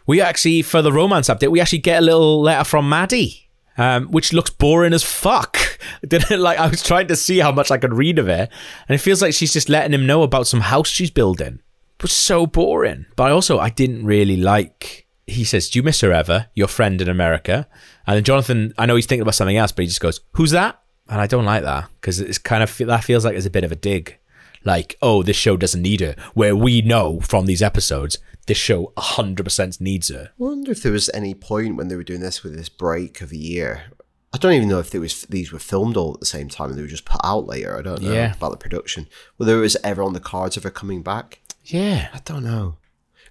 We 0.07 0.21
actually, 0.21 0.63
for 0.63 0.83
the 0.83 0.93
romance 0.93 1.29
update, 1.29 1.51
we 1.51 1.61
actually 1.61 1.79
get 1.79 2.03
a 2.03 2.05
little 2.05 2.41
letter 2.43 2.65
from 2.65 2.89
Maddie, 2.89 3.51
um, 3.79 4.09
which 4.09 4.33
looks 4.33 4.51
boring 4.51 4.93
as 4.93 5.03
fuck. 5.03 5.59
Didn't 6.07 6.41
like 6.41 6.59
I 6.59 6.69
was 6.69 6.83
trying 6.83 7.09
to 7.09 7.17
see 7.17 7.39
how 7.39 7.53
much 7.53 7.71
I 7.71 7.79
could 7.79 7.95
read 7.95 8.19
of 8.19 8.29
it, 8.29 8.51
and 8.89 8.95
it 8.95 8.99
feels 8.99 9.23
like 9.23 9.35
she's 9.35 9.53
just 9.53 9.69
letting 9.69 9.93
him 9.93 10.07
know 10.07 10.23
about 10.23 10.47
some 10.47 10.61
house 10.61 10.89
she's 10.89 11.11
building. 11.11 11.61
Was 12.03 12.13
so 12.13 12.47
boring. 12.47 13.07
But 13.17 13.25
I 13.25 13.31
also 13.31 13.59
I 13.59 13.71
didn't 13.71 14.05
really 14.05 14.37
like. 14.37 15.07
He 15.27 15.43
says, 15.45 15.71
"Do 15.71 15.79
you 15.79 15.83
miss 15.83 16.03
her 16.03 16.13
ever? 16.13 16.49
Your 16.55 16.69
friend 16.69 17.01
in 17.01 17.09
America?" 17.09 17.67
And 18.07 18.17
then 18.17 18.25
Jonathan, 18.25 18.75
I 18.77 18.85
know 18.85 18.97
he's 18.97 19.07
thinking 19.07 19.23
about 19.23 19.35
something 19.37 19.57
else, 19.57 19.73
but 19.73 19.83
he 19.83 19.89
just 19.89 20.01
goes, 20.01 20.21
"Who's 20.33 20.51
that?" 20.51 20.79
And 21.09 21.21
I 21.21 21.27
don't 21.27 21.47
like 21.47 21.63
that 21.63 21.89
because 22.01 22.21
it's 22.21 22.37
kind 22.39 22.63
of 22.63 22.77
that 22.79 23.05
feels 23.05 23.25
like 23.25 23.37
it's 23.37 23.47
a 23.47 23.51
bit 23.51 23.65
of 23.65 23.73
a 23.73 23.77
dig. 23.77 24.19
Like, 24.67 24.97
oh, 25.03 25.23
this 25.23 25.37
show 25.37 25.57
doesn't 25.57 25.81
need 25.83 26.01
her. 26.01 26.15
Where 26.35 26.57
we 26.57 26.81
know 26.83 27.21
from 27.21 27.45
these 27.47 27.63
episodes, 27.63 28.17
this 28.47 28.57
show 28.57 28.93
100% 28.97 29.79
needs 29.81 30.09
her. 30.09 30.31
I 30.31 30.43
wonder 30.43 30.73
if 30.73 30.83
there 30.83 30.93
was 30.93 31.11
any 31.13 31.35
point 31.35 31.77
when 31.77 31.89
they 31.89 31.97
were 31.97 32.03
doing 32.05 32.21
this 32.21 32.43
with 32.43 32.57
this 32.57 32.71
break 32.71 33.21
of 33.21 33.31
a 33.33 33.37
year. 33.37 33.85
I 34.33 34.39
don't 34.39 34.53
even 34.55 34.69
know 34.71 34.79
if 34.81 34.91
there 34.91 35.01
was 35.03 35.23
these 35.25 35.53
were 35.53 35.59
filmed 35.59 35.97
all 35.97 36.15
at 36.15 36.21
the 36.21 36.27
same 36.27 36.49
time 36.49 36.71
and 36.71 36.79
they 36.79 36.83
were 36.83 36.89
just 36.89 37.05
put 37.05 37.21
out 37.23 37.47
later. 37.47 37.79
I 37.79 37.83
don't 37.83 38.03
know 38.03 38.13
Yeah. 38.13 38.35
about 38.35 38.51
the 38.53 38.57
production. 38.57 39.07
Whether 39.37 39.57
it 39.59 39.61
was 39.61 39.77
ever 39.85 40.03
on 40.03 40.13
the 40.15 40.21
cards 40.21 40.57
of 40.57 40.65
her 40.65 40.71
coming 40.71 41.03
back. 41.03 41.41
Yeah. 41.65 42.09
I 42.13 42.19
don't 42.25 42.45
know. 42.45 42.77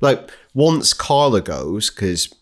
Like 0.01 0.29
once 0.53 0.93
Carla 0.93 1.41
goes, 1.41 1.89
because 1.89 2.33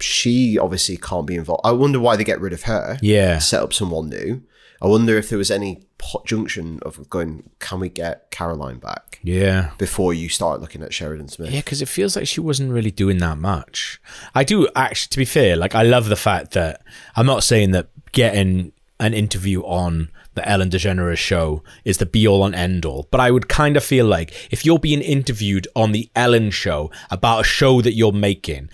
she 0.00 0.58
obviously 0.58 0.96
can't 0.96 1.26
be 1.26 1.34
involved. 1.34 1.62
I 1.64 1.72
wonder 1.72 1.98
why 2.00 2.16
they 2.16 2.24
get 2.24 2.40
rid 2.40 2.52
of 2.52 2.62
her. 2.62 2.98
Yeah. 3.02 3.38
Set 3.38 3.62
up 3.62 3.72
someone 3.72 4.08
new. 4.08 4.42
I 4.80 4.86
wonder 4.86 5.16
if 5.18 5.28
there 5.28 5.38
was 5.38 5.50
any 5.50 5.82
hot 6.00 6.24
junction 6.24 6.78
of 6.82 7.10
going, 7.10 7.50
can 7.58 7.80
we 7.80 7.88
get 7.88 8.30
Caroline 8.30 8.78
back 8.78 9.18
Yeah. 9.24 9.72
before 9.76 10.14
you 10.14 10.28
start 10.28 10.60
looking 10.60 10.84
at 10.84 10.94
Sheridan 10.94 11.26
Smith? 11.28 11.50
Yeah, 11.50 11.58
because 11.60 11.82
it 11.82 11.88
feels 11.88 12.14
like 12.14 12.28
she 12.28 12.40
wasn't 12.40 12.70
really 12.70 12.92
doing 12.92 13.18
that 13.18 13.38
much. 13.38 14.00
I 14.36 14.44
do 14.44 14.68
actually, 14.76 15.08
to 15.10 15.18
be 15.18 15.24
fair, 15.24 15.56
like 15.56 15.74
I 15.74 15.82
love 15.82 16.08
the 16.08 16.14
fact 16.16 16.52
that 16.52 16.82
I'm 17.16 17.26
not 17.26 17.42
saying 17.42 17.72
that 17.72 17.88
getting 18.12 18.72
an 19.00 19.14
interview 19.14 19.62
on 19.62 20.10
the 20.34 20.48
Ellen 20.48 20.70
DeGeneres 20.70 21.18
show 21.18 21.62
is 21.84 21.98
the 21.98 22.06
be 22.06 22.26
all 22.26 22.44
and 22.44 22.54
end 22.54 22.84
all, 22.84 23.08
but 23.10 23.20
I 23.20 23.30
would 23.30 23.48
kind 23.48 23.76
of 23.76 23.84
feel 23.84 24.06
like 24.06 24.32
if 24.50 24.64
you're 24.64 24.78
being 24.78 25.00
interviewed 25.00 25.66
on 25.74 25.92
the 25.92 26.10
Ellen 26.14 26.50
show 26.50 26.90
about 27.10 27.40
a 27.40 27.44
show 27.44 27.80
that 27.80 27.94
you're 27.94 28.12
making, 28.12 28.70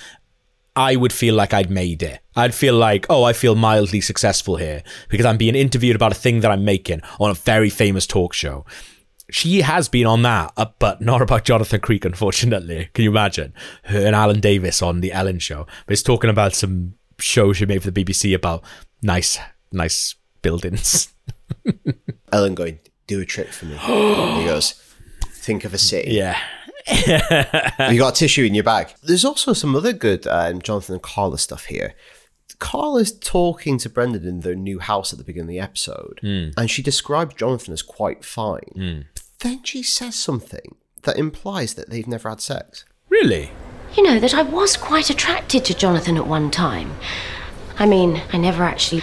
I 0.76 0.96
would 0.96 1.12
feel 1.12 1.34
like 1.34 1.54
I'd 1.54 1.70
made 1.70 2.02
it. 2.02 2.20
I'd 2.34 2.54
feel 2.54 2.74
like, 2.74 3.06
oh, 3.08 3.22
I 3.22 3.32
feel 3.32 3.54
mildly 3.54 4.00
successful 4.00 4.56
here 4.56 4.82
because 5.08 5.24
I'm 5.24 5.37
being 5.37 5.54
interviewed 5.54 5.96
about 5.96 6.12
a 6.12 6.16
thing 6.16 6.40
that 6.40 6.50
I'm 6.50 6.64
making 6.64 7.00
on 7.20 7.30
a 7.30 7.34
very 7.34 7.70
famous 7.70 8.06
talk 8.06 8.32
show. 8.32 8.64
She 9.30 9.62
has 9.62 9.88
been 9.88 10.06
on 10.06 10.22
that, 10.22 10.52
uh, 10.56 10.66
but 10.78 11.00
not 11.00 11.22
about 11.22 11.44
Jonathan 11.44 11.80
Creek, 11.80 12.04
unfortunately. 12.04 12.90
Can 12.92 13.04
you 13.04 13.10
imagine? 13.10 13.54
Her 13.84 14.04
and 14.06 14.14
Alan 14.14 14.40
Davies 14.40 14.82
on 14.82 15.00
the 15.00 15.12
Ellen 15.12 15.38
show. 15.38 15.66
But 15.87 15.92
it's 15.92 16.02
talking 16.02 16.28
about 16.28 16.54
some 16.54 16.94
show 17.18 17.52
she 17.52 17.64
made 17.64 17.82
for 17.82 17.90
the 17.90 18.04
BBC 18.04 18.34
about 18.34 18.64
nice, 19.00 19.38
nice 19.74 20.14
buildings. 20.42 21.12
Ellen 22.32 22.54
going, 22.54 22.78
do 23.06 23.20
a 23.20 23.26
trick 23.26 23.48
for 23.48 23.66
me. 23.66 23.76
he 23.76 24.44
goes, 24.46 24.72
think 25.30 25.64
of 25.64 25.74
a 25.74 25.78
city. 25.78 26.12
Yeah. 26.12 26.38
you 27.90 27.98
got 27.98 28.14
tissue 28.14 28.44
in 28.44 28.54
your 28.54 28.64
bag. 28.64 28.92
There's 29.02 29.24
also 29.24 29.52
some 29.52 29.74
other 29.74 29.92
good 29.92 30.26
um, 30.26 30.60
Jonathan 30.60 30.94
and 30.94 31.02
Carla 31.02 31.38
stuff 31.38 31.66
here. 31.66 31.94
Carla's 32.58 33.12
talking 33.12 33.78
to 33.78 33.88
Brendan 33.90 34.26
in 34.26 34.40
their 34.40 34.54
new 34.54 34.78
house 34.78 35.12
at 35.12 35.18
the 35.18 35.24
beginning 35.24 35.48
of 35.48 35.54
the 35.54 35.60
episode, 35.60 36.20
and 36.22 36.70
she 36.70 36.82
describes 36.82 37.34
Jonathan 37.34 37.72
as 37.72 37.82
quite 37.82 38.24
fine. 38.24 39.06
But 39.14 39.22
then 39.40 39.64
she 39.64 39.82
says 39.82 40.14
something 40.14 40.76
that 41.02 41.18
implies 41.18 41.74
that 41.74 41.90
they've 41.90 42.06
never 42.06 42.28
had 42.28 42.40
sex. 42.40 42.84
Really? 43.08 43.50
You 43.96 44.02
know 44.02 44.18
that 44.18 44.34
I 44.34 44.42
was 44.42 44.76
quite 44.76 45.10
attracted 45.10 45.64
to 45.66 45.74
Jonathan 45.74 46.16
at 46.16 46.26
one 46.26 46.50
time. 46.50 46.94
I 47.78 47.87
mean, 47.87 48.22
I 48.32 48.38
never 48.38 48.62
actually 48.62 49.02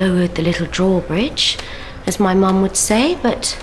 lowered 0.00 0.34
the 0.34 0.42
little 0.42 0.66
drawbridge, 0.66 1.58
as 2.06 2.18
my 2.18 2.34
mum 2.34 2.62
would 2.62 2.76
say, 2.76 3.16
but 3.22 3.62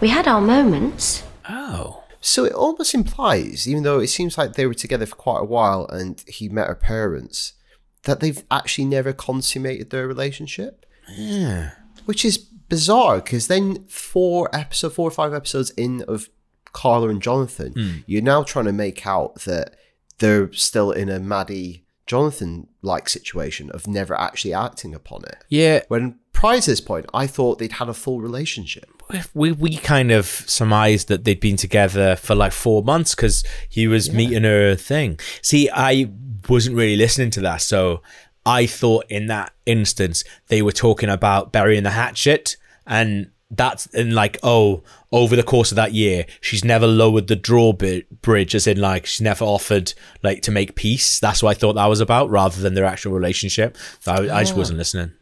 we 0.00 0.08
had 0.08 0.26
our 0.26 0.40
moments. 0.40 1.22
Oh. 1.48 2.04
So 2.20 2.44
it 2.44 2.52
almost 2.52 2.94
implies, 2.94 3.68
even 3.68 3.82
though 3.82 3.98
it 3.98 4.08
seems 4.08 4.36
like 4.36 4.54
they 4.54 4.66
were 4.66 4.74
together 4.74 5.06
for 5.06 5.16
quite 5.16 5.40
a 5.40 5.44
while 5.44 5.86
and 5.86 6.22
he 6.26 6.48
met 6.48 6.68
her 6.68 6.74
parents, 6.74 7.54
that 8.02 8.20
they've 8.20 8.42
actually 8.50 8.86
never 8.86 9.12
consummated 9.12 9.90
their 9.90 10.06
relationship. 10.06 10.86
Yeah. 11.08 11.72
Which 12.04 12.24
is 12.24 12.38
bizarre 12.38 13.16
because 13.16 13.48
then 13.48 13.84
four 13.86 14.48
episode, 14.54 14.94
four 14.94 15.08
or 15.08 15.12
five 15.12 15.34
episodes 15.34 15.70
in 15.70 16.02
of 16.08 16.28
Carla 16.72 17.08
and 17.08 17.22
Jonathan, 17.22 17.72
hmm. 17.72 17.96
you're 18.06 18.22
now 18.22 18.42
trying 18.42 18.66
to 18.66 18.72
make 18.72 19.06
out 19.06 19.40
that 19.42 19.74
they're 20.18 20.52
still 20.52 20.92
in 20.92 21.08
a 21.08 21.18
Maddie 21.18 21.84
Jonathan 22.10 22.66
like 22.82 23.08
situation 23.08 23.70
of 23.70 23.86
never 23.86 24.18
actually 24.18 24.52
acting 24.52 24.96
upon 24.96 25.22
it. 25.22 25.36
Yeah. 25.48 25.82
When 25.86 26.18
prior 26.32 26.60
to 26.60 26.70
this 26.72 26.80
point, 26.80 27.06
I 27.14 27.28
thought 27.28 27.60
they'd 27.60 27.70
had 27.70 27.88
a 27.88 27.94
full 27.94 28.20
relationship. 28.20 28.90
we 29.32 29.52
we 29.52 29.76
kind 29.76 30.10
of 30.10 30.26
surmised 30.26 31.06
that 31.06 31.22
they'd 31.22 31.38
been 31.38 31.56
together 31.56 32.16
for 32.16 32.34
like 32.34 32.50
four 32.50 32.82
months 32.82 33.14
because 33.14 33.44
he 33.68 33.86
was 33.86 34.12
meeting 34.12 34.42
her 34.42 34.74
thing. 34.74 35.20
See, 35.40 35.70
I 35.72 36.10
wasn't 36.48 36.74
really 36.74 36.96
listening 36.96 37.30
to 37.30 37.40
that, 37.42 37.62
so 37.62 38.02
I 38.44 38.66
thought 38.66 39.04
in 39.08 39.28
that 39.28 39.52
instance 39.64 40.24
they 40.48 40.62
were 40.62 40.72
talking 40.72 41.10
about 41.10 41.52
burying 41.52 41.84
the 41.84 41.90
hatchet, 41.90 42.56
and 42.88 43.30
that's 43.50 43.86
and 43.86 44.14
like 44.14 44.38
oh, 44.42 44.82
over 45.12 45.34
the 45.34 45.42
course 45.42 45.72
of 45.72 45.76
that 45.76 45.92
year, 45.92 46.26
she's 46.40 46.64
never 46.64 46.86
lowered 46.86 47.26
the 47.26 47.36
drawbridge, 47.36 48.54
as 48.54 48.66
in 48.66 48.80
like 48.80 49.06
she's 49.06 49.20
never 49.20 49.44
offered 49.44 49.92
like 50.22 50.42
to 50.42 50.50
make 50.50 50.74
peace. 50.74 51.18
That's 51.18 51.42
what 51.42 51.56
I 51.56 51.58
thought 51.58 51.74
that 51.74 51.86
was 51.86 52.00
about, 52.00 52.30
rather 52.30 52.60
than 52.60 52.74
their 52.74 52.84
actual 52.84 53.12
relationship. 53.12 53.76
So 54.00 54.12
I, 54.12 54.38
I 54.38 54.40
just 54.42 54.56
wasn't 54.56 54.76
oh. 54.76 54.80
listening. 54.80 55.12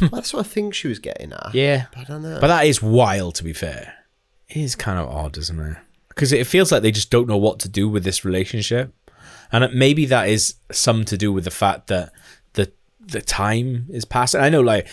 That's 0.00 0.32
what 0.32 0.46
I 0.46 0.48
think 0.48 0.74
she 0.74 0.88
was 0.88 0.98
getting 0.98 1.32
at. 1.32 1.54
Yeah. 1.54 1.86
But 1.92 2.00
I 2.00 2.04
don't 2.04 2.22
know. 2.22 2.38
But 2.40 2.48
that 2.48 2.66
is 2.66 2.82
wild, 2.82 3.36
to 3.36 3.44
be 3.44 3.52
fair. 3.52 3.94
It 4.48 4.58
is 4.58 4.74
kind 4.74 4.98
of 4.98 5.08
odd, 5.08 5.38
isn't 5.38 5.60
it? 5.60 5.76
Because 6.08 6.32
it 6.32 6.46
feels 6.46 6.72
like 6.72 6.82
they 6.82 6.90
just 6.90 7.10
don't 7.10 7.28
know 7.28 7.36
what 7.36 7.60
to 7.60 7.68
do 7.68 7.88
with 7.88 8.04
this 8.04 8.24
relationship, 8.24 8.92
and 9.52 9.72
maybe 9.72 10.04
that 10.06 10.28
is 10.28 10.56
some 10.70 11.04
to 11.06 11.16
do 11.16 11.32
with 11.32 11.44
the 11.44 11.50
fact 11.50 11.86
that 11.86 12.12
the 12.54 12.72
the 13.00 13.22
time 13.22 13.86
is 13.90 14.04
passing. 14.04 14.40
I 14.40 14.48
know, 14.48 14.60
like 14.60 14.88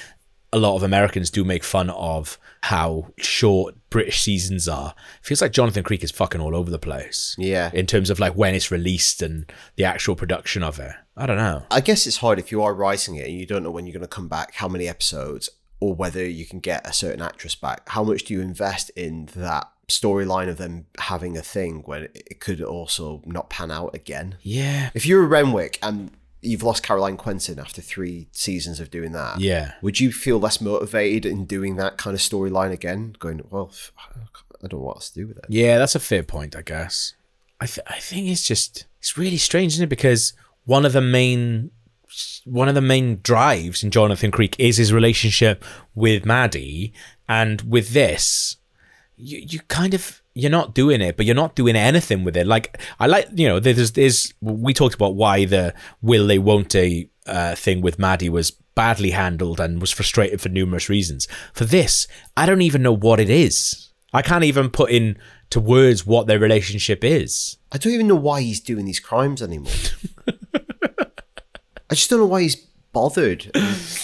a 0.58 0.60
lot 0.60 0.76
of 0.76 0.84
Americans 0.84 1.30
do 1.30 1.44
make 1.44 1.64
fun 1.64 1.90
of 1.92 2.38
how 2.64 3.12
short 3.18 3.76
British 3.90 4.22
seasons 4.22 4.68
are. 4.68 4.94
It 5.22 5.26
feels 5.26 5.42
like 5.42 5.52
Jonathan 5.54 5.84
Creek 5.84 6.04
is 6.04 6.12
fucking 6.12 6.42
all 6.42 6.56
over 6.56 6.70
the 6.70 6.80
place. 6.80 7.36
Yeah. 7.38 7.72
in 7.74 7.86
terms 7.86 8.10
of 8.10 8.20
like 8.20 8.34
when 8.36 8.54
it's 8.56 8.72
released 8.72 9.22
and 9.22 9.50
the 9.76 9.86
actual 9.86 10.16
production 10.16 10.64
of 10.64 10.80
it. 10.80 10.92
I 11.16 11.26
don't 11.26 11.38
know. 11.38 11.64
I 11.72 11.82
guess 11.82 12.06
it's 12.06 12.18
hard 12.18 12.40
if 12.40 12.52
you 12.52 12.62
are 12.62 12.74
writing 12.74 13.16
it 13.16 13.28
and 13.28 13.38
you 13.38 13.46
don't 13.46 13.64
know 13.64 13.72
when 13.72 13.86
you're 13.86 13.94
going 13.94 14.02
to 14.02 14.08
come 14.08 14.28
back, 14.28 14.56
how 14.56 14.68
many 14.68 14.88
episodes, 14.88 15.50
or 15.80 15.94
whether 15.96 16.28
you 16.28 16.46
can 16.46 16.60
get 16.60 16.86
a 16.88 16.94
certain 16.94 17.22
actress 17.22 17.56
back. 17.56 17.88
How 17.90 18.04
much 18.04 18.24
do 18.26 18.34
you 18.34 18.42
invest 18.42 18.90
in 18.92 19.30
that 19.36 19.72
storyline 19.88 20.50
of 20.50 20.58
them 20.58 20.86
having 21.00 21.38
a 21.38 21.42
thing 21.42 21.82
when 21.86 22.04
it 22.14 22.40
could 22.40 22.62
also 22.62 23.22
not 23.26 23.50
pan 23.50 23.72
out 23.72 23.96
again? 23.96 24.38
Yeah, 24.42 24.90
If 24.94 25.06
you're 25.06 25.24
a 25.24 25.28
Renwick 25.28 25.80
and 25.82 26.12
you've 26.42 26.64
lost 26.64 26.84
Caroline 26.84 27.18
Quentin 27.18 27.60
after 27.60 27.82
three 27.82 28.28
seasons 28.32 28.80
of 28.80 28.92
doing 28.92 29.12
that, 29.14 29.40
yeah. 29.40 29.74
would 29.82 30.00
you 30.00 30.12
feel 30.12 30.40
less 30.40 30.62
motivated 30.62 31.26
in 31.26 31.46
doing 31.46 31.76
that 31.78 31.98
kind 31.98 32.14
of 32.14 32.22
storyline 32.22 32.72
again? 32.72 33.16
Going, 33.20 33.42
well, 33.50 33.72
I 33.98 34.68
don't 34.68 34.80
know 34.80 34.86
what 34.86 34.98
else 34.98 35.10
to 35.12 35.22
do 35.22 35.28
with 35.28 35.38
it. 35.38 35.46
Yeah, 35.50 35.78
that's 35.78 35.96
a 35.96 36.00
fair 36.00 36.24
point, 36.24 36.56
I 36.56 36.62
guess. 36.62 37.14
I 37.60 37.66
th- 37.66 37.88
I 37.88 38.00
think 38.00 38.28
it's 38.28 38.48
just 38.48 38.86
it's 39.00 39.18
really 39.18 39.38
strange, 39.38 39.74
isn't 39.74 39.86
it? 39.86 39.90
Because 39.90 40.34
one 40.66 40.86
of 40.86 40.94
the 40.94 41.02
main 41.02 41.72
one 42.46 42.70
of 42.70 42.76
the 42.76 42.82
main 42.82 43.20
drives 43.22 43.84
in 43.84 43.92
Jonathan 43.92 44.32
Creek 44.32 44.56
is 44.58 44.78
his 44.78 44.94
relationship 44.94 45.64
with 45.96 46.26
Maddie, 46.26 46.94
and 47.28 47.62
with 47.62 47.90
this, 47.90 48.58
you 49.16 49.40
you 49.40 49.60
kind 49.68 49.94
of 49.94 50.22
you're 50.38 50.52
not 50.52 50.76
doing 50.76 51.02
it, 51.02 51.18
but 51.18 51.26
you're 51.26 51.36
not 51.36 51.56
doing 51.56 51.76
anything 51.76 52.24
with 52.24 52.38
it. 52.38 52.48
Like 52.48 52.80
I 53.00 53.08
like 53.08 53.28
you 53.34 53.48
know 53.48 53.60
there's 53.60 53.92
there's 53.94 54.34
we 54.42 54.74
talked 54.74 54.96
about 54.96 55.16
why 55.16 55.46
the 55.46 55.74
will 56.02 56.28
they 56.28 56.40
won't 56.40 56.70
they 56.70 57.10
uh, 57.26 57.56
thing 57.56 57.82
with 57.82 58.00
Maddie 58.00 58.30
was 58.30 58.52
badly 58.76 59.12
handled 59.12 59.60
and 59.60 59.82
was 59.82 59.92
frustrated 59.92 60.40
for 60.40 60.50
numerous 60.50 60.88
reasons. 60.88 61.28
For 61.54 61.66
this, 61.66 62.08
I 62.38 62.46
don't 62.46 62.62
even 62.62 62.84
know 62.84 62.96
what 62.96 63.20
it 63.20 63.30
is. 63.30 63.90
I 64.14 64.22
can't 64.22 64.44
even 64.44 64.70
put 64.70 64.92
in 64.92 65.18
to 65.50 65.60
words 65.60 66.06
what 66.06 66.28
their 66.28 66.40
relationship 66.40 67.04
is. 67.04 67.58
I 67.72 67.78
don't 67.78 67.94
even 67.94 68.08
know 68.08 68.16
why 68.16 68.42
he's 68.42 68.60
doing 68.60 68.86
these 68.86 69.00
crimes 69.00 69.42
anymore. 69.42 69.74
I 71.90 71.96
just 71.96 72.10
don't 72.10 72.20
know 72.20 72.26
why 72.26 72.44
he's 72.44 72.56
bothered, 72.94 73.52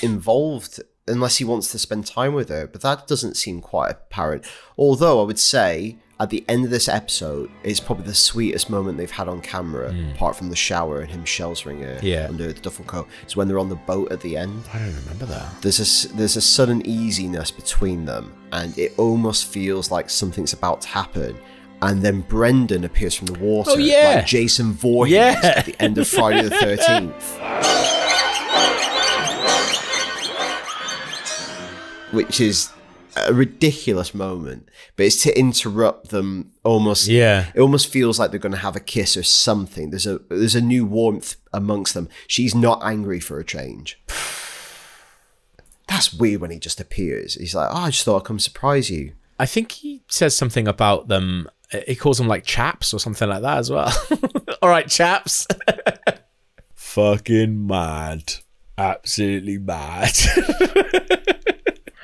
involved, 0.02 0.80
unless 1.08 1.38
he 1.38 1.44
wants 1.44 1.72
to 1.72 1.80
spend 1.80 2.06
time 2.06 2.34
with 2.34 2.50
her. 2.50 2.66
But 2.66 2.82
that 2.82 3.08
doesn't 3.08 3.38
seem 3.38 3.62
quite 3.62 3.92
apparent. 3.92 4.46
Although 4.78 5.22
I 5.22 5.26
would 5.26 5.40
say 5.40 5.98
at 6.24 6.30
the 6.30 6.44
end 6.48 6.66
of 6.66 6.72
this 6.72 6.88
episode, 6.88 7.50
it's 7.64 7.80
probably 7.80 8.06
the 8.06 8.14
sweetest 8.14 8.70
moment 8.70 8.98
they've 8.98 9.12
had 9.12 9.28
on 9.28 9.42
camera, 9.42 9.92
hmm. 9.92 10.12
apart 10.12 10.36
from 10.36 10.50
the 10.50 10.56
shower 10.56 11.02
and 11.02 11.12
him 11.12 11.26
sheltering 11.26 11.82
her 11.82 12.00
Yeah. 12.02 12.28
under 12.30 12.52
the 12.52 12.60
duffel 12.60 12.86
coat. 12.86 13.08
Is 13.28 13.36
when 13.36 13.48
they're 13.48 13.60
on 13.60 13.70
the 13.70 13.76
boat 13.76 14.12
at 14.12 14.22
the 14.22 14.38
end. 14.38 14.64
I 14.74 14.80
don't 14.80 14.96
remember 14.96 15.26
that. 15.28 15.62
There's 15.62 15.80
a 15.80 16.14
there's 16.16 16.38
a 16.38 16.42
sudden 16.42 16.86
easiness 16.86 17.52
between 17.52 18.06
them, 18.06 18.34
and 18.52 18.78
it 18.78 18.94
almost 18.98 19.46
feels 19.46 19.92
like 19.92 20.10
something's 20.10 20.54
about 20.54 20.82
to 20.82 20.88
happen. 20.88 21.38
And 21.82 22.02
then 22.02 22.22
Brendan 22.22 22.86
appears 22.86 23.14
from 23.14 23.28
the 23.28 23.38
water, 23.40 23.72
Oh, 23.74 23.78
yeah. 23.78 24.14
like 24.16 24.26
Jason 24.26 24.72
Voorhees 24.72 25.14
Yeah. 25.16 25.42
at 25.44 25.66
the 25.66 25.76
end 25.82 25.98
of 25.98 26.08
Friday 26.08 26.44
the 26.44 26.50
Thirteenth, 26.52 27.40
which 32.12 32.40
is 32.40 32.70
a 33.16 33.34
ridiculous 33.34 34.14
moment. 34.14 34.70
But 34.96 35.08
it's 35.08 35.22
to 35.24 35.38
interrupt 35.38 36.10
them 36.10 36.52
almost. 36.64 37.08
Yeah. 37.08 37.48
it 37.54 37.62
almost 37.62 37.88
feels 37.88 38.20
like 38.20 38.32
they're 38.32 38.40
going 38.40 38.54
to 38.54 38.58
have 38.60 38.76
a 38.76 38.80
kiss 38.82 39.16
or 39.18 39.24
something. 39.24 39.90
There's 39.90 40.08
a 40.08 40.20
there's 40.30 40.56
a 40.56 40.62
new 40.62 40.86
warmth 40.86 41.36
amongst 41.52 41.94
them. 41.94 42.10
She's 42.28 42.56
not 42.56 42.82
angry 42.84 43.20
for 43.20 43.40
a 43.40 43.44
change. 43.46 44.00
That's 45.88 46.14
weird 46.14 46.42
when 46.42 46.52
he 46.52 46.60
just 46.60 46.80
appears. 46.80 47.36
He's 47.36 47.54
like, 47.54 47.70
"Oh, 47.72 47.78
I 47.78 47.90
just 47.90 48.04
thought 48.06 48.22
I'd 48.22 48.26
come 48.26 48.40
surprise 48.40 48.90
you." 48.90 49.14
I 49.40 49.46
think 49.46 49.72
he 49.74 50.02
says 50.08 50.36
something 50.36 50.68
about 50.68 51.08
them. 51.08 51.50
Uh, 51.74 51.80
he 51.88 51.96
calls 51.96 52.18
them 52.18 52.28
like 52.28 52.46
chaps 52.46 52.94
or 52.94 53.00
something 53.00 53.28
like 53.28 53.42
that 53.42 53.58
as 53.58 53.70
well. 53.70 53.92
All 54.62 54.70
right, 54.70 54.88
chaps. 54.88 55.48
Fucking 56.76 57.68
mad. 57.68 58.36
Absolutely 58.78 59.58
mad. 59.58 60.12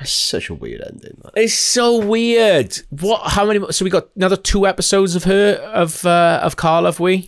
That's 0.00 0.12
such 0.12 0.48
a 0.48 0.54
weird 0.54 0.80
ending. 0.80 1.20
That. 1.22 1.32
it's 1.36 1.52
so 1.52 2.04
weird. 2.04 2.74
What? 2.88 3.20
How 3.32 3.44
many? 3.44 3.60
So 3.70 3.84
we 3.84 3.90
got 3.90 4.08
another 4.16 4.36
two 4.36 4.66
episodes 4.66 5.14
of 5.14 5.24
her 5.24 5.56
of 5.74 6.06
uh, 6.06 6.40
of 6.42 6.56
Carl, 6.56 6.86
have 6.86 7.00
we? 7.00 7.26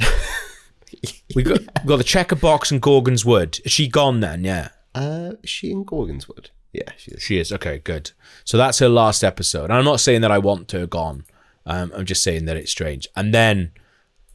we 1.35 1.43
got 1.43 1.61
we 1.61 1.87
got 1.87 1.99
the 1.99 2.05
checker 2.05 2.35
box 2.35 2.71
and 2.71 2.81
Gorgon's 2.81 3.27
Wood. 3.27 3.61
Is 3.67 3.73
she 3.73 3.89
gone 3.89 4.21
then? 4.21 4.43
Yeah. 4.43 4.71
Uh, 4.95 5.33
she 5.45 5.71
in 5.71 5.85
Gorgon's 5.85 6.27
Wood? 6.29 6.49
Yeah, 6.73 6.93
she 6.97 7.11
is. 7.11 7.23
She 7.23 7.39
is 7.39 7.53
okay, 7.53 7.79
good. 7.79 8.13
So 8.45 8.57
that's 8.57 8.79
her 8.79 8.89
last 8.89 9.23
episode. 9.23 9.65
And 9.65 9.75
I'm 9.75 9.85
not 9.85 10.01
saying 10.01 10.23
that 10.23 10.33
I 10.33 10.39
want 10.39 10.73
her 10.73 10.87
gone. 10.87 11.27
Um, 11.67 11.93
I'm 11.95 12.07
just 12.07 12.23
saying 12.23 12.47
that 12.47 12.57
it's 12.57 12.71
strange. 12.71 13.07
And 13.15 13.35
then 13.35 13.73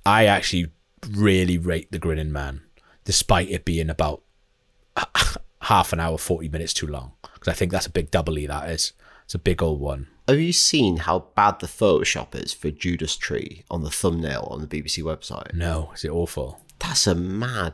I 0.05 0.25
actually 0.25 0.71
really 1.09 1.57
rate 1.57 1.91
the 1.91 1.97
Grinning 1.97 2.31
Man, 2.31 2.61
despite 3.03 3.49
it 3.49 3.65
being 3.65 3.89
about 3.89 4.21
half 5.61 5.91
an 5.91 5.99
hour, 5.99 6.19
forty 6.19 6.49
minutes 6.49 6.73
too 6.73 6.87
long. 6.87 7.13
Because 7.47 7.55
I 7.55 7.59
think 7.59 7.71
that's 7.71 7.85
a 7.85 7.91
big 7.91 8.11
double 8.11 8.37
E. 8.37 8.45
That 8.45 8.69
is. 8.69 8.91
It's 9.23 9.33
a 9.35 9.39
big 9.39 9.63
old 9.63 9.79
one. 9.79 10.07
Have 10.27 10.39
you 10.39 10.51
seen 10.51 10.97
how 10.97 11.27
bad 11.33 11.61
the 11.61 11.67
Photoshop 11.67 12.35
is 12.35 12.53
for 12.53 12.71
Judas 12.71 13.15
Tree 13.15 13.63
on 13.71 13.83
the 13.83 13.89
thumbnail 13.89 14.49
on 14.51 14.59
the 14.59 14.67
BBC 14.67 15.01
website? 15.01 15.53
No, 15.53 15.91
is 15.95 16.03
it 16.03 16.11
awful? 16.11 16.59
That's 16.79 17.07
a 17.07 17.15
mad 17.15 17.73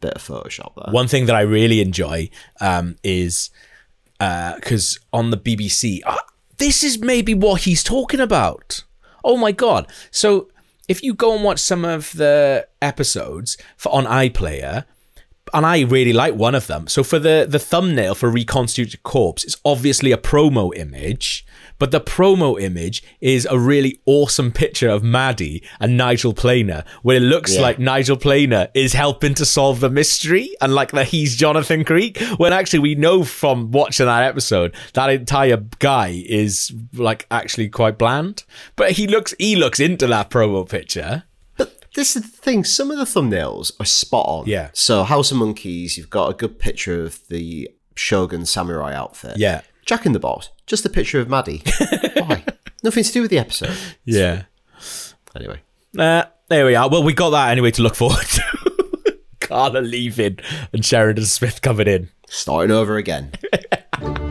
bit 0.00 0.12
of 0.12 0.22
Photoshop. 0.22 0.74
There. 0.76 0.92
One 0.92 1.08
thing 1.08 1.24
that 1.26 1.34
I 1.34 1.40
really 1.40 1.80
enjoy 1.80 2.28
um, 2.60 2.96
is 3.02 3.48
because 4.18 4.98
on 5.14 5.30
the 5.30 5.38
BBC, 5.38 6.00
ah, 6.04 6.22
this 6.58 6.84
is 6.84 6.98
maybe 6.98 7.32
what 7.32 7.62
he's 7.62 7.82
talking 7.82 8.20
about. 8.20 8.84
Oh 9.24 9.38
my 9.38 9.50
god! 9.50 9.90
So 10.10 10.50
if 10.88 11.02
you 11.02 11.14
go 11.14 11.34
and 11.34 11.42
watch 11.42 11.60
some 11.60 11.86
of 11.86 12.12
the 12.12 12.68
episodes 12.82 13.56
for 13.78 13.94
on 13.94 14.04
iPlayer, 14.04 14.84
and 15.54 15.64
I 15.66 15.82
really 15.82 16.12
like 16.12 16.34
one 16.34 16.54
of 16.54 16.66
them. 16.66 16.86
So 16.88 17.02
for 17.02 17.18
the 17.18 17.46
the 17.48 17.58
thumbnail 17.58 18.14
for 18.14 18.30
Reconstituted 18.30 19.02
Corpse, 19.02 19.44
it's 19.44 19.56
obviously 19.64 20.12
a 20.12 20.16
promo 20.18 20.74
image, 20.76 21.46
but 21.78 21.90
the 21.90 22.00
promo 22.00 22.60
image 22.60 23.02
is 23.20 23.46
a 23.50 23.58
really 23.58 24.00
awesome 24.06 24.50
picture 24.50 24.88
of 24.88 25.02
Maddie 25.02 25.62
and 25.78 25.96
Nigel 25.96 26.32
Planer, 26.34 26.84
where 27.02 27.18
it 27.18 27.22
looks 27.22 27.54
Yeah. 27.54 27.60
like 27.62 27.78
Nigel 27.78 28.16
Planer 28.16 28.68
is 28.74 28.92
helping 28.94 29.34
to 29.34 29.46
solve 29.46 29.80
the 29.80 29.90
mystery, 29.90 30.50
and 30.60 30.74
like 30.74 30.90
that 30.92 31.08
he's 31.08 31.36
Jonathan 31.36 31.84
Creek. 31.84 32.18
When 32.38 32.52
actually 32.52 32.80
we 32.80 32.94
know 32.96 33.22
from 33.24 33.70
watching 33.70 34.06
that 34.06 34.24
episode 34.24 34.74
that 34.94 35.10
entire 35.10 35.58
guy 35.78 36.24
is 36.26 36.72
like 36.94 37.26
actually 37.30 37.68
quite 37.68 37.98
bland, 37.98 38.44
but 38.74 38.92
he 38.92 39.06
looks 39.06 39.34
he 39.38 39.54
looks 39.56 39.78
into 39.80 40.06
that 40.08 40.30
promo 40.30 40.68
picture. 40.68 41.22
This 41.96 42.14
is 42.14 42.22
the 42.22 42.28
thing. 42.28 42.62
Some 42.62 42.90
of 42.90 42.98
the 42.98 43.04
thumbnails 43.04 43.72
are 43.80 43.86
spot 43.86 44.26
on. 44.28 44.46
Yeah. 44.46 44.68
So 44.74 45.02
House 45.02 45.30
of 45.30 45.38
Monkeys, 45.38 45.96
you've 45.96 46.10
got 46.10 46.30
a 46.30 46.34
good 46.34 46.58
picture 46.58 47.02
of 47.02 47.26
the 47.28 47.70
Shogun 47.96 48.44
samurai 48.44 48.94
outfit. 48.94 49.38
Yeah. 49.38 49.62
Jack 49.86 50.04
in 50.04 50.12
the 50.12 50.18
Box, 50.18 50.50
just 50.66 50.84
a 50.84 50.90
picture 50.90 51.20
of 51.20 51.30
Maddie. 51.30 51.62
Why? 52.16 52.44
Nothing 52.82 53.02
to 53.02 53.12
do 53.12 53.22
with 53.22 53.30
the 53.30 53.38
episode. 53.38 53.74
Yeah. 54.04 54.42
Anyway. 55.34 55.60
Uh, 55.98 56.24
there 56.50 56.66
we 56.66 56.74
are. 56.74 56.90
Well, 56.90 57.02
we 57.02 57.14
got 57.14 57.30
that 57.30 57.50
anyway 57.50 57.70
to 57.70 57.82
look 57.82 57.94
forward 57.94 58.26
to. 58.26 59.18
Carla 59.40 59.78
leaving 59.78 60.38
and 60.74 60.84
Sheridan 60.84 61.24
Smith 61.24 61.62
coming 61.62 61.88
in. 61.88 62.10
Starting 62.28 62.72
over 62.72 62.96
again. 62.98 63.32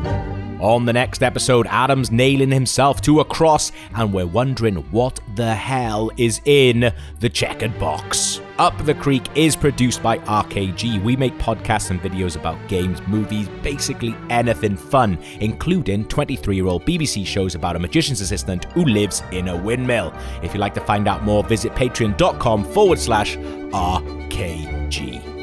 On 0.66 0.84
the 0.84 0.94
next 0.94 1.22
episode, 1.22 1.68
Adam's 1.68 2.10
nailing 2.10 2.50
himself 2.50 3.00
to 3.02 3.20
a 3.20 3.26
cross, 3.26 3.72
and 3.94 4.12
we're 4.12 4.26
wondering 4.26 4.78
what 4.90 5.20
the 5.36 5.54
hell 5.54 6.10
is 6.18 6.42
in 6.46 6.92
the 7.20 7.30
checkered 7.30 7.78
box. 7.78 8.42
Up 8.58 8.76
the 8.84 8.96
Creek 8.96 9.22
is 9.36 9.56
produced 9.56 10.02
by 10.02 10.18
RKG. 10.18 11.04
We 11.04 11.16
make 11.18 11.38
podcasts 11.38 11.92
and 11.92 12.02
videos 12.02 12.36
about 12.36 12.58
games, 12.68 13.00
movies, 13.06 13.48
basically 13.62 14.16
anything 14.32 14.76
fun, 14.76 15.20
including 15.40 16.06
23 16.06 16.56
year 16.56 16.66
old 16.66 16.84
BBC 16.84 17.28
shows 17.28 17.54
about 17.54 17.76
a 17.76 17.80
magician's 17.80 18.22
assistant 18.22 18.66
who 18.74 18.86
lives 18.86 19.22
in 19.32 19.50
a 19.50 19.56
windmill. 19.56 20.16
If 20.42 20.56
you'd 20.56 20.62
like 20.62 20.74
to 20.74 20.82
find 20.82 21.08
out 21.08 21.24
more, 21.24 21.44
visit 21.44 21.74
patreon.com 21.74 22.66
forward 22.66 22.98
slash 22.98 23.38
RKG. 23.38 25.35